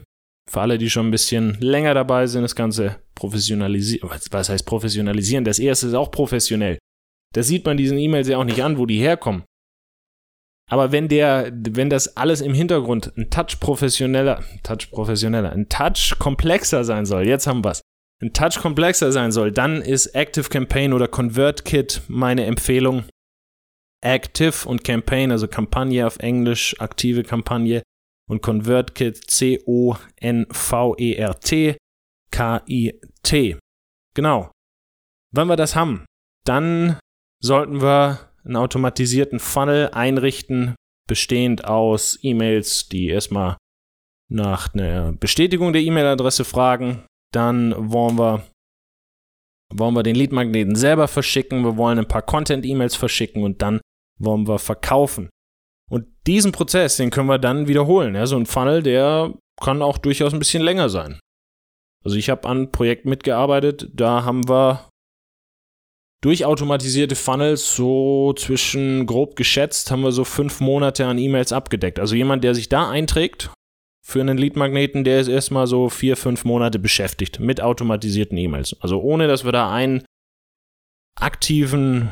Für 0.49 0.61
alle, 0.61 0.77
die 0.77 0.89
schon 0.89 1.07
ein 1.07 1.11
bisschen 1.11 1.57
länger 1.59 1.93
dabei 1.93 2.27
sind, 2.27 2.43
das 2.43 2.55
Ganze 2.55 3.01
professionalisieren. 3.15 4.09
Was 4.31 4.49
heißt 4.49 4.65
professionalisieren? 4.65 5.43
Das 5.43 5.59
erste 5.59 5.87
ist 5.87 5.93
auch 5.93 6.11
professionell. 6.11 6.77
Da 7.33 7.43
sieht 7.43 7.65
man 7.65 7.77
diesen 7.77 7.97
E-Mails 7.97 8.27
ja 8.27 8.37
auch 8.37 8.45
nicht 8.45 8.63
an, 8.63 8.77
wo 8.77 8.85
die 8.85 8.99
herkommen. 8.99 9.43
Aber 10.69 10.91
wenn 10.91 11.07
der, 11.07 11.51
wenn 11.53 11.89
das 11.89 12.15
alles 12.17 12.41
im 12.41 12.53
Hintergrund 12.53 13.11
ein 13.17 13.29
Touch 13.29 13.59
professioneller, 13.59 14.43
Touch 14.63 14.91
professioneller, 14.91 15.51
ein 15.51 15.69
Touch 15.69 16.15
komplexer 16.19 16.83
sein 16.83 17.05
soll, 17.05 17.25
jetzt 17.27 17.47
haben 17.47 17.63
wir 17.63 17.71
es, 17.71 17.81
ein 18.21 18.33
Touch 18.33 18.59
komplexer 18.59 19.11
sein 19.11 19.31
soll, 19.31 19.51
dann 19.51 19.81
ist 19.81 20.07
Active 20.07 20.49
Campaign 20.49 20.93
oder 20.93 21.07
ConvertKit 21.07 22.01
meine 22.07 22.45
Empfehlung. 22.45 23.05
Active 24.01 24.67
und 24.67 24.83
Campaign, 24.83 25.31
also 25.31 25.47
Kampagne 25.47 26.05
auf 26.05 26.17
Englisch, 26.19 26.79
aktive 26.79 27.23
Kampagne 27.23 27.81
und 28.29 28.41
ConvertKit 28.41 29.29
C-O-N-V-E-R-T 29.29 30.57
K-I-T. 32.31 33.57
Genau. 34.13 34.51
Wenn 35.33 35.47
wir 35.47 35.55
das 35.55 35.75
haben, 35.75 36.05
dann 36.45 36.99
sollten 37.43 37.81
wir 37.81 38.31
einen 38.43 38.55
automatisierten 38.55 39.39
Funnel 39.39 39.89
einrichten, 39.89 40.75
bestehend 41.07 41.65
aus 41.65 42.19
E-Mails, 42.21 42.89
die 42.89 43.07
erstmal 43.07 43.57
nach 44.29 44.73
einer 44.73 45.13
Bestätigung 45.13 45.73
der 45.73 45.81
E-Mail-Adresse 45.81 46.43
fragen, 46.45 47.05
dann 47.37 47.91
wollen 47.91 48.17
wir, 48.17 48.43
wollen 49.71 49.93
wir 49.93 50.01
den 50.01 50.15
Lead-Magneten 50.15 50.75
selber 50.75 51.07
verschicken. 51.07 51.63
Wir 51.63 51.77
wollen 51.77 51.99
ein 51.99 52.07
paar 52.07 52.23
Content-E-Mails 52.23 52.95
verschicken 52.95 53.43
und 53.43 53.61
dann 53.61 53.79
wollen 54.19 54.47
wir 54.47 54.57
verkaufen. 54.57 55.29
Und 55.89 56.07
diesen 56.25 56.51
Prozess, 56.51 56.97
den 56.97 57.11
können 57.11 57.29
wir 57.29 57.37
dann 57.37 57.67
wiederholen. 57.67 58.15
Ja, 58.15 58.25
so 58.25 58.35
ein 58.37 58.47
Funnel, 58.47 58.81
der 58.81 59.35
kann 59.61 59.83
auch 59.83 59.99
durchaus 59.99 60.33
ein 60.33 60.39
bisschen 60.39 60.63
länger 60.63 60.89
sein. 60.89 61.19
Also 62.03 62.17
ich 62.17 62.29
habe 62.29 62.49
an 62.49 62.71
Projekten 62.71 63.09
mitgearbeitet, 63.09 63.89
da 63.93 64.23
haben 64.23 64.49
wir 64.49 64.89
durch 66.23 66.43
automatisierte 66.43 67.15
Funnels 67.15 67.75
so 67.75 68.33
zwischen 68.33 69.05
grob 69.05 69.35
geschätzt 69.35 69.91
haben 69.91 70.01
wir 70.01 70.11
so 70.11 70.23
fünf 70.23 70.59
Monate 70.59 71.05
an 71.05 71.19
E-Mails 71.19 71.53
abgedeckt. 71.53 71.99
Also 71.99 72.15
jemand, 72.15 72.43
der 72.43 72.55
sich 72.55 72.69
da 72.69 72.89
einträgt 72.89 73.51
für 74.07 74.21
einen 74.21 74.37
Lead-Magneten, 74.37 75.03
der 75.03 75.19
ist 75.19 75.27
erstmal 75.27 75.67
so 75.67 75.89
vier, 75.89 76.15
fünf 76.15 76.45
Monate 76.45 76.79
beschäftigt 76.79 77.41
mit 77.41 77.59
automatisierten 77.59 78.37
E-Mails. 78.37 78.75
Also 78.79 79.01
ohne, 79.01 79.27
dass 79.27 79.43
wir 79.43 79.51
da 79.51 79.71
einen 79.71 80.05
aktiven 81.15 82.09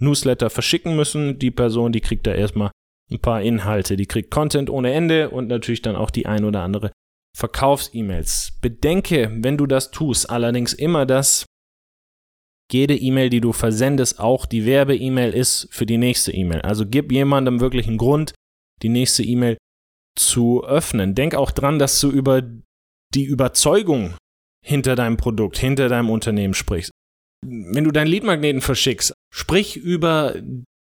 Newsletter 0.00 0.48
verschicken 0.48 0.96
müssen. 0.96 1.38
Die 1.38 1.50
Person, 1.50 1.92
die 1.92 2.00
kriegt 2.00 2.26
da 2.26 2.32
erstmal 2.32 2.70
ein 3.10 3.20
paar 3.20 3.42
Inhalte, 3.42 3.96
die 3.96 4.06
kriegt 4.06 4.30
Content 4.30 4.70
ohne 4.70 4.92
Ende 4.92 5.28
und 5.30 5.48
natürlich 5.48 5.82
dann 5.82 5.96
auch 5.96 6.10
die 6.10 6.26
ein 6.26 6.44
oder 6.44 6.62
andere 6.62 6.90
Verkaufs-E-Mails. 7.36 8.58
Bedenke, 8.62 9.30
wenn 9.42 9.58
du 9.58 9.66
das 9.66 9.90
tust, 9.90 10.30
allerdings 10.30 10.72
immer, 10.72 11.04
dass 11.04 11.44
jede 12.72 12.96
E-Mail, 12.96 13.28
die 13.28 13.40
du 13.40 13.52
versendest, 13.52 14.20
auch 14.20 14.46
die 14.46 14.64
Werbe-E-Mail 14.64 15.34
ist 15.34 15.68
für 15.70 15.86
die 15.86 15.98
nächste 15.98 16.32
E-Mail. 16.32 16.62
Also 16.62 16.86
gib 16.86 17.12
jemandem 17.12 17.60
wirklich 17.60 17.86
einen 17.86 17.98
Grund, 17.98 18.34
die 18.82 18.90
nächste 18.90 19.22
E-Mail 19.22 19.58
zu 20.18 20.64
öffnen. 20.64 21.14
Denk 21.14 21.34
auch 21.34 21.50
dran, 21.50 21.78
dass 21.78 22.00
du 22.00 22.10
über 22.10 22.42
die 23.14 23.24
Überzeugung 23.24 24.14
hinter 24.64 24.96
deinem 24.96 25.16
Produkt, 25.16 25.58
hinter 25.58 25.88
deinem 25.88 26.10
Unternehmen 26.10 26.54
sprichst. 26.54 26.90
Wenn 27.46 27.84
du 27.84 27.92
deinen 27.92 28.08
Leadmagneten 28.08 28.60
verschickst, 28.60 29.14
sprich 29.32 29.76
über 29.76 30.34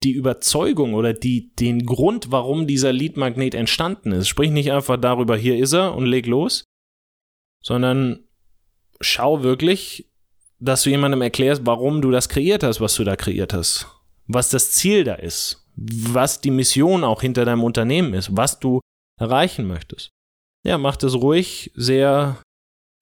die 0.03 0.11
Überzeugung 0.11 0.93
oder 0.93 1.13
die, 1.13 1.53
den 1.55 1.85
Grund, 1.85 2.31
warum 2.31 2.67
dieser 2.67 2.91
Leadmagnet 2.91 3.53
entstanden 3.53 4.11
ist. 4.11 4.27
Sprich 4.27 4.51
nicht 4.51 4.71
einfach 4.71 4.97
darüber, 4.97 5.37
hier 5.37 5.57
ist 5.57 5.73
er 5.73 5.95
und 5.95 6.05
leg 6.05 6.25
los, 6.25 6.65
sondern 7.63 8.25
schau 8.99 9.43
wirklich, 9.43 10.09
dass 10.59 10.83
du 10.83 10.89
jemandem 10.89 11.21
erklärst, 11.21 11.65
warum 11.65 12.01
du 12.01 12.11
das 12.11 12.29
kreiert 12.29 12.63
hast, 12.63 12.81
was 12.81 12.95
du 12.95 13.03
da 13.03 13.15
kreiert 13.15 13.53
hast. 13.53 13.87
Was 14.27 14.49
das 14.49 14.71
Ziel 14.71 15.03
da 15.03 15.15
ist. 15.15 15.67
Was 15.75 16.41
die 16.41 16.51
Mission 16.51 17.03
auch 17.03 17.21
hinter 17.21 17.45
deinem 17.45 17.63
Unternehmen 17.63 18.13
ist. 18.13 18.35
Was 18.35 18.59
du 18.59 18.79
erreichen 19.21 19.67
möchtest. 19.67 20.11
Ja, 20.65 20.77
mach 20.77 20.95
das 20.95 21.15
ruhig 21.15 21.71
sehr, 21.75 22.41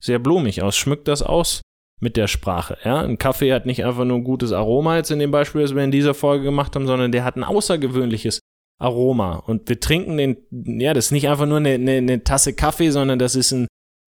sehr 0.01 0.19
blumig 0.19 0.61
aus. 0.61 0.77
Schmückt 0.77 1.07
das 1.07 1.23
aus 1.23 1.61
mit 1.99 2.15
der 2.15 2.27
Sprache. 2.27 2.77
Ja, 2.83 3.01
ein 3.01 3.17
Kaffee 3.17 3.53
hat 3.53 3.65
nicht 3.65 3.83
einfach 3.83 4.05
nur 4.05 4.17
ein 4.17 4.23
gutes 4.23 4.53
Aroma 4.53 4.95
jetzt 4.95 5.11
in 5.11 5.19
dem 5.19 5.31
Beispiel, 5.31 5.61
das 5.61 5.75
wir 5.75 5.83
in 5.83 5.91
dieser 5.91 6.13
Folge 6.13 6.45
gemacht 6.45 6.75
haben, 6.75 6.87
sondern 6.87 7.11
der 7.11 7.23
hat 7.23 7.35
ein 7.35 7.43
außergewöhnliches 7.43 8.39
Aroma. 8.79 9.35
Und 9.35 9.67
wir 9.67 9.79
trinken 9.79 10.17
den, 10.17 10.37
ja, 10.51 10.93
das 10.93 11.07
ist 11.07 11.11
nicht 11.11 11.27
einfach 11.27 11.45
nur 11.45 11.57
eine, 11.57 11.71
eine, 11.71 11.97
eine 11.97 12.23
Tasse 12.23 12.53
Kaffee, 12.53 12.91
sondern 12.91 13.19
das 13.19 13.35
ist 13.35 13.51
ein, 13.51 13.67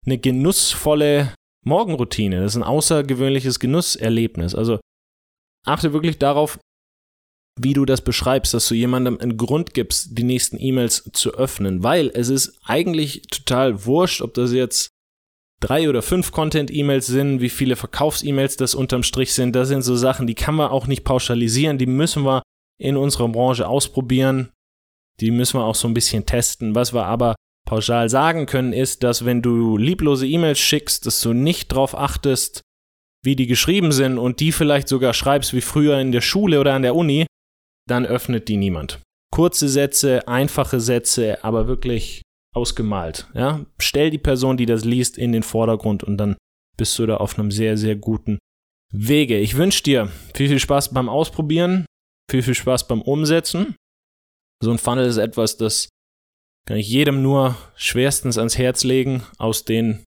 eine 0.05 0.17
genussvolle 0.17 1.33
Morgenroutine. 1.63 2.41
Das 2.41 2.53
ist 2.53 2.57
ein 2.57 2.63
außergewöhnliches 2.63 3.59
Genusserlebnis. 3.59 4.55
Also 4.55 4.79
achte 5.65 5.93
wirklich 5.93 6.17
darauf, 6.17 6.59
wie 7.59 7.73
du 7.73 7.85
das 7.85 8.01
beschreibst, 8.01 8.53
dass 8.53 8.67
du 8.67 8.75
jemandem 8.75 9.19
einen 9.19 9.37
Grund 9.37 9.73
gibst, 9.73 10.17
die 10.17 10.23
nächsten 10.23 10.57
E-Mails 10.59 11.09
zu 11.13 11.33
öffnen, 11.33 11.83
weil 11.83 12.11
es 12.13 12.29
ist 12.29 12.59
eigentlich 12.65 13.23
total 13.31 13.85
wurscht, 13.85 14.21
ob 14.21 14.33
das 14.33 14.51
jetzt 14.51 14.89
drei 15.61 15.89
oder 15.89 16.01
fünf 16.01 16.31
Content-E-Mails 16.31 17.07
sind, 17.07 17.39
wie 17.39 17.49
viele 17.49 17.75
Verkaufs-E-Mails 17.75 18.57
das 18.57 18.75
unterm 18.75 19.03
Strich 19.03 19.33
sind. 19.33 19.55
Das 19.55 19.69
sind 19.69 19.83
so 19.83 19.95
Sachen, 19.95 20.27
die 20.27 20.35
kann 20.35 20.55
man 20.55 20.69
auch 20.69 20.87
nicht 20.87 21.05
pauschalisieren, 21.05 21.77
die 21.77 21.85
müssen 21.85 22.23
wir 22.23 22.43
in 22.77 22.97
unserer 22.97 23.29
Branche 23.29 23.67
ausprobieren. 23.67 24.51
Die 25.21 25.31
müssen 25.31 25.59
wir 25.59 25.63
auch 25.63 25.75
so 25.75 25.87
ein 25.87 25.93
bisschen 25.93 26.25
testen. 26.25 26.75
Was 26.75 26.93
wir 26.93 27.05
aber 27.05 27.35
pauschal 27.65 28.09
sagen 28.09 28.45
können, 28.45 28.73
ist, 28.73 29.03
dass 29.03 29.25
wenn 29.25 29.41
du 29.41 29.77
lieblose 29.77 30.27
E-Mails 30.27 30.59
schickst, 30.59 31.05
dass 31.05 31.21
du 31.21 31.33
nicht 31.33 31.71
darauf 31.71 31.97
achtest, 31.97 32.61
wie 33.23 33.35
die 33.35 33.47
geschrieben 33.47 33.91
sind 33.91 34.17
und 34.17 34.39
die 34.39 34.51
vielleicht 34.51 34.87
sogar 34.87 35.13
schreibst 35.13 35.53
wie 35.53 35.61
früher 35.61 35.99
in 35.99 36.11
der 36.11 36.21
Schule 36.21 36.59
oder 36.59 36.73
an 36.73 36.83
der 36.83 36.95
Uni, 36.95 37.25
dann 37.87 38.05
öffnet 38.05 38.47
die 38.47 38.57
niemand. 38.57 39.01
Kurze 39.31 39.69
Sätze, 39.69 40.27
einfache 40.27 40.79
Sätze, 40.79 41.43
aber 41.43 41.67
wirklich 41.67 42.21
ausgemalt. 42.55 43.27
Ja? 43.33 43.65
Stell 43.79 44.09
die 44.09 44.17
Person, 44.17 44.57
die 44.57 44.65
das 44.65 44.85
liest, 44.85 45.17
in 45.17 45.31
den 45.31 45.43
Vordergrund 45.43 46.03
und 46.03 46.17
dann 46.17 46.37
bist 46.77 46.97
du 46.99 47.05
da 47.05 47.17
auf 47.17 47.37
einem 47.37 47.51
sehr, 47.51 47.77
sehr 47.77 47.95
guten 47.95 48.39
Wege. 48.91 49.37
Ich 49.37 49.57
wünsche 49.57 49.83
dir 49.83 50.11
viel, 50.33 50.47
viel 50.47 50.59
Spaß 50.59 50.93
beim 50.93 51.09
Ausprobieren, 51.09 51.85
viel, 52.29 52.43
viel 52.43 52.55
Spaß 52.55 52.87
beim 52.87 53.01
Umsetzen. 53.01 53.75
So 54.63 54.71
ein 54.71 54.77
Funnel 54.77 55.05
ist 55.05 55.17
etwas, 55.17 55.57
das 55.57 55.89
kann 56.67 56.77
ich 56.77 56.89
jedem 56.89 57.21
nur 57.21 57.55
schwerstens 57.75 58.37
ans 58.37 58.57
Herz 58.57 58.83
legen, 58.83 59.23
aus 59.37 59.65
den 59.65 60.03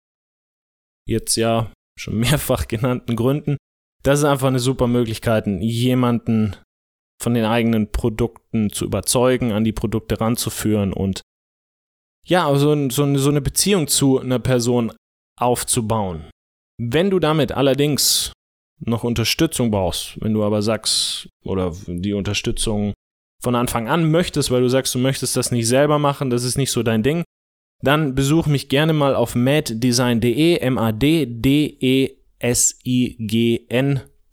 jetzt 1.07 1.35
ja 1.35 1.71
schon 1.99 2.17
mehrfach 2.19 2.67
genannten 2.67 3.15
Gründen. 3.15 3.57
Das 4.03 4.19
ist 4.19 4.25
einfach 4.25 4.47
eine 4.47 4.59
super 4.59 4.87
Möglichkeit, 4.87 5.47
jemanden 5.47 6.55
von 7.21 7.33
den 7.33 7.45
eigenen 7.45 7.91
Produkten 7.91 8.69
zu 8.71 8.85
überzeugen, 8.85 9.51
an 9.51 9.63
die 9.63 9.73
Produkte 9.73 10.19
ranzuführen 10.21 10.93
und 10.93 11.21
ja, 12.25 12.53
so, 12.55 12.89
so, 12.89 13.17
so 13.17 13.29
eine 13.29 13.41
Beziehung 13.41 13.87
zu 13.87 14.19
einer 14.19 14.39
Person 14.39 14.91
aufzubauen. 15.37 16.29
Wenn 16.77 17.09
du 17.09 17.19
damit 17.19 17.53
allerdings 17.53 18.33
noch 18.79 19.03
Unterstützung 19.03 19.71
brauchst, 19.71 20.21
wenn 20.21 20.33
du 20.33 20.43
aber 20.43 20.61
sagst, 20.61 21.29
oder 21.43 21.73
die 21.87 22.13
Unterstützung 22.13 22.93
von 23.41 23.55
Anfang 23.55 23.87
an 23.87 24.11
möchtest, 24.11 24.51
weil 24.51 24.61
du 24.61 24.69
sagst, 24.69 24.93
du 24.93 24.99
möchtest 24.99 25.35
das 25.37 25.51
nicht 25.51 25.67
selber 25.67 25.99
machen, 25.99 26.29
das 26.29 26.43
ist 26.43 26.57
nicht 26.57 26.71
so 26.71 26.83
dein 26.83 27.03
Ding, 27.03 27.23
dann 27.81 28.15
besuch 28.15 28.47
mich 28.47 28.69
gerne 28.69 28.93
mal 28.93 29.15
auf 29.15 29.35
maddesign.de, 29.35 30.59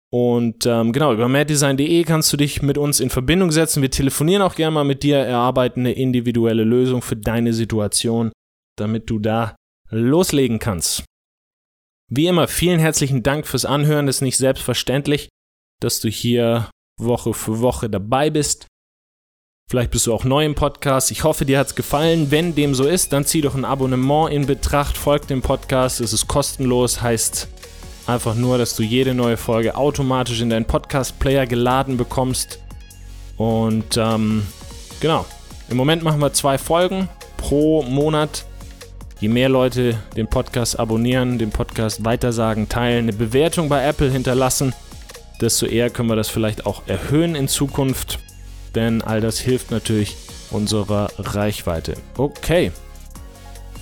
Und 0.09 0.65
ähm, 0.65 0.93
genau, 0.93 1.13
über 1.13 1.27
maddesign.de 1.27 2.03
kannst 2.03 2.31
du 2.31 2.37
dich 2.37 2.61
mit 2.61 2.77
uns 2.77 2.99
in 2.99 3.09
Verbindung 3.09 3.51
setzen. 3.51 3.81
Wir 3.81 3.91
telefonieren 3.91 4.41
auch 4.41 4.55
gerne 4.55 4.73
mal 4.73 4.85
mit 4.85 5.03
dir, 5.03 5.17
erarbeiten 5.17 5.81
eine 5.81 5.93
individuelle 5.93 6.63
Lösung 6.63 7.01
für 7.01 7.17
deine 7.17 7.53
Situation, 7.53 8.31
damit 8.77 9.09
du 9.09 9.19
da 9.19 9.55
loslegen 9.89 10.59
kannst. 10.59 11.03
Wie 12.09 12.27
immer, 12.27 12.47
vielen 12.47 12.79
herzlichen 12.79 13.23
Dank 13.23 13.47
fürs 13.47 13.65
Anhören. 13.65 14.07
Es 14.07 14.17
ist 14.17 14.21
nicht 14.21 14.37
selbstverständlich, 14.37 15.29
dass 15.81 15.99
du 15.99 16.09
hier 16.09 16.69
Woche 16.99 17.33
für 17.33 17.59
Woche 17.59 17.89
dabei 17.89 18.29
bist. 18.29 18.67
Vielleicht 19.69 19.91
bist 19.91 20.07
du 20.07 20.13
auch 20.13 20.23
neu 20.23 20.45
im 20.45 20.55
Podcast. 20.55 21.11
Ich 21.11 21.25
hoffe, 21.25 21.43
dir 21.43 21.59
hat 21.59 21.67
es 21.67 21.75
gefallen. 21.75 22.31
Wenn 22.31 22.55
dem 22.55 22.73
so 22.73 22.85
ist, 22.85 23.11
dann 23.11 23.25
zieh 23.25 23.41
doch 23.41 23.53
ein 23.53 23.65
Abonnement 23.65 24.31
in 24.31 24.45
Betracht. 24.45 24.97
Folg 24.97 25.27
dem 25.27 25.41
Podcast. 25.41 25.99
Es 25.99 26.13
ist 26.13 26.29
kostenlos. 26.29 27.01
Heißt 27.01 27.49
einfach 28.07 28.35
nur, 28.35 28.57
dass 28.57 28.77
du 28.77 28.83
jede 28.83 29.13
neue 29.13 29.35
Folge 29.35 29.75
automatisch 29.75 30.39
in 30.39 30.49
deinen 30.49 30.63
Podcast-Player 30.63 31.45
geladen 31.45 31.97
bekommst. 31.97 32.59
Und 33.35 33.97
ähm, 33.97 34.43
genau. 35.01 35.25
Im 35.69 35.75
Moment 35.75 36.01
machen 36.01 36.21
wir 36.21 36.31
zwei 36.31 36.57
Folgen 36.57 37.09
pro 37.35 37.83
Monat. 37.83 38.45
Je 39.19 39.29
mehr 39.29 39.49
Leute 39.49 39.97
den 40.15 40.27
Podcast 40.27 40.79
abonnieren, 40.79 41.39
den 41.39 41.49
Podcast 41.49 42.05
weitersagen, 42.05 42.69
teilen, 42.69 43.05
eine 43.05 43.13
Bewertung 43.13 43.67
bei 43.67 43.83
Apple 43.83 44.11
hinterlassen, 44.11 44.73
desto 45.41 45.65
eher 45.65 45.89
können 45.89 46.09
wir 46.09 46.15
das 46.15 46.29
vielleicht 46.29 46.65
auch 46.65 46.83
erhöhen 46.87 47.35
in 47.35 47.47
Zukunft, 47.47 48.19
denn 48.75 49.01
all 49.01 49.21
das 49.21 49.39
hilft 49.39 49.71
natürlich 49.71 50.15
unserer 50.51 51.09
Reichweite. 51.17 51.95
Okay. 52.17 52.71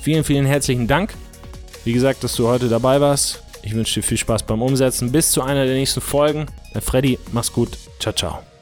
Vielen, 0.02 0.24
vielen 0.24 0.46
herzlichen 0.46 0.88
Dank. 0.88 1.14
Wie 1.84 1.94
gesagt, 1.94 2.24
dass 2.24 2.36
du 2.36 2.48
heute 2.48 2.70
dabei 2.70 3.02
warst. 3.02 3.44
Ich 3.62 3.74
wünsche 3.74 3.96
dir 3.96 4.04
viel 4.04 4.18
Spaß 4.18 4.44
beim 4.44 4.62
Umsetzen. 4.62 5.12
Bis 5.12 5.32
zu 5.32 5.42
einer 5.42 5.66
der 5.66 5.76
nächsten 5.76 6.02
Folgen. 6.02 6.46
Der 6.74 6.82
Freddy, 6.82 7.18
mach's 7.32 7.52
gut. 7.52 7.78
Ciao, 8.00 8.14
ciao. 8.14 8.55